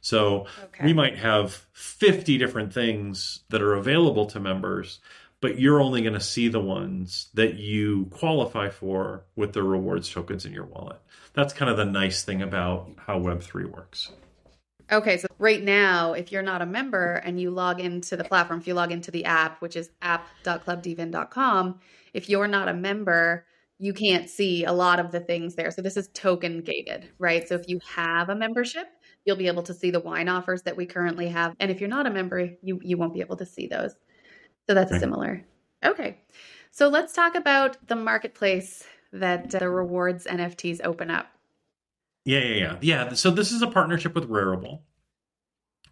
So 0.00 0.46
okay. 0.64 0.84
we 0.84 0.92
might 0.92 1.18
have 1.18 1.66
50 1.72 2.38
different 2.38 2.72
things 2.72 3.40
that 3.50 3.60
are 3.60 3.74
available 3.74 4.26
to 4.26 4.40
members, 4.40 5.00
but 5.40 5.58
you're 5.58 5.80
only 5.80 6.02
going 6.02 6.14
to 6.14 6.20
see 6.20 6.48
the 6.48 6.60
ones 6.60 7.28
that 7.34 7.56
you 7.56 8.06
qualify 8.10 8.70
for 8.70 9.24
with 9.34 9.52
the 9.52 9.62
rewards 9.62 10.08
tokens 10.08 10.46
in 10.46 10.52
your 10.52 10.64
wallet. 10.64 11.00
That's 11.34 11.52
kind 11.52 11.70
of 11.70 11.76
the 11.76 11.84
nice 11.84 12.22
thing 12.22 12.42
about 12.42 12.90
how 12.96 13.18
Web3 13.18 13.66
works. 13.66 14.12
Okay, 14.90 15.18
so 15.18 15.26
right 15.38 15.62
now, 15.62 16.12
if 16.12 16.30
you're 16.30 16.42
not 16.42 16.62
a 16.62 16.66
member 16.66 17.14
and 17.14 17.40
you 17.40 17.50
log 17.50 17.80
into 17.80 18.16
the 18.16 18.22
platform, 18.22 18.60
if 18.60 18.68
you 18.68 18.74
log 18.74 18.92
into 18.92 19.10
the 19.10 19.24
app, 19.24 19.60
which 19.60 19.74
is 19.74 19.90
app.clubdvin.com, 20.00 21.80
if 22.14 22.28
you're 22.30 22.46
not 22.46 22.68
a 22.68 22.72
member, 22.72 23.44
you 23.78 23.92
can't 23.92 24.30
see 24.30 24.64
a 24.64 24.72
lot 24.72 24.98
of 24.98 25.12
the 25.12 25.20
things 25.20 25.54
there. 25.54 25.70
So 25.70 25.82
this 25.82 25.96
is 25.96 26.08
token 26.14 26.62
gated, 26.62 27.08
right? 27.18 27.46
So 27.46 27.54
if 27.54 27.68
you 27.68 27.78
have 27.94 28.30
a 28.30 28.34
membership, 28.34 28.88
you'll 29.24 29.36
be 29.36 29.48
able 29.48 29.62
to 29.64 29.74
see 29.74 29.90
the 29.90 30.00
wine 30.00 30.28
offers 30.28 30.62
that 30.62 30.76
we 30.76 30.86
currently 30.86 31.28
have. 31.28 31.54
And 31.60 31.70
if 31.70 31.80
you're 31.80 31.88
not 31.88 32.06
a 32.06 32.10
member, 32.10 32.50
you 32.62 32.80
you 32.82 32.96
won't 32.96 33.14
be 33.14 33.20
able 33.20 33.36
to 33.36 33.46
see 33.46 33.66
those. 33.66 33.94
So 34.68 34.74
that's 34.74 34.92
right. 34.92 35.00
similar. 35.00 35.44
Okay. 35.84 36.18
So 36.70 36.88
let's 36.88 37.12
talk 37.12 37.34
about 37.34 37.76
the 37.86 37.96
marketplace 37.96 38.84
that 39.12 39.54
uh, 39.54 39.58
the 39.58 39.68
rewards 39.68 40.26
NFTs 40.26 40.80
open 40.84 41.10
up. 41.10 41.26
Yeah, 42.24 42.40
yeah, 42.40 42.54
yeah. 42.54 42.78
Yeah, 42.80 43.14
so 43.14 43.30
this 43.30 43.52
is 43.52 43.62
a 43.62 43.68
partnership 43.68 44.14
with 44.14 44.28
Rarible. 44.28 44.80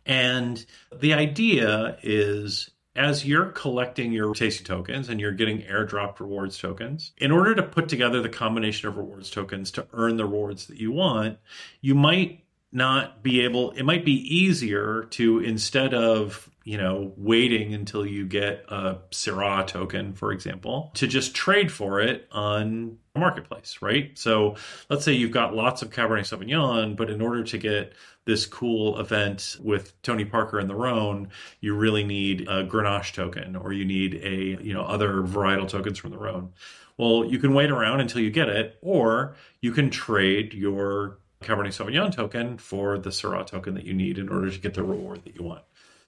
And 0.04 0.64
the 1.00 1.14
idea 1.14 1.96
is 2.02 2.70
as 2.96 3.24
you're 3.24 3.46
collecting 3.46 4.12
your 4.12 4.34
tasty 4.34 4.64
tokens 4.64 5.08
and 5.08 5.20
you're 5.20 5.32
getting 5.32 5.62
airdropped 5.62 6.20
rewards 6.20 6.58
tokens, 6.58 7.12
in 7.18 7.32
order 7.32 7.54
to 7.54 7.62
put 7.62 7.88
together 7.88 8.22
the 8.22 8.28
combination 8.28 8.88
of 8.88 8.96
rewards 8.96 9.30
tokens 9.30 9.70
to 9.72 9.86
earn 9.92 10.16
the 10.16 10.24
rewards 10.24 10.66
that 10.66 10.78
you 10.78 10.92
want, 10.92 11.38
you 11.80 11.94
might 11.94 12.44
not 12.70 13.22
be 13.22 13.40
able, 13.40 13.72
it 13.72 13.84
might 13.84 14.04
be 14.04 14.36
easier 14.36 15.04
to 15.10 15.40
instead 15.40 15.94
of 15.94 16.48
you 16.64 16.78
know, 16.78 17.12
waiting 17.16 17.74
until 17.74 18.06
you 18.06 18.26
get 18.26 18.64
a 18.68 18.96
Syrah 19.10 19.66
token, 19.66 20.14
for 20.14 20.32
example, 20.32 20.90
to 20.94 21.06
just 21.06 21.34
trade 21.34 21.70
for 21.70 22.00
it 22.00 22.26
on 22.32 22.96
a 23.14 23.18
marketplace, 23.18 23.78
right? 23.82 24.18
So 24.18 24.56
let's 24.88 25.04
say 25.04 25.12
you've 25.12 25.30
got 25.30 25.54
lots 25.54 25.82
of 25.82 25.90
Cabernet 25.90 26.24
Sauvignon, 26.24 26.96
but 26.96 27.10
in 27.10 27.20
order 27.20 27.44
to 27.44 27.58
get 27.58 27.92
this 28.24 28.46
cool 28.46 28.98
event 28.98 29.56
with 29.62 30.00
Tony 30.00 30.24
Parker 30.24 30.58
and 30.58 30.70
the 30.70 30.74
Rhone, 30.74 31.28
you 31.60 31.74
really 31.74 32.02
need 32.02 32.48
a 32.48 32.64
Grenache 32.64 33.12
token 33.12 33.56
or 33.56 33.74
you 33.74 33.84
need 33.84 34.14
a, 34.14 34.62
you 34.64 34.72
know, 34.72 34.84
other 34.84 35.22
varietal 35.22 35.68
tokens 35.68 35.98
from 35.98 36.12
the 36.12 36.18
Rhone. 36.18 36.54
Well, 36.96 37.26
you 37.26 37.38
can 37.38 37.52
wait 37.52 37.70
around 37.70 38.00
until 38.00 38.22
you 38.22 38.30
get 38.30 38.48
it, 38.48 38.78
or 38.80 39.34
you 39.60 39.72
can 39.72 39.90
trade 39.90 40.54
your 40.54 41.18
Cabernet 41.42 41.74
Sauvignon 41.74 42.14
token 42.14 42.56
for 42.56 42.98
the 42.98 43.10
Syrah 43.10 43.46
token 43.46 43.74
that 43.74 43.84
you 43.84 43.92
need 43.92 44.16
in 44.16 44.30
order 44.30 44.50
to 44.50 44.58
get 44.58 44.74
the 44.74 44.84
reward 44.84 45.24
that 45.24 45.34
you 45.34 45.42
want. 45.42 45.62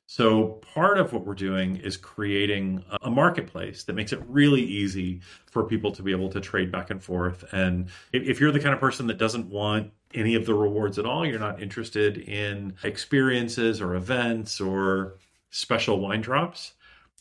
So, 0.09 0.61
part 0.75 0.99
of 0.99 1.13
what 1.13 1.27
we're 1.27 1.35
doing 1.35 1.77
is 1.77 1.97
creating 1.97 2.85
a 3.03 3.11
marketplace 3.11 3.83
that 3.85 3.95
makes 3.95 4.13
it 4.13 4.21
really 4.29 4.63
easy 4.63 5.21
for 5.47 5.65
people 5.65 5.91
to 5.93 6.03
be 6.03 6.13
able 6.13 6.29
to 6.31 6.41
trade 6.41 6.71
back 6.71 6.91
and 6.91 7.03
forth. 7.03 7.45
And 7.53 7.89
if 8.13 8.41
you're 8.41 8.53
the 8.53 8.61
kind 8.61 8.73
of 8.73 8.79
person 8.79 9.09
that 9.09 9.19
doesn't 9.19 9.49
want 9.49 9.93
any 10.15 10.37
of 10.37 10.47
the 10.47 10.55
rewards 10.55 11.01
at 11.01 11.07
all, 11.07 11.27
you're 11.27 11.41
not 11.41 11.61
interested 11.61 12.19
in 12.19 12.75
experiences 12.85 13.81
or 13.81 13.97
events 13.97 14.61
or 14.61 15.19
special 15.51 15.99
wine 15.99 16.21
drops, 16.21 16.75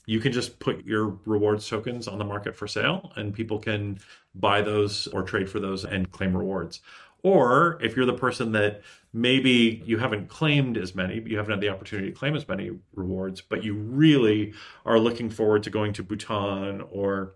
you 0.06 0.20
can 0.20 0.32
just 0.32 0.60
put 0.60 0.86
your 0.86 1.18
rewards 1.26 1.68
tokens 1.68 2.08
on 2.08 2.20
the 2.20 2.26
market 2.26 2.56
for 2.56 2.68
sale 2.68 3.12
and 3.16 3.34
people 3.34 3.58
can 3.58 3.98
buy 4.36 4.62
those 4.62 5.08
or 5.08 5.24
trade 5.24 5.50
for 5.50 5.60
those 5.60 5.86
and 5.86 6.12
claim 6.12 6.38
rewards. 6.38 6.82
Or 7.24 7.80
if 7.82 7.96
you're 7.96 8.06
the 8.06 8.14
person 8.14 8.52
that 8.52 8.84
maybe 9.16 9.82
you 9.86 9.98
haven't 9.98 10.28
claimed 10.28 10.78
as 10.78 10.94
many, 10.94 11.24
you 11.26 11.38
haven't 11.38 11.52
had 11.52 11.62
the 11.62 11.70
opportunity 11.70 12.12
to 12.12 12.16
claim 12.16 12.36
as 12.36 12.46
many 12.50 12.72
rewards, 12.94 13.40
but 13.40 13.64
you 13.64 13.74
really 13.74 14.54
are 14.86 15.00
looking 15.00 15.30
forward 15.30 15.64
to 15.64 15.70
going 15.70 15.94
to 15.94 16.04
Bhutan 16.04 16.84
or 16.92 17.34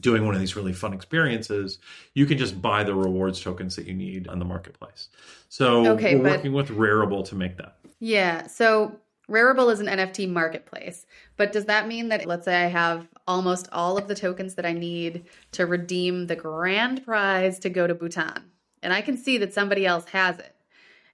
doing 0.00 0.26
one 0.26 0.34
of 0.34 0.40
these 0.40 0.56
really 0.56 0.72
fun 0.72 0.92
experiences, 0.92 1.78
you 2.14 2.26
can 2.26 2.38
just 2.38 2.60
buy 2.60 2.82
the 2.82 2.94
rewards 2.94 3.40
tokens 3.40 3.76
that 3.76 3.86
you 3.86 3.94
need 3.94 4.26
on 4.26 4.40
the 4.40 4.44
marketplace. 4.44 5.10
So 5.48 5.86
okay, 5.92 6.16
we're 6.16 6.30
working 6.30 6.52
with 6.52 6.70
Rarible 6.70 7.24
to 7.28 7.36
make 7.36 7.56
that. 7.58 7.76
Yeah. 8.00 8.48
So 8.48 8.96
Rarible 9.28 9.70
is 9.72 9.78
an 9.78 9.86
NFT 9.86 10.28
marketplace, 10.28 11.06
but 11.36 11.52
does 11.52 11.66
that 11.66 11.86
mean 11.86 12.08
that 12.08 12.26
let's 12.26 12.46
say 12.46 12.64
I 12.64 12.68
have 12.68 13.06
almost 13.28 13.68
all 13.70 13.96
of 13.96 14.08
the 14.08 14.14
tokens 14.16 14.56
that 14.56 14.66
I 14.66 14.72
need 14.72 15.26
to 15.52 15.66
redeem 15.66 16.26
the 16.26 16.34
grand 16.36 17.04
prize 17.04 17.60
to 17.60 17.70
go 17.70 17.86
to 17.86 17.94
Bhutan? 17.94 18.50
and 18.82 18.92
I 18.92 19.02
can 19.02 19.16
see 19.16 19.38
that 19.38 19.52
somebody 19.52 19.86
else 19.86 20.06
has 20.06 20.38
it 20.38 20.54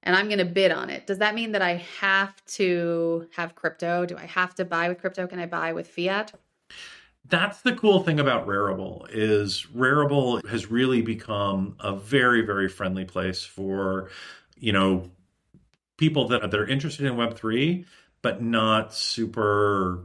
and 0.06 0.16
I'm 0.16 0.26
going 0.26 0.38
to 0.38 0.46
bid 0.46 0.72
on 0.72 0.88
it. 0.88 1.06
Does 1.06 1.18
that 1.18 1.34
mean 1.34 1.52
that 1.52 1.60
I 1.60 1.84
have 2.00 2.34
to 2.46 3.28
have 3.36 3.54
crypto? 3.54 4.06
Do 4.06 4.16
I 4.16 4.24
have 4.24 4.54
to 4.54 4.64
buy 4.64 4.88
with 4.88 5.00
crypto? 5.00 5.26
Can 5.26 5.38
I 5.38 5.46
buy 5.46 5.72
with 5.72 5.88
fiat? 5.88 6.32
That's 7.28 7.60
the 7.62 7.74
cool 7.74 8.04
thing 8.04 8.20
about 8.20 8.46
Rarible 8.46 9.08
is 9.10 9.66
Rarible 9.74 10.46
has 10.48 10.70
really 10.70 11.02
become 11.02 11.76
a 11.80 11.94
very 11.94 12.42
very 12.42 12.68
friendly 12.68 13.04
place 13.04 13.42
for 13.42 14.10
you 14.56 14.72
know 14.72 15.10
people 15.96 16.28
that 16.28 16.54
are 16.54 16.66
interested 16.66 17.04
in 17.04 17.14
web3 17.14 17.84
but 18.22 18.42
not 18.42 18.94
super 18.94 20.04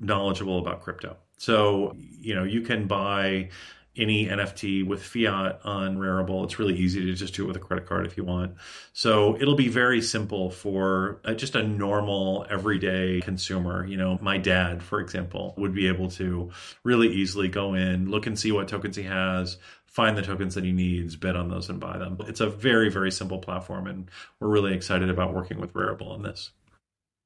knowledgeable 0.00 0.58
about 0.58 0.82
crypto. 0.82 1.16
So, 1.38 1.94
you 1.96 2.34
know, 2.34 2.44
you 2.44 2.60
can 2.60 2.86
buy 2.86 3.50
any 3.96 4.26
NFT 4.26 4.86
with 4.86 5.02
fiat 5.02 5.60
on 5.64 5.98
Rarible. 5.98 6.44
It's 6.44 6.58
really 6.58 6.74
easy 6.74 7.04
to 7.04 7.12
just 7.12 7.34
do 7.34 7.44
it 7.44 7.46
with 7.48 7.56
a 7.56 7.60
credit 7.60 7.86
card 7.86 8.06
if 8.06 8.16
you 8.16 8.24
want. 8.24 8.54
So 8.92 9.36
it'll 9.36 9.54
be 9.54 9.68
very 9.68 10.00
simple 10.00 10.50
for 10.50 11.20
a, 11.24 11.34
just 11.34 11.54
a 11.54 11.62
normal 11.62 12.46
everyday 12.48 13.20
consumer. 13.20 13.84
You 13.86 13.98
know, 13.98 14.18
my 14.22 14.38
dad, 14.38 14.82
for 14.82 15.00
example, 15.00 15.54
would 15.58 15.74
be 15.74 15.88
able 15.88 16.10
to 16.12 16.50
really 16.84 17.08
easily 17.08 17.48
go 17.48 17.74
in, 17.74 18.10
look 18.10 18.26
and 18.26 18.38
see 18.38 18.50
what 18.50 18.68
tokens 18.68 18.96
he 18.96 19.02
has, 19.02 19.58
find 19.86 20.16
the 20.16 20.22
tokens 20.22 20.54
that 20.54 20.64
he 20.64 20.72
needs, 20.72 21.16
bid 21.16 21.36
on 21.36 21.50
those 21.50 21.68
and 21.68 21.78
buy 21.78 21.98
them. 21.98 22.16
It's 22.20 22.40
a 22.40 22.48
very, 22.48 22.90
very 22.90 23.12
simple 23.12 23.38
platform. 23.38 23.86
And 23.86 24.10
we're 24.40 24.48
really 24.48 24.74
excited 24.74 25.10
about 25.10 25.34
working 25.34 25.60
with 25.60 25.74
Rarible 25.74 26.10
on 26.10 26.22
this. 26.22 26.50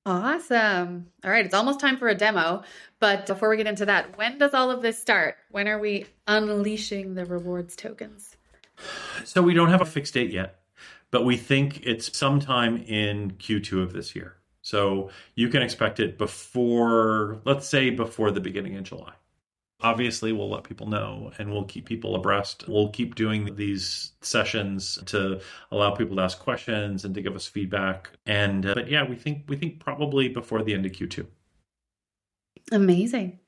Awesome. 0.07 1.09
All 1.25 1.31
right, 1.33 1.45
it's 1.45 1.55
almost 1.55 1.81
time 1.81 1.97
for 1.97 2.07
a 2.07 2.15
demo. 2.15 2.63
But 3.01 3.27
before 3.27 3.51
we 3.51 3.57
get 3.57 3.67
into 3.67 3.87
that, 3.87 4.17
when 4.17 4.39
does 4.39 4.55
all 4.55 4.71
of 4.71 4.81
this 4.81 4.99
start? 4.99 5.35
When 5.51 5.67
are 5.67 5.81
we 5.81 6.07
unleashing 6.29 7.15
the 7.15 7.25
rewards 7.25 7.75
tokens? 7.75 8.37
So 9.25 9.43
we 9.43 9.53
don't 9.53 9.71
have 9.71 9.81
a 9.81 9.87
fixed 9.87 10.15
date 10.15 10.31
yet, 10.31 10.61
but 11.11 11.25
we 11.25 11.37
think 11.37 11.81
it's 11.85 12.17
sometime 12.17 12.77
in 12.77 13.33
Q2 13.33 13.83
of 13.83 13.93
this 13.93 14.15
year. 14.15 14.37
So 14.63 15.11
you 15.35 15.49
can 15.49 15.63
expect 15.63 15.99
it 15.99 16.19
before, 16.19 17.41
let's 17.45 17.69
say, 17.69 17.91
before 17.91 18.31
the 18.31 18.41
beginning 18.41 18.77
of 18.77 18.85
July. 18.85 19.13
Obviously, 19.81 20.33
we'll 20.33 20.49
let 20.49 20.65
people 20.65 20.89
know 20.89 21.33
and 21.39 21.53
we'll 21.53 21.65
keep 21.65 21.85
people 21.85 22.15
abreast. 22.15 22.65
We'll 22.67 22.89
keep 22.89 23.15
doing 23.15 23.55
these 23.57 24.13
sessions 24.23 24.99
to 25.07 25.41
allow 25.71 25.91
people 25.91 26.17
to 26.17 26.23
ask 26.23 26.39
questions 26.39 27.05
and 27.05 27.15
to 27.15 27.21
give 27.21 27.37
us 27.37 27.47
feedback. 27.47 28.11
And 28.25 28.65
uh, 28.65 28.75
but 28.75 28.91
yeah, 28.91 29.07
we 29.07 29.17
think 29.17 29.45
we 29.49 29.57
think 29.57 29.79
probably 29.79 30.29
before 30.29 30.63
the 30.63 30.73
end 30.73 30.87
of 30.87 30.93
Q2. 30.93 31.27
Amazing. 32.73 33.39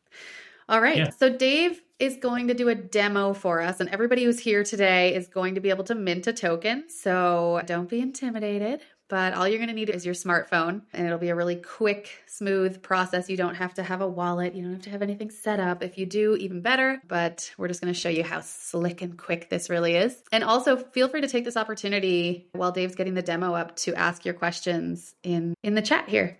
All 0.69 0.83
right. 0.83 0.99
Yeah. 0.99 1.11
So 1.11 1.35
Dave 1.35 1.81
is 1.99 2.17
going 2.19 2.49
to 2.49 2.55
do 2.55 2.69
a 2.69 2.75
demo 2.75 3.33
for 3.33 3.61
us 3.61 3.81
and 3.81 3.89
everybody 3.89 4.25
who's 4.25 4.39
here 4.39 4.63
today 4.63 5.15
is 5.15 5.27
going 5.27 5.55
to 5.55 5.61
be 5.61 5.71
able 5.71 5.85
to 5.85 5.95
mint 5.95 6.27
a 6.27 6.33
token. 6.33 6.85
So 6.89 7.63
don't 7.67 7.89
be 7.89 8.01
intimidated, 8.01 8.83
but 9.09 9.33
all 9.35 9.49
you're 9.49 9.59
going 9.59 9.69
to 9.69 9.75
need 9.75 9.91
is 9.91 10.05
your 10.05 10.15
smartphone 10.15 10.83
and 10.93 11.07
it'll 11.07 11.19
be 11.19 11.31
a 11.31 11.35
really 11.35 11.57
quick, 11.57 12.23
smooth 12.27 12.83
process. 12.83 13.31
You 13.31 13.37
don't 13.37 13.55
have 13.55 13.75
to 13.75 13.83
have 13.83 14.01
a 14.01 14.09
wallet, 14.09 14.55
you 14.55 14.63
don't 14.63 14.75
have 14.75 14.83
to 14.83 14.91
have 14.91 15.03
anything 15.03 15.31
set 15.31 15.61
up. 15.61 15.83
If 15.83 15.97
you 15.97 16.07
do, 16.07 16.37
even 16.37 16.61
better, 16.61 17.01
but 17.09 17.51
we're 17.57 17.69
just 17.69 17.81
going 17.81 17.93
to 17.93 17.99
show 17.99 18.11
you 18.11 18.23
how 18.23 18.41
slick 18.41 19.01
and 19.03 19.17
quick 19.19 19.49
this 19.49 19.71
really 19.71 19.97
is. 19.97 20.23
And 20.31 20.45
also 20.45 20.77
feel 20.77 21.09
free 21.09 21.23
to 21.23 21.29
take 21.29 21.45
this 21.45 21.57
opportunity 21.57 22.49
while 22.53 22.71
Dave's 22.71 22.95
getting 22.95 23.15
the 23.15 23.23
demo 23.23 23.55
up 23.55 23.77
to 23.77 23.95
ask 23.95 24.25
your 24.25 24.35
questions 24.35 25.15
in 25.23 25.55
in 25.63 25.75
the 25.75 25.83
chat 25.83 26.09
here. 26.09 26.39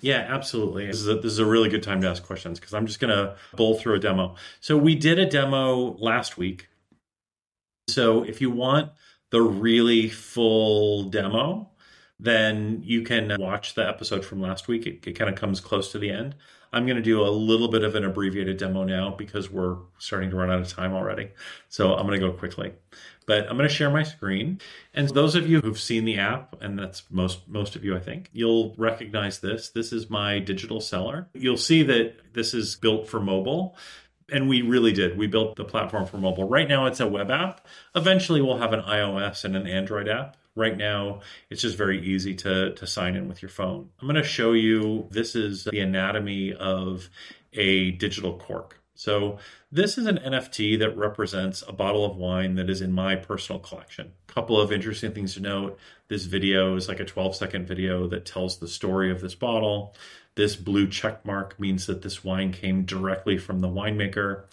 Yeah, 0.00 0.26
absolutely. 0.28 0.86
This 0.86 1.00
is 1.00 1.08
a, 1.08 1.14
this 1.16 1.32
is 1.32 1.38
a 1.38 1.46
really 1.46 1.68
good 1.68 1.82
time 1.82 2.00
to 2.02 2.08
ask 2.08 2.22
questions 2.22 2.58
because 2.58 2.74
I'm 2.74 2.86
just 2.86 3.00
going 3.00 3.16
to 3.16 3.36
bowl 3.56 3.78
through 3.78 3.94
a 3.94 4.00
demo. 4.00 4.34
So 4.60 4.76
we 4.76 4.94
did 4.94 5.18
a 5.18 5.26
demo 5.26 5.96
last 5.98 6.36
week. 6.36 6.68
So 7.88 8.22
if 8.22 8.40
you 8.40 8.50
want 8.50 8.90
the 9.34 9.42
really 9.42 10.08
full 10.08 11.10
demo, 11.10 11.68
then 12.20 12.80
you 12.84 13.02
can 13.02 13.34
watch 13.40 13.74
the 13.74 13.84
episode 13.84 14.24
from 14.24 14.40
last 14.40 14.68
week. 14.68 14.86
It, 14.86 15.04
it 15.04 15.14
kind 15.14 15.28
of 15.28 15.34
comes 15.34 15.60
close 15.60 15.90
to 15.90 15.98
the 15.98 16.08
end. 16.08 16.36
I'm 16.72 16.86
going 16.86 16.98
to 16.98 17.02
do 17.02 17.20
a 17.20 17.28
little 17.30 17.66
bit 17.66 17.82
of 17.82 17.96
an 17.96 18.04
abbreviated 18.04 18.58
demo 18.58 18.84
now 18.84 19.12
because 19.18 19.50
we're 19.50 19.78
starting 19.98 20.30
to 20.30 20.36
run 20.36 20.52
out 20.52 20.60
of 20.60 20.68
time 20.68 20.92
already. 20.92 21.30
So 21.68 21.94
I'm 21.94 22.06
going 22.06 22.20
to 22.20 22.24
go 22.28 22.32
quickly. 22.32 22.74
But 23.26 23.48
I'm 23.50 23.56
going 23.56 23.68
to 23.68 23.74
share 23.74 23.90
my 23.90 24.04
screen. 24.04 24.60
And 24.92 25.08
those 25.08 25.34
of 25.34 25.48
you 25.48 25.60
who've 25.60 25.80
seen 25.80 26.04
the 26.04 26.18
app, 26.18 26.54
and 26.62 26.78
that's 26.78 27.02
most 27.10 27.48
most 27.48 27.74
of 27.74 27.84
you 27.84 27.96
I 27.96 28.00
think, 28.00 28.30
you'll 28.32 28.76
recognize 28.78 29.40
this. 29.40 29.70
This 29.70 29.92
is 29.92 30.08
my 30.08 30.38
digital 30.38 30.80
cellar. 30.80 31.26
You'll 31.34 31.56
see 31.56 31.82
that 31.82 32.34
this 32.34 32.54
is 32.54 32.76
built 32.76 33.08
for 33.08 33.18
mobile. 33.18 33.76
And 34.32 34.48
we 34.48 34.62
really 34.62 34.92
did. 34.92 35.18
We 35.18 35.26
built 35.26 35.56
the 35.56 35.64
platform 35.64 36.06
for 36.06 36.16
mobile. 36.16 36.48
Right 36.48 36.68
now 36.68 36.86
it's 36.86 37.00
a 37.00 37.06
web 37.06 37.30
app. 37.30 37.66
Eventually 37.94 38.40
we'll 38.40 38.58
have 38.58 38.72
an 38.72 38.80
iOS 38.80 39.44
and 39.44 39.54
an 39.54 39.66
Android 39.66 40.08
app 40.08 40.36
right 40.56 40.76
now 40.76 41.20
it's 41.50 41.62
just 41.62 41.76
very 41.76 42.00
easy 42.04 42.34
to 42.34 42.72
to 42.74 42.86
sign 42.86 43.16
in 43.16 43.28
with 43.28 43.42
your 43.42 43.48
phone 43.48 43.88
i'm 44.00 44.06
going 44.06 44.20
to 44.20 44.22
show 44.22 44.52
you 44.52 45.06
this 45.10 45.34
is 45.34 45.64
the 45.64 45.80
anatomy 45.80 46.52
of 46.52 47.08
a 47.54 47.92
digital 47.92 48.38
cork 48.38 48.80
so 48.94 49.38
this 49.72 49.98
is 49.98 50.06
an 50.06 50.18
nft 50.18 50.78
that 50.78 50.96
represents 50.96 51.64
a 51.66 51.72
bottle 51.72 52.04
of 52.04 52.16
wine 52.16 52.54
that 52.54 52.70
is 52.70 52.80
in 52.80 52.92
my 52.92 53.16
personal 53.16 53.58
collection 53.58 54.12
A 54.28 54.32
couple 54.32 54.60
of 54.60 54.70
interesting 54.70 55.12
things 55.12 55.34
to 55.34 55.40
note 55.40 55.78
this 56.08 56.24
video 56.24 56.76
is 56.76 56.88
like 56.88 57.00
a 57.00 57.04
12 57.04 57.34
second 57.34 57.66
video 57.66 58.06
that 58.08 58.24
tells 58.24 58.58
the 58.58 58.68
story 58.68 59.10
of 59.10 59.20
this 59.20 59.34
bottle 59.34 59.94
this 60.36 60.56
blue 60.56 60.88
check 60.88 61.24
mark 61.24 61.58
means 61.60 61.86
that 61.86 62.02
this 62.02 62.24
wine 62.24 62.52
came 62.52 62.84
directly 62.84 63.38
from 63.38 63.60
the 63.60 63.68
winemaker. 63.68 64.44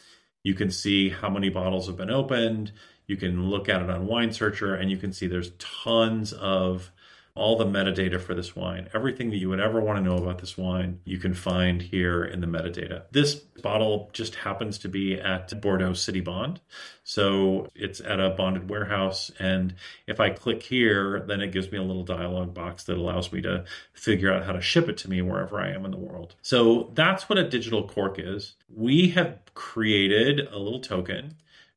You 0.44 0.54
can 0.54 0.72
see 0.72 1.10
how 1.10 1.30
many 1.30 1.50
bottles 1.50 1.88
have 1.88 1.98
been 1.98 2.12
opened. 2.12 2.72
You 3.08 3.18
can 3.18 3.50
look 3.50 3.68
at 3.68 3.82
it 3.82 3.90
on 3.90 4.08
Wine 4.08 4.32
Searcher 4.32 4.76
and 4.76 4.90
you 4.90 4.98
can 4.98 5.12
see 5.12 5.28
there's 5.28 5.52
tons 5.58 6.34
of 6.34 6.92
all 7.36 7.58
the 7.58 7.66
metadata 7.66 8.20
for 8.20 8.34
this 8.34 8.56
wine. 8.56 8.90
Everything 8.94 9.30
that 9.30 9.38
you 9.38 9.50
would 9.50 9.60
ever 9.60 9.80
want 9.80 9.98
to 9.98 10.04
know 10.04 10.18
about 10.18 10.40
this 10.40 10.58
wine, 10.58 11.00
you 11.06 11.18
can 11.18 11.34
find 11.34 11.82
here 11.82 12.24
in 12.24 12.42
the 12.42 12.48
metadata. 12.48 13.04
This 13.12 13.36
bottle 13.36 14.10
just 14.14 14.36
happens 14.36 14.78
to 14.80 14.90
be 14.90 15.20
at 15.20 15.62
Bordeaux 15.62 15.94
City 15.94 16.20
Bond. 16.20 16.60
So 17.04 17.68
it's 17.74 18.02
at 18.02 18.20
a 18.20 18.32
bonded 18.32 18.70
warehouse. 18.70 19.32
And 19.40 19.76
if 20.08 20.20
I 20.20 20.30
click 20.30 20.64
here, 20.64 21.24
then 21.28 21.42
it 21.42 21.52
gives 21.52 21.72
me 21.72 21.78
a 21.78 21.84
little 21.84 22.04
dialog 22.04 22.54
box 22.54 22.84
that 22.86 22.98
allows 22.98 23.32
me 23.32 23.42
to 23.42 23.66
figure 23.94 24.32
out 24.32 24.46
how 24.46 24.52
to 24.52 24.62
ship 24.62 24.90
it 24.90 24.98
to 24.98 25.10
me 25.10 25.22
wherever 25.22 25.60
I 25.60 25.72
am 25.72 25.86
in 25.86 25.92
the 25.92 25.98
world. 25.98 26.36
So 26.42 26.92
that's 26.94 27.30
what 27.30 27.38
a 27.38 27.48
digital 27.48 27.88
cork 27.88 28.20
is. 28.20 28.56
We 28.74 29.10
have 29.12 29.40
created 29.54 30.48
a 30.52 30.58
little 30.58 30.82
token 30.82 31.36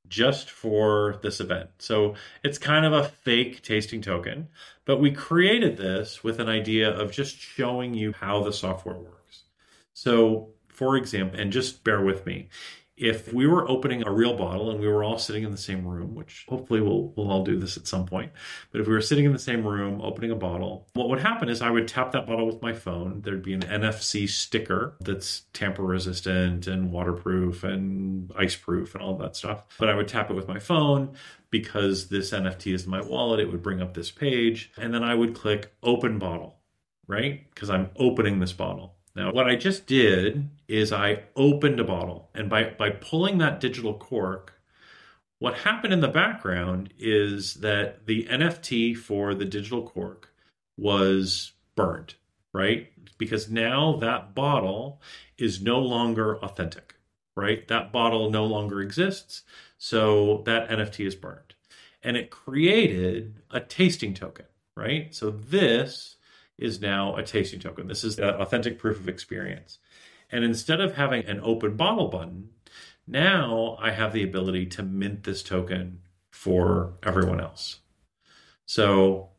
just 0.08 0.50
for 0.50 1.18
this 1.22 1.40
event. 1.40 1.70
So 1.78 2.14
it's 2.42 2.58
kind 2.58 2.84
of 2.84 2.92
a 2.92 3.08
fake 3.08 3.62
tasting 3.62 4.02
token, 4.02 4.48
but 4.84 5.00
we 5.00 5.10
created 5.10 5.76
this 5.76 6.22
with 6.22 6.38
an 6.40 6.48
idea 6.48 6.90
of 6.90 7.12
just 7.12 7.36
showing 7.36 7.94
you 7.94 8.12
how 8.12 8.42
the 8.42 8.52
software 8.52 8.98
works. 8.98 9.44
So, 9.94 10.50
for 10.68 10.96
example, 10.96 11.40
and 11.40 11.52
just 11.52 11.84
bear 11.84 12.02
with 12.02 12.26
me, 12.26 12.48
if 12.96 13.32
we 13.32 13.46
were 13.46 13.68
opening 13.68 14.06
a 14.06 14.12
real 14.12 14.36
bottle 14.36 14.70
and 14.70 14.78
we 14.78 14.86
were 14.86 15.02
all 15.02 15.18
sitting 15.18 15.42
in 15.42 15.50
the 15.50 15.56
same 15.56 15.84
room, 15.84 16.14
which 16.14 16.44
hopefully 16.48 16.80
we'll, 16.80 17.12
we'll 17.16 17.30
all 17.30 17.42
do 17.42 17.58
this 17.58 17.76
at 17.76 17.88
some 17.88 18.06
point, 18.06 18.30
but 18.70 18.80
if 18.80 18.86
we 18.86 18.92
were 18.92 19.00
sitting 19.00 19.24
in 19.24 19.32
the 19.32 19.38
same 19.38 19.66
room 19.66 20.00
opening 20.00 20.30
a 20.30 20.36
bottle, 20.36 20.86
what 20.94 21.08
would 21.08 21.20
happen 21.20 21.48
is 21.48 21.60
I 21.60 21.70
would 21.70 21.88
tap 21.88 22.12
that 22.12 22.26
bottle 22.26 22.46
with 22.46 22.62
my 22.62 22.72
phone. 22.72 23.20
There'd 23.22 23.42
be 23.42 23.54
an 23.54 23.62
NFC 23.62 24.28
sticker 24.28 24.96
that's 25.00 25.42
tamper 25.52 25.82
resistant 25.82 26.68
and 26.68 26.92
waterproof 26.92 27.64
and 27.64 28.30
ice 28.38 28.54
proof 28.54 28.94
and 28.94 29.02
all 29.02 29.16
that 29.18 29.34
stuff. 29.34 29.64
But 29.78 29.88
I 29.88 29.96
would 29.96 30.08
tap 30.08 30.30
it 30.30 30.34
with 30.34 30.46
my 30.46 30.60
phone 30.60 31.16
because 31.50 32.08
this 32.08 32.30
NFT 32.30 32.74
is 32.74 32.84
in 32.84 32.90
my 32.90 33.02
wallet. 33.02 33.40
It 33.40 33.50
would 33.50 33.62
bring 33.62 33.82
up 33.82 33.94
this 33.94 34.12
page 34.12 34.70
and 34.76 34.94
then 34.94 35.02
I 35.02 35.16
would 35.16 35.34
click 35.34 35.72
open 35.82 36.20
bottle, 36.20 36.60
right? 37.08 37.44
Because 37.52 37.70
I'm 37.70 37.90
opening 37.96 38.38
this 38.38 38.52
bottle. 38.52 38.94
Now, 39.14 39.32
what 39.32 39.46
I 39.46 39.54
just 39.54 39.86
did 39.86 40.48
is 40.66 40.92
I 40.92 41.24
opened 41.36 41.78
a 41.78 41.84
bottle, 41.84 42.30
and 42.34 42.50
by, 42.50 42.64
by 42.64 42.90
pulling 42.90 43.38
that 43.38 43.60
digital 43.60 43.94
cork, 43.94 44.54
what 45.38 45.58
happened 45.58 45.92
in 45.92 46.00
the 46.00 46.08
background 46.08 46.92
is 46.98 47.54
that 47.54 48.06
the 48.06 48.26
NFT 48.30 48.96
for 48.96 49.34
the 49.34 49.44
digital 49.44 49.82
cork 49.86 50.30
was 50.76 51.52
burned, 51.76 52.14
right? 52.52 52.90
Because 53.18 53.50
now 53.50 53.96
that 53.96 54.34
bottle 54.34 55.00
is 55.38 55.62
no 55.62 55.78
longer 55.78 56.38
authentic, 56.38 56.94
right? 57.36 57.66
That 57.68 57.92
bottle 57.92 58.30
no 58.30 58.44
longer 58.44 58.80
exists. 58.80 59.42
So 59.78 60.42
that 60.46 60.70
NFT 60.70 61.06
is 61.06 61.14
burned. 61.14 61.54
And 62.02 62.16
it 62.16 62.30
created 62.30 63.42
a 63.50 63.60
tasting 63.60 64.14
token, 64.14 64.46
right? 64.76 65.14
So 65.14 65.30
this 65.30 66.16
is 66.58 66.80
now 66.80 67.16
a 67.16 67.22
tasting 67.22 67.60
token. 67.60 67.88
This 67.88 68.04
is 68.04 68.16
the 68.16 68.36
authentic 68.38 68.78
proof 68.78 68.98
of 68.98 69.08
experience. 69.08 69.78
And 70.30 70.44
instead 70.44 70.80
of 70.80 70.96
having 70.96 71.24
an 71.26 71.40
open 71.42 71.76
bottle 71.76 72.08
button, 72.08 72.50
now 73.06 73.76
I 73.80 73.90
have 73.90 74.12
the 74.12 74.22
ability 74.22 74.66
to 74.66 74.82
mint 74.82 75.24
this 75.24 75.42
token 75.42 76.00
for 76.30 76.94
everyone 77.02 77.40
else. 77.40 77.80
So 78.66 79.30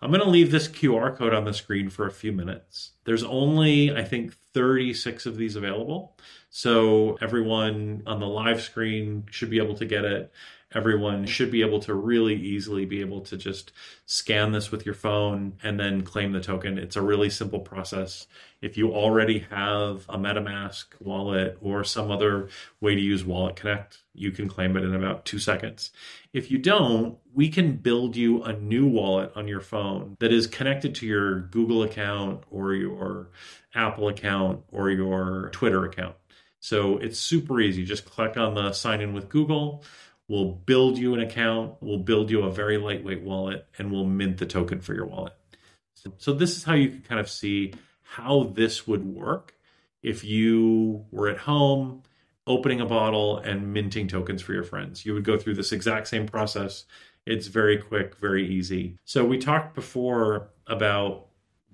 I'm 0.00 0.10
going 0.10 0.22
to 0.22 0.28
leave 0.28 0.50
this 0.50 0.68
QR 0.68 1.16
code 1.16 1.34
on 1.34 1.44
the 1.44 1.54
screen 1.54 1.90
for 1.90 2.06
a 2.06 2.12
few 2.12 2.32
minutes. 2.32 2.92
There's 3.04 3.24
only, 3.24 3.94
I 3.94 4.04
think, 4.04 4.34
36 4.34 5.26
of 5.26 5.36
these 5.36 5.56
available. 5.56 6.16
So 6.50 7.18
everyone 7.20 8.02
on 8.06 8.20
the 8.20 8.26
live 8.26 8.60
screen 8.60 9.24
should 9.30 9.50
be 9.50 9.58
able 9.58 9.74
to 9.76 9.84
get 9.84 10.04
it 10.04 10.32
everyone 10.76 11.24
should 11.24 11.50
be 11.50 11.62
able 11.62 11.80
to 11.80 11.94
really 11.94 12.34
easily 12.34 12.84
be 12.84 13.00
able 13.00 13.22
to 13.22 13.34
just 13.34 13.72
scan 14.04 14.52
this 14.52 14.70
with 14.70 14.84
your 14.84 14.94
phone 14.94 15.54
and 15.62 15.80
then 15.80 16.02
claim 16.02 16.32
the 16.32 16.40
token. 16.40 16.76
It's 16.76 16.96
a 16.96 17.02
really 17.02 17.30
simple 17.30 17.60
process. 17.60 18.26
If 18.60 18.76
you 18.76 18.92
already 18.92 19.38
have 19.50 20.04
a 20.06 20.18
MetaMask 20.18 20.84
wallet 21.00 21.56
or 21.62 21.82
some 21.82 22.10
other 22.10 22.50
way 22.78 22.94
to 22.94 23.00
use 23.00 23.24
Wallet 23.24 23.56
Connect, 23.56 24.02
you 24.12 24.30
can 24.30 24.48
claim 24.48 24.76
it 24.76 24.84
in 24.84 24.94
about 24.94 25.24
two 25.24 25.38
seconds. 25.38 25.92
If 26.34 26.50
you 26.50 26.58
don't, 26.58 27.16
we 27.32 27.48
can 27.48 27.76
build 27.76 28.14
you 28.14 28.42
a 28.42 28.52
new 28.52 28.86
wallet 28.86 29.32
on 29.34 29.48
your 29.48 29.62
phone 29.62 30.16
that 30.20 30.32
is 30.32 30.46
connected 30.46 30.94
to 30.96 31.06
your 31.06 31.40
Google 31.40 31.84
account 31.84 32.44
or 32.50 32.74
your 32.74 33.30
Apple 33.74 34.08
account 34.08 34.62
or 34.70 34.90
your 34.90 35.48
Twitter 35.52 35.86
account. 35.86 36.16
So 36.60 36.98
it's 36.98 37.18
super 37.18 37.60
easy. 37.60 37.84
Just 37.84 38.04
click 38.04 38.36
on 38.36 38.54
the 38.54 38.72
sign 38.72 39.00
in 39.00 39.14
with 39.14 39.28
Google 39.28 39.84
We'll 40.28 40.52
build 40.52 40.98
you 40.98 41.14
an 41.14 41.20
account, 41.20 41.74
we'll 41.80 41.98
build 41.98 42.30
you 42.30 42.42
a 42.42 42.50
very 42.50 42.78
lightweight 42.78 43.22
wallet, 43.22 43.66
and 43.78 43.92
we'll 43.92 44.04
mint 44.04 44.38
the 44.38 44.46
token 44.46 44.80
for 44.80 44.94
your 44.94 45.06
wallet. 45.06 45.34
So, 45.94 46.12
so 46.18 46.32
this 46.32 46.56
is 46.56 46.64
how 46.64 46.74
you 46.74 46.88
can 46.88 47.02
kind 47.02 47.20
of 47.20 47.30
see 47.30 47.74
how 48.02 48.52
this 48.54 48.86
would 48.86 49.04
work 49.04 49.54
if 50.02 50.24
you 50.24 51.04
were 51.10 51.28
at 51.28 51.38
home 51.38 52.02
opening 52.46 52.80
a 52.80 52.86
bottle 52.86 53.38
and 53.38 53.72
minting 53.72 54.08
tokens 54.08 54.40
for 54.42 54.52
your 54.52 54.62
friends. 54.62 55.04
You 55.04 55.14
would 55.14 55.24
go 55.24 55.38
through 55.38 55.54
this 55.54 55.72
exact 55.72 56.08
same 56.08 56.26
process. 56.26 56.84
It's 57.26 57.48
very 57.48 57.78
quick, 57.78 58.16
very 58.16 58.48
easy. 58.48 58.98
So 59.04 59.24
we 59.24 59.38
talked 59.38 59.74
before 59.74 60.50
about 60.66 61.26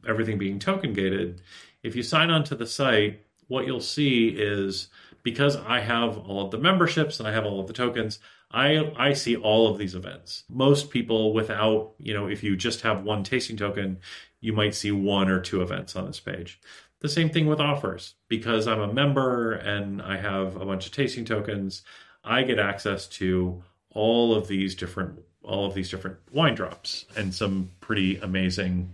everything 0.09 0.39
being 0.39 0.59
token 0.59 0.95
gated. 0.95 1.43
If 1.83 1.95
you 1.95 2.03
sign 2.03 2.31
on 2.31 2.45
to 2.45 2.55
the 2.55 2.67
site, 2.67 3.21
what 3.49 3.67
you'll 3.67 3.81
see 3.81 4.29
is 4.29 4.89
because 5.23 5.57
I 5.57 5.81
have 5.81 6.17
all 6.17 6.47
of 6.47 6.51
the 6.51 6.59
memberships 6.59 7.19
and 7.19 7.29
I 7.29 7.33
have 7.33 7.45
all 7.45 7.61
of 7.61 7.67
the 7.67 7.73
tokens, 7.73 8.19
I 8.53 8.93
I 8.97 9.13
see 9.15 9.37
all 9.37 9.69
of 9.69 9.79
these 9.79 9.95
events. 9.95 10.45
Most 10.49 10.91
people 10.91 11.33
without, 11.33 11.93
you 11.99 12.15
know, 12.15 12.29
if 12.29 12.43
you 12.43 12.57
just 12.57 12.83
have 12.83 13.03
one 13.03 13.25
tasting 13.25 13.57
token, 13.57 13.99
you 14.41 14.53
might 14.53 14.75
see 14.75 14.91
one 14.91 15.29
or 15.29 15.41
two 15.41 15.63
events 15.63 15.97
on 15.97 16.07
this 16.07 16.21
page. 16.21 16.61
The 17.01 17.09
same 17.09 17.31
thing 17.31 17.47
with 17.47 17.61
offers. 17.61 18.15
Because 18.29 18.67
I'm 18.67 18.81
a 18.81 18.93
member 18.93 19.53
and 19.53 20.03
I 20.03 20.19
have 20.19 20.57
a 20.57 20.65
bunch 20.65 20.87
of 20.87 20.93
tasting 20.93 21.25
tokens, 21.25 21.83
I 22.25 22.43
get 22.43 22.59
access 22.59 23.09
to 23.09 23.63
all 23.91 24.35
of 24.35 24.49
these 24.49 24.75
different 24.75 25.21
all 25.43 25.67
of 25.67 25.75
these 25.75 25.91
different 25.91 26.19
wine 26.33 26.55
drops 26.55 27.05
and 27.17 27.35
some 27.35 27.71
pretty 27.81 28.17
amazing, 28.19 28.91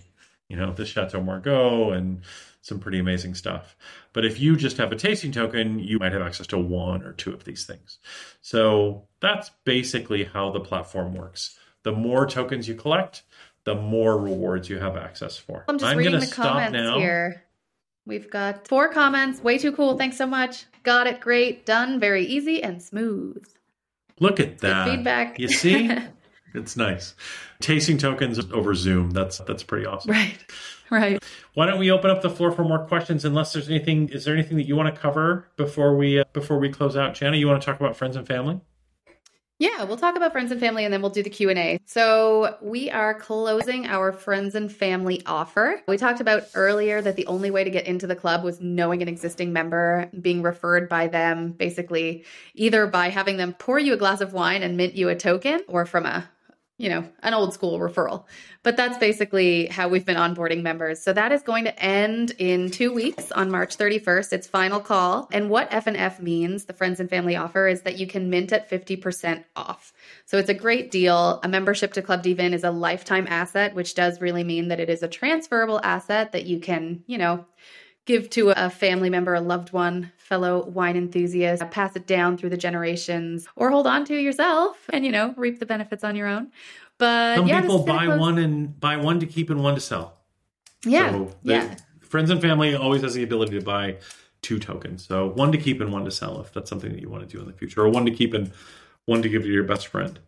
you 0.48 0.56
know, 0.56 0.72
the 0.72 0.86
Chateau 0.86 1.22
Margaux 1.22 1.90
and 1.90 2.22
some 2.68 2.78
pretty 2.78 2.98
amazing 2.98 3.34
stuff. 3.34 3.76
But 4.12 4.24
if 4.24 4.38
you 4.40 4.56
just 4.56 4.76
have 4.76 4.92
a 4.92 4.96
tasting 4.96 5.32
token, 5.32 5.78
you 5.78 5.98
might 5.98 6.12
have 6.12 6.22
access 6.22 6.46
to 6.48 6.58
one 6.58 7.02
or 7.02 7.12
two 7.12 7.32
of 7.32 7.44
these 7.44 7.64
things. 7.66 7.98
So 8.40 9.04
that's 9.20 9.50
basically 9.64 10.24
how 10.24 10.50
the 10.50 10.60
platform 10.60 11.14
works. 11.14 11.58
The 11.82 11.92
more 11.92 12.26
tokens 12.26 12.68
you 12.68 12.74
collect, 12.74 13.22
the 13.64 13.74
more 13.74 14.18
rewards 14.18 14.68
you 14.68 14.78
have 14.78 14.96
access 14.96 15.36
for. 15.36 15.64
I'm 15.68 15.78
just 15.78 15.90
I'm 15.90 15.98
reading 15.98 16.20
the 16.20 16.26
stop 16.26 16.46
comments 16.46 16.72
now. 16.74 16.98
here. 16.98 17.42
We've 18.06 18.30
got 18.30 18.66
four 18.66 18.88
comments. 18.88 19.42
Way 19.42 19.58
too 19.58 19.72
cool. 19.72 19.98
Thanks 19.98 20.16
so 20.16 20.26
much. 20.26 20.64
Got 20.82 21.06
it. 21.06 21.20
Great. 21.20 21.66
Done. 21.66 22.00
Very 22.00 22.24
easy 22.24 22.62
and 22.62 22.82
smooth. 22.82 23.44
Look 24.20 24.40
at 24.40 24.58
Good 24.58 24.60
that. 24.60 24.88
feedback. 24.88 25.38
You 25.38 25.48
see? 25.48 25.90
it's 26.54 26.76
nice. 26.76 27.14
Tasting 27.60 27.98
tokens 27.98 28.38
over 28.52 28.74
Zoom. 28.74 29.10
That's 29.10 29.38
that's 29.38 29.62
pretty 29.62 29.84
awesome. 29.86 30.12
right. 30.12 30.38
Right. 30.98 31.22
Why 31.52 31.66
don't 31.66 31.78
we 31.78 31.90
open 31.90 32.10
up 32.10 32.22
the 32.22 32.30
floor 32.30 32.50
for 32.50 32.64
more 32.64 32.86
questions? 32.86 33.24
Unless 33.24 33.52
there's 33.52 33.68
anything, 33.68 34.08
is 34.08 34.24
there 34.24 34.32
anything 34.32 34.56
that 34.56 34.66
you 34.66 34.74
want 34.74 34.94
to 34.94 34.98
cover 34.98 35.46
before 35.56 35.94
we 35.96 36.20
uh, 36.20 36.24
before 36.32 36.58
we 36.58 36.70
close 36.70 36.96
out? 36.96 37.14
Jana, 37.14 37.36
you 37.36 37.46
want 37.46 37.60
to 37.60 37.66
talk 37.66 37.78
about 37.78 37.94
friends 37.94 38.16
and 38.16 38.26
family? 38.26 38.60
Yeah, 39.60 39.82
we'll 39.82 39.96
talk 39.96 40.16
about 40.16 40.30
friends 40.30 40.52
and 40.52 40.60
family 40.60 40.84
and 40.84 40.94
then 40.94 41.02
we'll 41.02 41.10
do 41.10 41.22
the 41.22 41.30
Q&A. 41.30 41.80
So, 41.84 42.56
we 42.62 42.90
are 42.90 43.12
closing 43.12 43.86
our 43.86 44.12
friends 44.12 44.54
and 44.54 44.70
family 44.70 45.20
offer. 45.26 45.82
We 45.88 45.96
talked 45.96 46.20
about 46.20 46.44
earlier 46.54 47.02
that 47.02 47.16
the 47.16 47.26
only 47.26 47.50
way 47.50 47.64
to 47.64 47.70
get 47.70 47.84
into 47.84 48.06
the 48.06 48.14
club 48.14 48.44
was 48.44 48.60
knowing 48.60 49.02
an 49.02 49.08
existing 49.08 49.52
member, 49.52 50.08
being 50.20 50.42
referred 50.42 50.88
by 50.88 51.08
them, 51.08 51.50
basically 51.50 52.24
either 52.54 52.86
by 52.86 53.08
having 53.08 53.36
them 53.36 53.52
pour 53.52 53.80
you 53.80 53.94
a 53.94 53.96
glass 53.96 54.20
of 54.20 54.32
wine 54.32 54.62
and 54.62 54.76
mint 54.76 54.94
you 54.94 55.08
a 55.08 55.16
token 55.16 55.60
or 55.66 55.84
from 55.84 56.06
a 56.06 56.28
you 56.78 56.88
know, 56.88 57.04
an 57.22 57.34
old 57.34 57.52
school 57.52 57.78
referral. 57.80 58.24
But 58.62 58.76
that's 58.76 58.96
basically 58.98 59.66
how 59.66 59.88
we've 59.88 60.04
been 60.06 60.16
onboarding 60.16 60.62
members. 60.62 61.02
So 61.02 61.12
that 61.12 61.32
is 61.32 61.42
going 61.42 61.64
to 61.64 61.82
end 61.82 62.32
in 62.38 62.70
2 62.70 62.92
weeks 62.92 63.32
on 63.32 63.50
March 63.50 63.76
31st. 63.76 64.32
It's 64.32 64.46
final 64.46 64.78
call. 64.78 65.28
And 65.32 65.50
what 65.50 65.68
F&F 65.72 66.20
means, 66.20 66.66
the 66.66 66.72
friends 66.72 67.00
and 67.00 67.10
family 67.10 67.34
offer 67.34 67.66
is 67.66 67.82
that 67.82 67.98
you 67.98 68.06
can 68.06 68.30
mint 68.30 68.52
at 68.52 68.70
50% 68.70 69.44
off. 69.56 69.92
So 70.24 70.38
it's 70.38 70.48
a 70.48 70.54
great 70.54 70.90
deal. 70.90 71.40
A 71.42 71.48
membership 71.48 71.92
to 71.94 72.02
Club 72.02 72.22
dVIN 72.22 72.52
is 72.52 72.64
a 72.64 72.70
lifetime 72.70 73.26
asset, 73.28 73.74
which 73.74 73.94
does 73.94 74.20
really 74.20 74.44
mean 74.44 74.68
that 74.68 74.80
it 74.80 74.88
is 74.88 75.02
a 75.02 75.08
transferable 75.08 75.80
asset 75.82 76.32
that 76.32 76.46
you 76.46 76.60
can, 76.60 77.02
you 77.06 77.18
know, 77.18 77.44
give 78.08 78.30
to 78.30 78.50
a 78.56 78.70
family 78.70 79.10
member, 79.10 79.34
a 79.34 79.40
loved 79.40 79.70
one, 79.72 80.10
fellow 80.16 80.64
wine 80.64 80.96
enthusiast, 80.96 81.62
uh, 81.62 81.66
pass 81.66 81.94
it 81.94 82.06
down 82.06 82.38
through 82.38 82.48
the 82.48 82.56
generations, 82.56 83.46
or 83.54 83.70
hold 83.70 83.86
on 83.86 84.04
to 84.06 84.16
yourself 84.16 84.78
and, 84.92 85.04
you 85.04 85.12
know, 85.12 85.34
reap 85.36 85.60
the 85.60 85.66
benefits 85.66 86.02
on 86.02 86.16
your 86.16 86.26
own. 86.26 86.50
But 86.96 87.36
Some 87.36 87.46
yeah, 87.46 87.60
people 87.60 87.76
this 87.78 87.82
is 87.84 87.86
gonna 87.86 87.98
buy 87.98 88.06
close- 88.06 88.18
one 88.20 88.38
and 88.38 88.80
buy 88.80 88.96
one 88.96 89.20
to 89.20 89.26
keep 89.26 89.50
and 89.50 89.62
one 89.62 89.74
to 89.74 89.80
sell. 89.80 90.16
Yeah. 90.84 91.10
So 91.12 91.30
they- 91.44 91.54
yeah. 91.54 91.76
Friends 92.00 92.30
and 92.30 92.40
family 92.40 92.74
always 92.74 93.02
has 93.02 93.12
the 93.12 93.22
ability 93.22 93.58
to 93.58 93.64
buy 93.64 93.98
two 94.40 94.58
tokens. 94.58 95.06
So 95.06 95.28
one 95.28 95.52
to 95.52 95.58
keep 95.58 95.78
and 95.82 95.92
one 95.92 96.06
to 96.06 96.10
sell 96.10 96.40
if 96.40 96.52
that's 96.54 96.70
something 96.70 96.90
that 96.92 97.02
you 97.02 97.10
want 97.10 97.28
to 97.28 97.36
do 97.36 97.40
in 97.42 97.46
the 97.46 97.52
future, 97.52 97.82
or 97.82 97.90
one 97.90 98.06
to 98.06 98.10
keep 98.10 98.32
and 98.32 98.50
one 99.04 99.20
to 99.20 99.28
give 99.28 99.42
to 99.42 99.48
your 99.48 99.64
best 99.64 99.86
friend. 99.88 100.18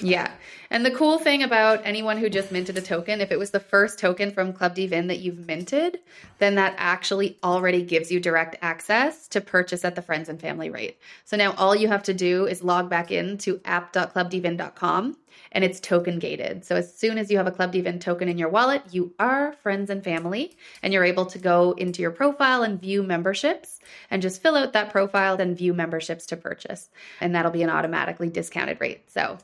Yeah. 0.00 0.30
And 0.72 0.86
the 0.86 0.92
cool 0.92 1.18
thing 1.18 1.42
about 1.42 1.80
anyone 1.84 2.16
who 2.16 2.30
just 2.30 2.52
minted 2.52 2.78
a 2.78 2.80
token, 2.80 3.20
if 3.20 3.32
it 3.32 3.38
was 3.40 3.50
the 3.50 3.58
first 3.58 3.98
token 3.98 4.30
from 4.30 4.52
Club 4.52 4.76
dVIN 4.76 5.08
that 5.08 5.18
you've 5.18 5.44
minted, 5.44 5.98
then 6.38 6.54
that 6.54 6.74
actually 6.78 7.38
already 7.42 7.82
gives 7.82 8.12
you 8.12 8.20
direct 8.20 8.56
access 8.62 9.26
to 9.28 9.40
purchase 9.40 9.84
at 9.84 9.96
the 9.96 10.02
friends 10.02 10.28
and 10.28 10.40
family 10.40 10.70
rate. 10.70 10.98
So 11.24 11.36
now 11.36 11.54
all 11.58 11.74
you 11.74 11.88
have 11.88 12.04
to 12.04 12.14
do 12.14 12.46
is 12.46 12.62
log 12.62 12.88
back 12.88 13.10
in 13.10 13.36
to 13.38 13.60
app.clubdvin.com 13.64 15.16
and 15.52 15.64
it's 15.64 15.80
token 15.80 16.20
gated. 16.20 16.64
So 16.64 16.76
as 16.76 16.96
soon 16.96 17.18
as 17.18 17.32
you 17.32 17.38
have 17.38 17.48
a 17.48 17.52
Club 17.52 17.72
dVIN 17.72 18.00
token 18.00 18.28
in 18.28 18.38
your 18.38 18.48
wallet, 18.48 18.82
you 18.92 19.12
are 19.18 19.54
friends 19.54 19.90
and 19.90 20.04
family 20.04 20.56
and 20.84 20.92
you're 20.92 21.02
able 21.02 21.26
to 21.26 21.38
go 21.40 21.72
into 21.72 22.00
your 22.00 22.12
profile 22.12 22.62
and 22.62 22.80
view 22.80 23.02
memberships 23.02 23.80
and 24.08 24.22
just 24.22 24.40
fill 24.40 24.54
out 24.54 24.74
that 24.74 24.90
profile 24.90 25.40
and 25.40 25.58
view 25.58 25.74
memberships 25.74 26.26
to 26.26 26.36
purchase. 26.36 26.88
And 27.20 27.34
that'll 27.34 27.50
be 27.50 27.64
an 27.64 27.70
automatically 27.70 28.28
discounted 28.28 28.80
rate. 28.80 29.10
So 29.10 29.38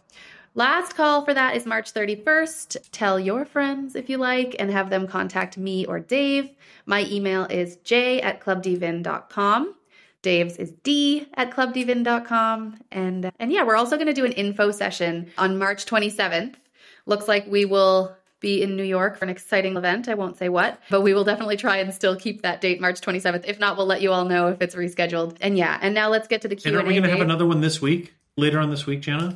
Last 0.56 0.96
call 0.96 1.22
for 1.22 1.34
that 1.34 1.54
is 1.54 1.66
March 1.66 1.92
31st. 1.92 2.88
Tell 2.90 3.20
your 3.20 3.44
friends 3.44 3.94
if 3.94 4.08
you 4.08 4.16
like 4.16 4.56
and 4.58 4.70
have 4.70 4.88
them 4.88 5.06
contact 5.06 5.58
me 5.58 5.84
or 5.84 6.00
Dave. 6.00 6.48
My 6.86 7.04
email 7.10 7.44
is 7.44 7.76
j 7.84 8.22
at 8.22 8.40
clubdvin.com. 8.40 9.74
Dave's 10.22 10.56
is 10.56 10.72
d 10.82 11.28
at 11.34 11.50
clubdvin.com. 11.50 12.78
And, 12.90 13.26
uh, 13.26 13.32
and 13.38 13.52
yeah, 13.52 13.64
we're 13.64 13.76
also 13.76 13.96
going 13.96 14.06
to 14.06 14.14
do 14.14 14.24
an 14.24 14.32
info 14.32 14.70
session 14.70 15.30
on 15.36 15.58
March 15.58 15.84
27th. 15.84 16.54
Looks 17.04 17.28
like 17.28 17.46
we 17.46 17.66
will 17.66 18.16
be 18.40 18.62
in 18.62 18.76
New 18.76 18.82
York 18.82 19.18
for 19.18 19.26
an 19.26 19.30
exciting 19.30 19.76
event. 19.76 20.08
I 20.08 20.14
won't 20.14 20.38
say 20.38 20.48
what, 20.48 20.80
but 20.88 21.02
we 21.02 21.12
will 21.12 21.24
definitely 21.24 21.58
try 21.58 21.76
and 21.76 21.92
still 21.92 22.16
keep 22.16 22.40
that 22.42 22.62
date, 22.62 22.80
March 22.80 23.02
27th. 23.02 23.44
If 23.46 23.60
not, 23.60 23.76
we'll 23.76 23.84
let 23.84 24.00
you 24.00 24.10
all 24.10 24.24
know 24.24 24.48
if 24.48 24.62
it's 24.62 24.74
rescheduled. 24.74 25.36
And 25.42 25.58
yeah, 25.58 25.78
and 25.82 25.94
now 25.94 26.08
let's 26.08 26.28
get 26.28 26.40
to 26.42 26.48
the 26.48 26.56
Q&A. 26.56 26.74
And 26.74 26.82
are 26.82 26.88
we 26.88 26.94
going 26.94 27.02
to 27.02 27.10
have 27.10 27.20
another 27.20 27.44
one 27.44 27.60
this 27.60 27.82
week? 27.82 28.14
Later 28.38 28.58
on 28.58 28.70
this 28.70 28.86
week, 28.86 29.00
Jana? 29.00 29.34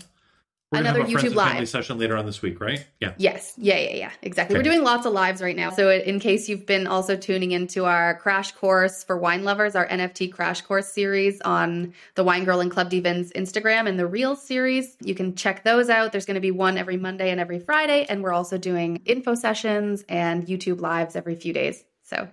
We're 0.73 0.81
Another 0.83 1.03
YouTube 1.03 1.35
Live. 1.35 1.69
session 1.69 1.99
later 1.99 2.17
on 2.17 2.27
this 2.27 2.43
week, 2.43 2.61
right? 2.61 2.87
Yeah. 3.01 3.15
Yes. 3.19 3.55
Yeah, 3.57 3.77
yeah, 3.77 3.95
yeah. 3.97 4.11
Exactly. 4.23 4.55
Okay. 4.55 4.61
We're 4.61 4.73
doing 4.73 4.85
lots 4.85 5.05
of 5.05 5.13
lives 5.13 5.43
right 5.43 5.57
now. 5.57 5.71
So, 5.71 5.91
in 5.91 6.21
case 6.21 6.49
you've 6.49 6.65
been 6.65 6.87
also 6.87 7.17
tuning 7.17 7.51
into 7.51 7.87
our 7.87 8.15
crash 8.21 8.53
course 8.53 9.03
for 9.03 9.19
wine 9.19 9.43
lovers, 9.43 9.75
our 9.75 9.89
NFT 9.89 10.33
crash 10.33 10.61
course 10.61 10.87
series 10.87 11.41
on 11.41 11.93
the 12.15 12.23
Wine 12.23 12.45
Girl 12.45 12.61
and 12.61 12.71
Club 12.71 12.89
dVINs 12.89 13.33
Instagram 13.33 13.89
and 13.89 13.99
the 13.99 14.07
Reels 14.07 14.47
series, 14.47 14.97
you 15.01 15.17
can 15.17 15.35
check 15.35 15.65
those 15.65 15.91
out. 15.91 16.13
There's 16.13 16.25
going 16.27 16.37
to 16.37 16.41
be 16.41 16.53
one 16.53 16.79
every 16.79 16.97
Monday 16.97 17.31
and 17.33 17.41
every 17.41 17.59
Friday. 17.59 18.07
And 18.09 18.23
we're 18.23 18.33
also 18.33 18.57
doing 18.57 19.03
info 19.07 19.35
sessions 19.35 20.05
and 20.09 20.47
YouTube 20.47 20.81
lives 20.81 21.17
every 21.17 21.35
few 21.35 21.53
days. 21.53 21.83
So, 22.05 22.29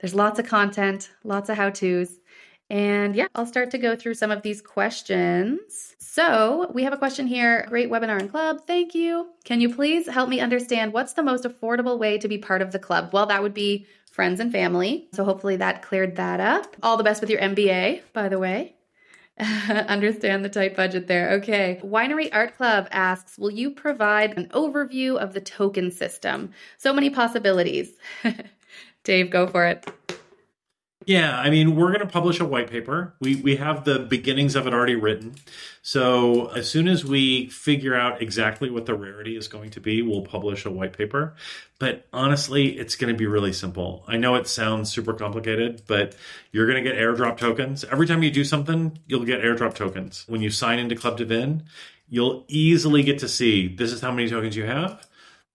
there's 0.00 0.14
lots 0.14 0.38
of 0.38 0.44
content, 0.44 1.08
lots 1.24 1.48
of 1.48 1.56
how 1.56 1.70
to's. 1.70 2.18
And 2.68 3.16
yeah, 3.16 3.28
I'll 3.34 3.46
start 3.46 3.70
to 3.70 3.78
go 3.78 3.96
through 3.96 4.14
some 4.14 4.30
of 4.30 4.42
these 4.42 4.60
questions. 4.60 5.87
So, 6.18 6.68
we 6.74 6.82
have 6.82 6.92
a 6.92 6.96
question 6.96 7.28
here. 7.28 7.64
Great 7.68 7.92
webinar 7.92 8.18
and 8.18 8.28
club. 8.28 8.62
Thank 8.66 8.92
you. 8.92 9.28
Can 9.44 9.60
you 9.60 9.72
please 9.72 10.08
help 10.08 10.28
me 10.28 10.40
understand 10.40 10.92
what's 10.92 11.12
the 11.12 11.22
most 11.22 11.44
affordable 11.44 11.96
way 11.96 12.18
to 12.18 12.26
be 12.26 12.38
part 12.38 12.60
of 12.60 12.72
the 12.72 12.80
club? 12.80 13.10
Well, 13.12 13.26
that 13.26 13.40
would 13.40 13.54
be 13.54 13.86
friends 14.10 14.40
and 14.40 14.50
family. 14.50 15.06
So, 15.12 15.22
hopefully, 15.22 15.54
that 15.58 15.82
cleared 15.82 16.16
that 16.16 16.40
up. 16.40 16.74
All 16.82 16.96
the 16.96 17.04
best 17.04 17.20
with 17.20 17.30
your 17.30 17.38
MBA, 17.40 18.00
by 18.12 18.28
the 18.28 18.40
way. 18.40 18.74
Understand 19.38 20.44
the 20.44 20.48
tight 20.48 20.74
budget 20.74 21.06
there. 21.06 21.30
Okay. 21.34 21.80
Winery 21.84 22.30
Art 22.32 22.56
Club 22.56 22.88
asks 22.90 23.38
Will 23.38 23.52
you 23.52 23.70
provide 23.70 24.36
an 24.36 24.48
overview 24.48 25.16
of 25.18 25.34
the 25.34 25.40
token 25.40 25.92
system? 25.92 26.50
So 26.78 26.92
many 26.92 27.10
possibilities. 27.10 27.92
Dave, 29.04 29.30
go 29.30 29.46
for 29.46 29.66
it. 29.66 29.86
Yeah, 31.06 31.38
I 31.38 31.48
mean, 31.48 31.74
we're 31.76 31.88
going 31.88 32.00
to 32.00 32.12
publish 32.12 32.40
a 32.40 32.44
white 32.44 32.70
paper. 32.70 33.14
We 33.20 33.36
we 33.36 33.56
have 33.56 33.84
the 33.84 34.00
beginnings 34.00 34.56
of 34.56 34.66
it 34.66 34.74
already 34.74 34.96
written. 34.96 35.36
So 35.80 36.48
as 36.48 36.68
soon 36.68 36.86
as 36.86 37.04
we 37.04 37.48
figure 37.48 37.94
out 37.94 38.20
exactly 38.20 38.68
what 38.68 38.84
the 38.84 38.94
rarity 38.94 39.36
is 39.36 39.48
going 39.48 39.70
to 39.70 39.80
be, 39.80 40.02
we'll 40.02 40.22
publish 40.22 40.66
a 40.66 40.70
white 40.70 40.92
paper. 40.92 41.34
But 41.78 42.06
honestly, 42.12 42.78
it's 42.78 42.96
going 42.96 43.14
to 43.14 43.16
be 43.16 43.26
really 43.26 43.54
simple. 43.54 44.04
I 44.06 44.18
know 44.18 44.34
it 44.34 44.48
sounds 44.48 44.90
super 44.92 45.14
complicated, 45.14 45.82
but 45.86 46.14
you're 46.52 46.66
going 46.66 46.82
to 46.82 46.90
get 46.90 46.98
airdrop 47.00 47.38
tokens. 47.38 47.84
Every 47.84 48.06
time 48.06 48.22
you 48.22 48.30
do 48.30 48.44
something, 48.44 48.98
you'll 49.06 49.24
get 49.24 49.40
airdrop 49.40 49.74
tokens. 49.74 50.24
When 50.28 50.42
you 50.42 50.50
sign 50.50 50.78
into 50.78 50.96
Club 50.96 51.18
dVIN, 51.18 51.62
you'll 52.10 52.44
easily 52.48 53.02
get 53.02 53.20
to 53.20 53.28
see 53.28 53.68
this 53.68 53.92
is 53.92 54.02
how 54.02 54.10
many 54.12 54.28
tokens 54.28 54.56
you 54.56 54.66
have. 54.66 55.07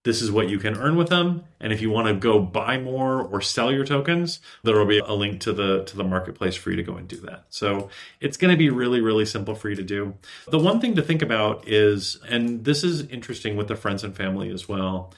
This 0.03 0.21
is 0.21 0.31
what 0.31 0.49
you 0.49 0.59
can 0.59 0.75
earn 0.77 0.97
with 0.97 1.07
them, 1.07 1.45
and 1.61 1.71
if 1.71 1.81
you 1.81 1.89
want 1.89 2.07
to 2.09 2.13
go 2.13 2.39
buy 2.39 2.77
more 2.77 3.21
or 3.21 3.39
sell 3.39 3.71
your 3.71 3.85
tokens, 3.85 4.41
there 4.61 4.77
will 4.77 4.85
be 4.85 4.99
a 4.99 5.13
link 5.13 5.39
to 5.41 5.53
the 5.53 5.83
to 5.85 5.95
the 5.95 6.03
marketplace 6.03 6.55
for 6.55 6.71
you 6.71 6.75
to 6.75 6.83
go 6.83 6.95
and 6.95 7.07
do 7.07 7.17
that. 7.21 7.45
So 7.49 7.89
it's 8.19 8.35
going 8.35 8.51
to 8.51 8.57
be 8.57 8.69
really 8.69 8.99
really 8.99 9.25
simple 9.25 9.55
for 9.55 9.69
you 9.69 9.75
to 9.75 9.83
do. 9.83 10.15
The 10.49 10.59
one 10.59 10.81
thing 10.81 10.95
to 10.95 11.01
think 11.01 11.21
about 11.21 11.67
is, 11.67 12.19
and 12.27 12.65
this 12.65 12.83
is 12.83 13.07
interesting 13.07 13.55
with 13.55 13.69
the 13.69 13.77
friends 13.77 14.03
and 14.03 14.15
family 14.15 14.49
as 14.49 14.67
well. 14.67 15.13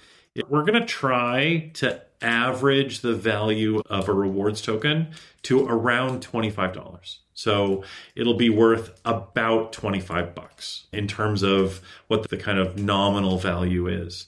We're 0.49 0.65
going 0.65 0.79
to 0.79 0.85
try 0.85 1.71
to 1.75 2.01
average 2.21 2.99
the 2.99 3.13
value 3.13 3.81
of 3.89 4.07
a 4.07 4.13
rewards 4.13 4.61
token 4.61 5.13
to 5.43 5.65
around 5.65 6.21
twenty 6.21 6.51
five 6.51 6.73
dollars. 6.73 7.19
So 7.35 7.83
it'll 8.15 8.35
be 8.35 8.49
worth 8.49 8.99
about 9.03 9.73
25 9.73 10.33
bucks 10.33 10.85
in 10.93 11.05
terms 11.05 11.43
of 11.43 11.81
what 12.07 12.29
the 12.29 12.37
kind 12.37 12.57
of 12.57 12.79
nominal 12.79 13.37
value 13.37 13.87
is. 13.87 14.27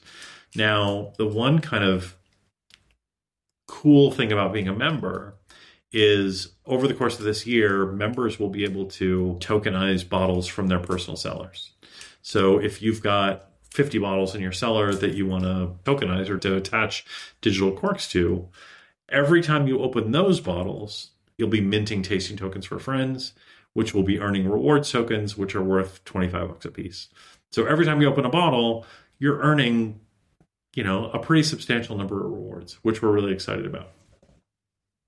Now, 0.56 1.14
the 1.18 1.28
one 1.28 1.60
kind 1.60 1.84
of 1.84 2.16
cool 3.68 4.12
thing 4.12 4.32
about 4.32 4.54
being 4.54 4.68
a 4.68 4.74
member 4.74 5.36
is 5.92 6.50
over 6.66 6.88
the 6.88 6.94
course 6.94 7.20
of 7.20 7.26
this 7.26 7.46
year, 7.46 7.86
members 7.86 8.40
will 8.40 8.50
be 8.50 8.64
able 8.64 8.86
to 8.86 9.38
tokenize 9.40 10.08
bottles 10.08 10.48
from 10.48 10.68
their 10.68 10.80
personal 10.80 11.16
cellars. 11.16 11.72
So 12.22 12.60
if 12.60 12.82
you've 12.82 13.02
got 13.02 13.52
50 13.72 14.00
bottles 14.00 14.36
in 14.36 14.42
your 14.42 14.52
cellar 14.52 14.94
that 14.94 15.14
you 15.14 15.26
want 15.26 15.44
to 15.44 15.72
tokenize 15.86 16.30
or 16.30 16.38
to 16.40 16.56
attach 16.56 17.06
digital 17.42 17.72
corks 17.72 18.10
to, 18.10 18.48
every 19.10 19.42
time 19.42 19.68
you 19.68 19.80
open 19.80 20.12
those 20.12 20.40
bottles, 20.40 21.12
you'll 21.38 21.48
be 21.50 21.62
minting 21.62 22.02
tasting 22.02 22.36
tokens 22.36 22.66
for 22.66 22.80
friends, 22.80 23.34
which 23.74 23.94
will 23.94 24.04
be 24.04 24.20
earning 24.20 24.50
rewards 24.50 24.92
tokens, 24.92 25.38
which 25.38 25.56
are 25.56 25.64
worth 25.64 26.04
25 26.06 26.48
bucks 26.48 26.66
a 26.66 26.72
piece. 26.72 27.10
So 27.52 27.66
every 27.66 27.86
time 27.86 28.02
you 28.02 28.10
open 28.10 28.26
a 28.26 28.30
bottle, 28.30 28.86
you're 29.20 29.40
earning, 29.40 30.00
you 30.78 30.84
know, 30.84 31.10
a 31.10 31.18
pretty 31.18 31.42
substantial 31.42 31.98
number 31.98 32.24
of 32.24 32.32
rewards, 32.32 32.74
which 32.84 33.02
we're 33.02 33.12
really 33.12 33.34
excited 33.34 33.66
about. 33.66 33.90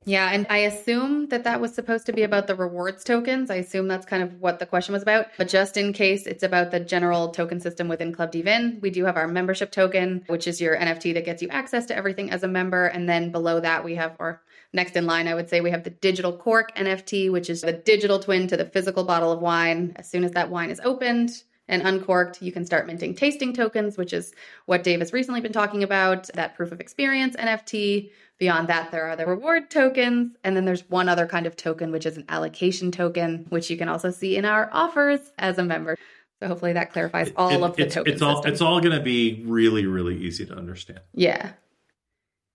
Yeah, 0.03 0.31
and 0.33 0.47
I 0.49 0.59
assume 0.59 1.27
that 1.27 1.43
that 1.43 1.61
was 1.61 1.75
supposed 1.75 2.07
to 2.07 2.11
be 2.11 2.23
about 2.23 2.47
the 2.47 2.55
rewards 2.55 3.03
tokens. 3.03 3.51
I 3.51 3.57
assume 3.57 3.87
that's 3.87 4.07
kind 4.07 4.23
of 4.23 4.41
what 4.41 4.57
the 4.57 4.65
question 4.65 4.93
was 4.93 5.03
about. 5.03 5.27
But 5.37 5.47
just 5.47 5.77
in 5.77 5.93
case 5.93 6.25
it's 6.25 6.41
about 6.41 6.71
the 6.71 6.79
general 6.79 7.29
token 7.29 7.59
system 7.59 7.87
within 7.87 8.15
Club 8.15 8.31
dVIN, 8.31 8.81
we 8.81 8.89
do 8.89 9.05
have 9.05 9.15
our 9.15 9.27
membership 9.27 9.71
token, 9.71 10.23
which 10.25 10.47
is 10.47 10.59
your 10.59 10.75
NFT 10.75 11.13
that 11.13 11.25
gets 11.25 11.43
you 11.43 11.49
access 11.49 11.85
to 11.85 11.95
everything 11.95 12.31
as 12.31 12.41
a 12.41 12.47
member. 12.47 12.87
And 12.87 13.07
then 13.07 13.31
below 13.31 13.59
that, 13.59 13.85
we 13.85 13.93
have, 13.93 14.15
or 14.17 14.41
next 14.73 14.95
in 14.95 15.05
line, 15.05 15.27
I 15.27 15.35
would 15.35 15.51
say 15.51 15.61
we 15.61 15.69
have 15.69 15.83
the 15.83 15.91
digital 15.91 16.35
cork 16.35 16.75
NFT, 16.75 17.31
which 17.31 17.47
is 17.47 17.61
the 17.61 17.73
digital 17.73 18.17
twin 18.17 18.47
to 18.47 18.57
the 18.57 18.65
physical 18.65 19.03
bottle 19.03 19.31
of 19.31 19.39
wine. 19.39 19.93
As 19.97 20.09
soon 20.09 20.23
as 20.23 20.31
that 20.31 20.49
wine 20.49 20.71
is 20.71 20.81
opened, 20.83 21.43
and 21.69 21.81
uncorked, 21.83 22.41
you 22.41 22.51
can 22.51 22.65
start 22.65 22.87
minting 22.87 23.15
tasting 23.15 23.53
tokens, 23.53 23.97
which 23.97 24.11
is 24.11 24.33
what 24.65 24.83
Dave 24.83 24.99
has 24.99 25.13
recently 25.13 25.39
been 25.39 25.53
talking 25.53 25.83
about, 25.83 26.27
that 26.33 26.55
proof 26.55 26.71
of 26.73 26.81
experience 26.81 27.35
NFT. 27.37 28.11
Beyond 28.39 28.67
that, 28.69 28.91
there 28.91 29.05
are 29.05 29.15
the 29.15 29.25
reward 29.25 29.69
tokens. 29.69 30.35
And 30.43 30.55
then 30.55 30.65
there's 30.65 30.89
one 30.89 31.07
other 31.09 31.27
kind 31.27 31.45
of 31.45 31.55
token, 31.55 31.91
which 31.91 32.05
is 32.05 32.17
an 32.17 32.25
allocation 32.29 32.91
token, 32.91 33.45
which 33.49 33.69
you 33.69 33.77
can 33.77 33.87
also 33.89 34.11
see 34.11 34.35
in 34.35 34.45
our 34.45 34.69
offers 34.73 35.19
as 35.37 35.57
a 35.57 35.63
member. 35.63 35.97
So 36.41 36.47
hopefully 36.47 36.73
that 36.73 36.91
clarifies 36.91 37.31
all 37.35 37.51
It- 37.51 37.61
of 37.61 37.75
the 37.75 37.83
it's, 37.83 37.95
token 37.95 38.13
it's 38.13 38.21
all 38.21 38.41
it's 38.45 38.61
all 38.61 38.79
going 38.79 38.97
to 38.97 39.03
be 39.03 39.43
really 39.45 39.85
really 39.85 40.17
easy 40.17 40.45
to 40.45 40.55
understand. 40.55 41.01
Yeah. 41.13 41.51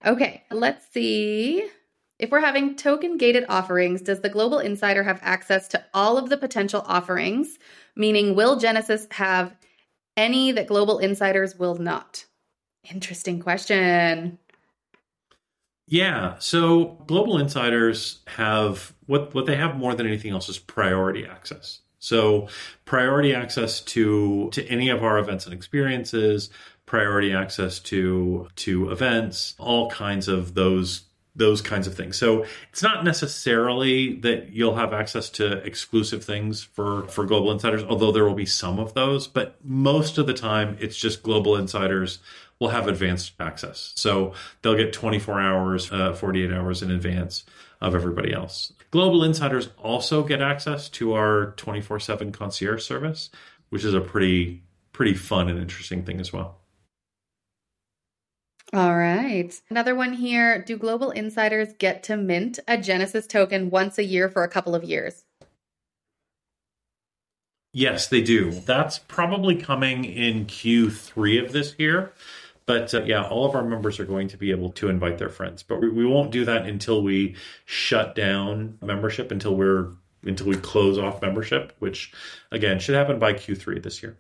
Okay, 0.05 0.43
let's 0.51 0.87
see. 0.93 1.69
If 2.19 2.31
we're 2.31 2.41
having 2.41 2.77
token 2.77 3.17
gated 3.17 3.45
offerings, 3.49 4.01
does 4.01 4.21
the 4.21 4.29
Global 4.29 4.59
Insider 4.59 5.03
have 5.03 5.19
access 5.23 5.67
to 5.69 5.85
all 5.93 6.17
of 6.17 6.31
the 6.31 6.37
potential 6.37 6.83
offerings? 6.87 7.59
Meaning, 7.97 8.35
will 8.35 8.57
Genesis 8.57 9.07
have 9.11 9.57
any 10.17 10.53
that 10.53 10.69
Global 10.69 10.99
Insiders 10.99 11.57
will 11.57 11.75
not? 11.75 12.25
Interesting 12.91 13.41
question. 13.41 14.39
Yeah. 15.87 16.37
So 16.39 17.03
global 17.07 17.39
insiders 17.39 18.23
have 18.27 18.95
what 19.07 19.35
what 19.35 19.47
they 19.47 19.57
have 19.57 19.77
more 19.77 19.95
than 19.95 20.07
anything 20.07 20.33
else 20.33 20.49
is 20.49 20.59
priority 20.59 21.27
access. 21.27 21.81
So 21.99 22.49
priority 22.85 23.35
access 23.35 23.81
to 23.81 24.51
to 24.51 24.67
any 24.67 24.89
of 24.89 25.03
our 25.03 25.19
events 25.19 25.45
and 25.45 25.55
experiences, 25.55 26.51
priority 26.87 27.33
access 27.33 27.81
to 27.81 28.49
to 28.57 28.91
events, 28.91 29.55
all 29.59 29.91
kinds 29.91 30.29
of 30.29 30.55
those 30.55 31.03
those 31.37 31.61
kinds 31.61 31.87
of 31.87 31.95
things. 31.95 32.17
So 32.17 32.45
it's 32.71 32.83
not 32.83 33.05
necessarily 33.05 34.15
that 34.21 34.53
you'll 34.53 34.77
have 34.77 34.93
access 34.93 35.29
to 35.31 35.59
exclusive 35.65 36.25
things 36.25 36.63
for 36.63 37.09
for 37.09 37.25
global 37.25 37.51
insiders, 37.51 37.83
although 37.83 38.13
there 38.13 38.25
will 38.25 38.35
be 38.35 38.47
some 38.47 38.79
of 38.79 38.95
those, 38.95 39.27
but 39.27 39.57
most 39.65 40.19
of 40.19 40.27
the 40.27 40.35
time 40.35 40.77
it's 40.81 40.97
just 40.97 41.23
global 41.23 41.57
insiders 41.57 42.19
will 42.61 42.69
have 42.69 42.87
advanced 42.87 43.33
access. 43.41 43.93
So 43.97 44.33
they'll 44.63 44.77
get 44.77 44.93
24 44.93 45.41
hours, 45.41 45.91
uh, 45.91 46.13
48 46.13 46.53
hours 46.53 46.83
in 46.83 46.91
advance 46.91 47.45
of 47.81 47.95
everybody 47.95 48.33
else. 48.33 48.73
Global 48.91 49.25
insiders 49.25 49.71
also 49.77 50.23
get 50.23 50.41
access 50.41 50.89
to 50.91 51.15
our 51.15 51.53
24 51.57 52.01
7 52.01 52.33
concierge 52.33 52.85
service, 52.85 53.31
which 53.71 53.85
is 53.85 53.93
a 53.93 54.01
pretty, 54.01 54.63
pretty 54.93 55.15
fun 55.15 55.49
and 55.49 55.59
interesting 55.59 56.05
thing 56.05 56.21
as 56.21 56.33
well. 56.33 56.61
All 58.75 58.97
right. 58.97 59.55
Another 59.71 59.95
one 59.95 60.15
here. 60.15 60.61
Do 60.61 60.77
Global 60.77 61.13
Insiders 61.13 61.73
get 61.79 62.03
to 62.05 62.17
mint 62.17 62.59
a 62.67 62.77
Genesis 62.77 63.25
token 63.25 63.71
once 63.71 63.99
a 63.99 64.05
year 64.05 64.29
for 64.29 64.43
a 64.43 64.49
couple 64.49 64.75
of 64.75 64.83
years? 64.83 65.25
Yes, 67.73 68.09
they 68.09 68.21
do. 68.21 68.51
That's 68.51 68.99
probably 68.99 69.55
coming 69.55 70.05
in 70.05 70.47
Q3 70.47 71.45
of 71.45 71.53
this 71.53 71.77
year. 71.79 72.15
But 72.67 72.93
uh, 72.93 73.05
yeah, 73.05 73.23
all 73.23 73.47
of 73.47 73.55
our 73.55 73.63
members 73.63 74.01
are 74.01 74.05
going 74.05 74.27
to 74.27 74.37
be 74.37 74.51
able 74.51 74.73
to 74.73 74.89
invite 74.89 75.19
their 75.19 75.29
friends. 75.29 75.63
But 75.63 75.81
we, 75.81 75.89
we 75.89 76.05
won't 76.05 76.33
do 76.33 76.45
that 76.45 76.67
until 76.67 77.01
we 77.01 77.37
shut 77.67 78.17
down 78.17 78.79
membership, 78.83 79.31
until 79.31 79.55
we're 79.55 79.93
until 80.25 80.49
we 80.49 80.57
close 80.57 80.99
off 80.99 81.23
membership, 81.23 81.75
which 81.79 82.13
again 82.51 82.81
should 82.81 82.97
happen 82.97 83.21
by 83.21 83.35
Q3 83.35 83.81
this 83.81 84.03
year. 84.03 84.17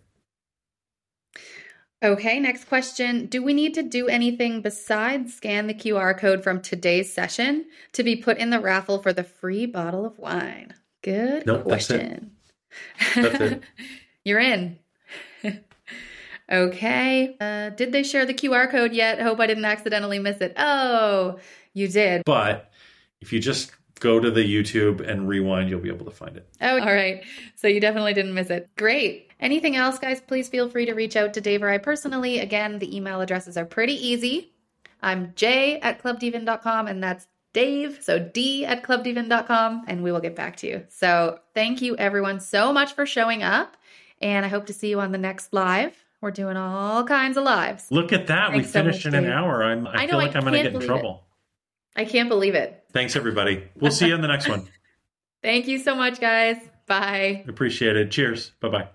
Okay, 2.04 2.38
next 2.38 2.66
question. 2.66 3.24
Do 3.26 3.42
we 3.42 3.54
need 3.54 3.72
to 3.74 3.82
do 3.82 4.08
anything 4.08 4.60
besides 4.60 5.32
scan 5.32 5.68
the 5.68 5.72
QR 5.74 6.16
code 6.16 6.44
from 6.44 6.60
today's 6.60 7.10
session 7.10 7.64
to 7.94 8.02
be 8.02 8.14
put 8.14 8.36
in 8.36 8.50
the 8.50 8.60
raffle 8.60 8.98
for 8.98 9.14
the 9.14 9.24
free 9.24 9.64
bottle 9.64 10.04
of 10.04 10.18
wine? 10.18 10.74
Good 11.00 11.46
Nope, 11.46 11.64
that's 11.66 11.90
it. 11.90 11.96
question. 11.96 12.30
That's 13.14 13.40
it. 13.40 13.62
You're 14.24 14.40
in. 14.40 14.78
okay. 16.52 17.36
Uh, 17.40 17.70
did 17.70 17.92
they 17.92 18.02
share 18.02 18.26
the 18.26 18.34
QR 18.34 18.70
code 18.70 18.92
yet? 18.92 19.22
Hope 19.22 19.40
I 19.40 19.46
didn't 19.46 19.64
accidentally 19.64 20.18
miss 20.18 20.42
it. 20.42 20.52
Oh, 20.58 21.38
you 21.72 21.88
did. 21.88 22.20
But 22.26 22.70
if 23.22 23.32
you 23.32 23.40
just 23.40 23.72
go 24.00 24.20
to 24.20 24.30
the 24.30 24.44
YouTube 24.44 25.00
and 25.00 25.26
rewind, 25.26 25.70
you'll 25.70 25.80
be 25.80 25.88
able 25.88 26.04
to 26.04 26.10
find 26.10 26.36
it. 26.36 26.46
Oh, 26.60 26.78
all 26.80 26.94
right. 26.94 27.24
So 27.56 27.66
you 27.66 27.80
definitely 27.80 28.12
didn't 28.12 28.34
miss 28.34 28.50
it. 28.50 28.68
Great. 28.76 29.30
Anything 29.44 29.76
else, 29.76 29.98
guys? 29.98 30.22
Please 30.22 30.48
feel 30.48 30.70
free 30.70 30.86
to 30.86 30.94
reach 30.94 31.16
out 31.16 31.34
to 31.34 31.40
Dave 31.42 31.62
or 31.62 31.68
I 31.68 31.76
personally. 31.76 32.38
Again, 32.38 32.78
the 32.78 32.96
email 32.96 33.20
addresses 33.20 33.58
are 33.58 33.66
pretty 33.66 33.92
easy. 33.92 34.54
I'm 35.02 35.34
Jay 35.36 35.78
at 35.80 36.02
clubdvin.com, 36.02 36.86
and 36.86 37.04
that's 37.04 37.26
Dave, 37.52 37.98
so 38.00 38.18
D 38.18 38.64
at 38.64 38.82
clubdvin.com, 38.82 39.84
and 39.86 40.02
we 40.02 40.10
will 40.10 40.20
get 40.20 40.34
back 40.34 40.56
to 40.56 40.66
you. 40.66 40.84
So 40.88 41.40
thank 41.52 41.82
you, 41.82 41.94
everyone, 41.98 42.40
so 42.40 42.72
much 42.72 42.94
for 42.94 43.04
showing 43.04 43.42
up, 43.42 43.76
and 44.22 44.46
I 44.46 44.48
hope 44.48 44.64
to 44.66 44.72
see 44.72 44.88
you 44.88 44.98
on 45.00 45.12
the 45.12 45.18
next 45.18 45.52
live. 45.52 45.94
We're 46.22 46.30
doing 46.30 46.56
all 46.56 47.04
kinds 47.04 47.36
of 47.36 47.44
lives. 47.44 47.88
Look 47.90 48.14
at 48.14 48.28
that. 48.28 48.52
Thanks 48.52 48.68
we 48.68 48.72
so 48.72 48.80
finished 48.80 49.04
in 49.04 49.14
an 49.14 49.26
hour. 49.26 49.62
I'm, 49.62 49.86
I, 49.86 49.92
I 49.92 50.06
feel 50.06 50.12
know, 50.12 50.24
like 50.24 50.34
I 50.34 50.38
I'm 50.38 50.46
going 50.46 50.54
to 50.54 50.62
get 50.62 50.74
in 50.74 50.80
trouble. 50.80 51.22
I 51.94 52.06
can't 52.06 52.30
believe 52.30 52.54
it. 52.54 52.82
Thanks, 52.94 53.14
everybody. 53.14 53.62
We'll 53.76 53.92
see 53.92 54.08
you 54.08 54.14
on 54.14 54.22
the 54.22 54.28
next 54.28 54.48
one. 54.48 54.66
Thank 55.42 55.68
you 55.68 55.78
so 55.78 55.94
much, 55.94 56.18
guys. 56.18 56.56
Bye. 56.86 57.44
Appreciate 57.46 57.96
it. 57.96 58.10
Cheers. 58.10 58.52
Bye 58.60 58.68
bye. 58.70 58.88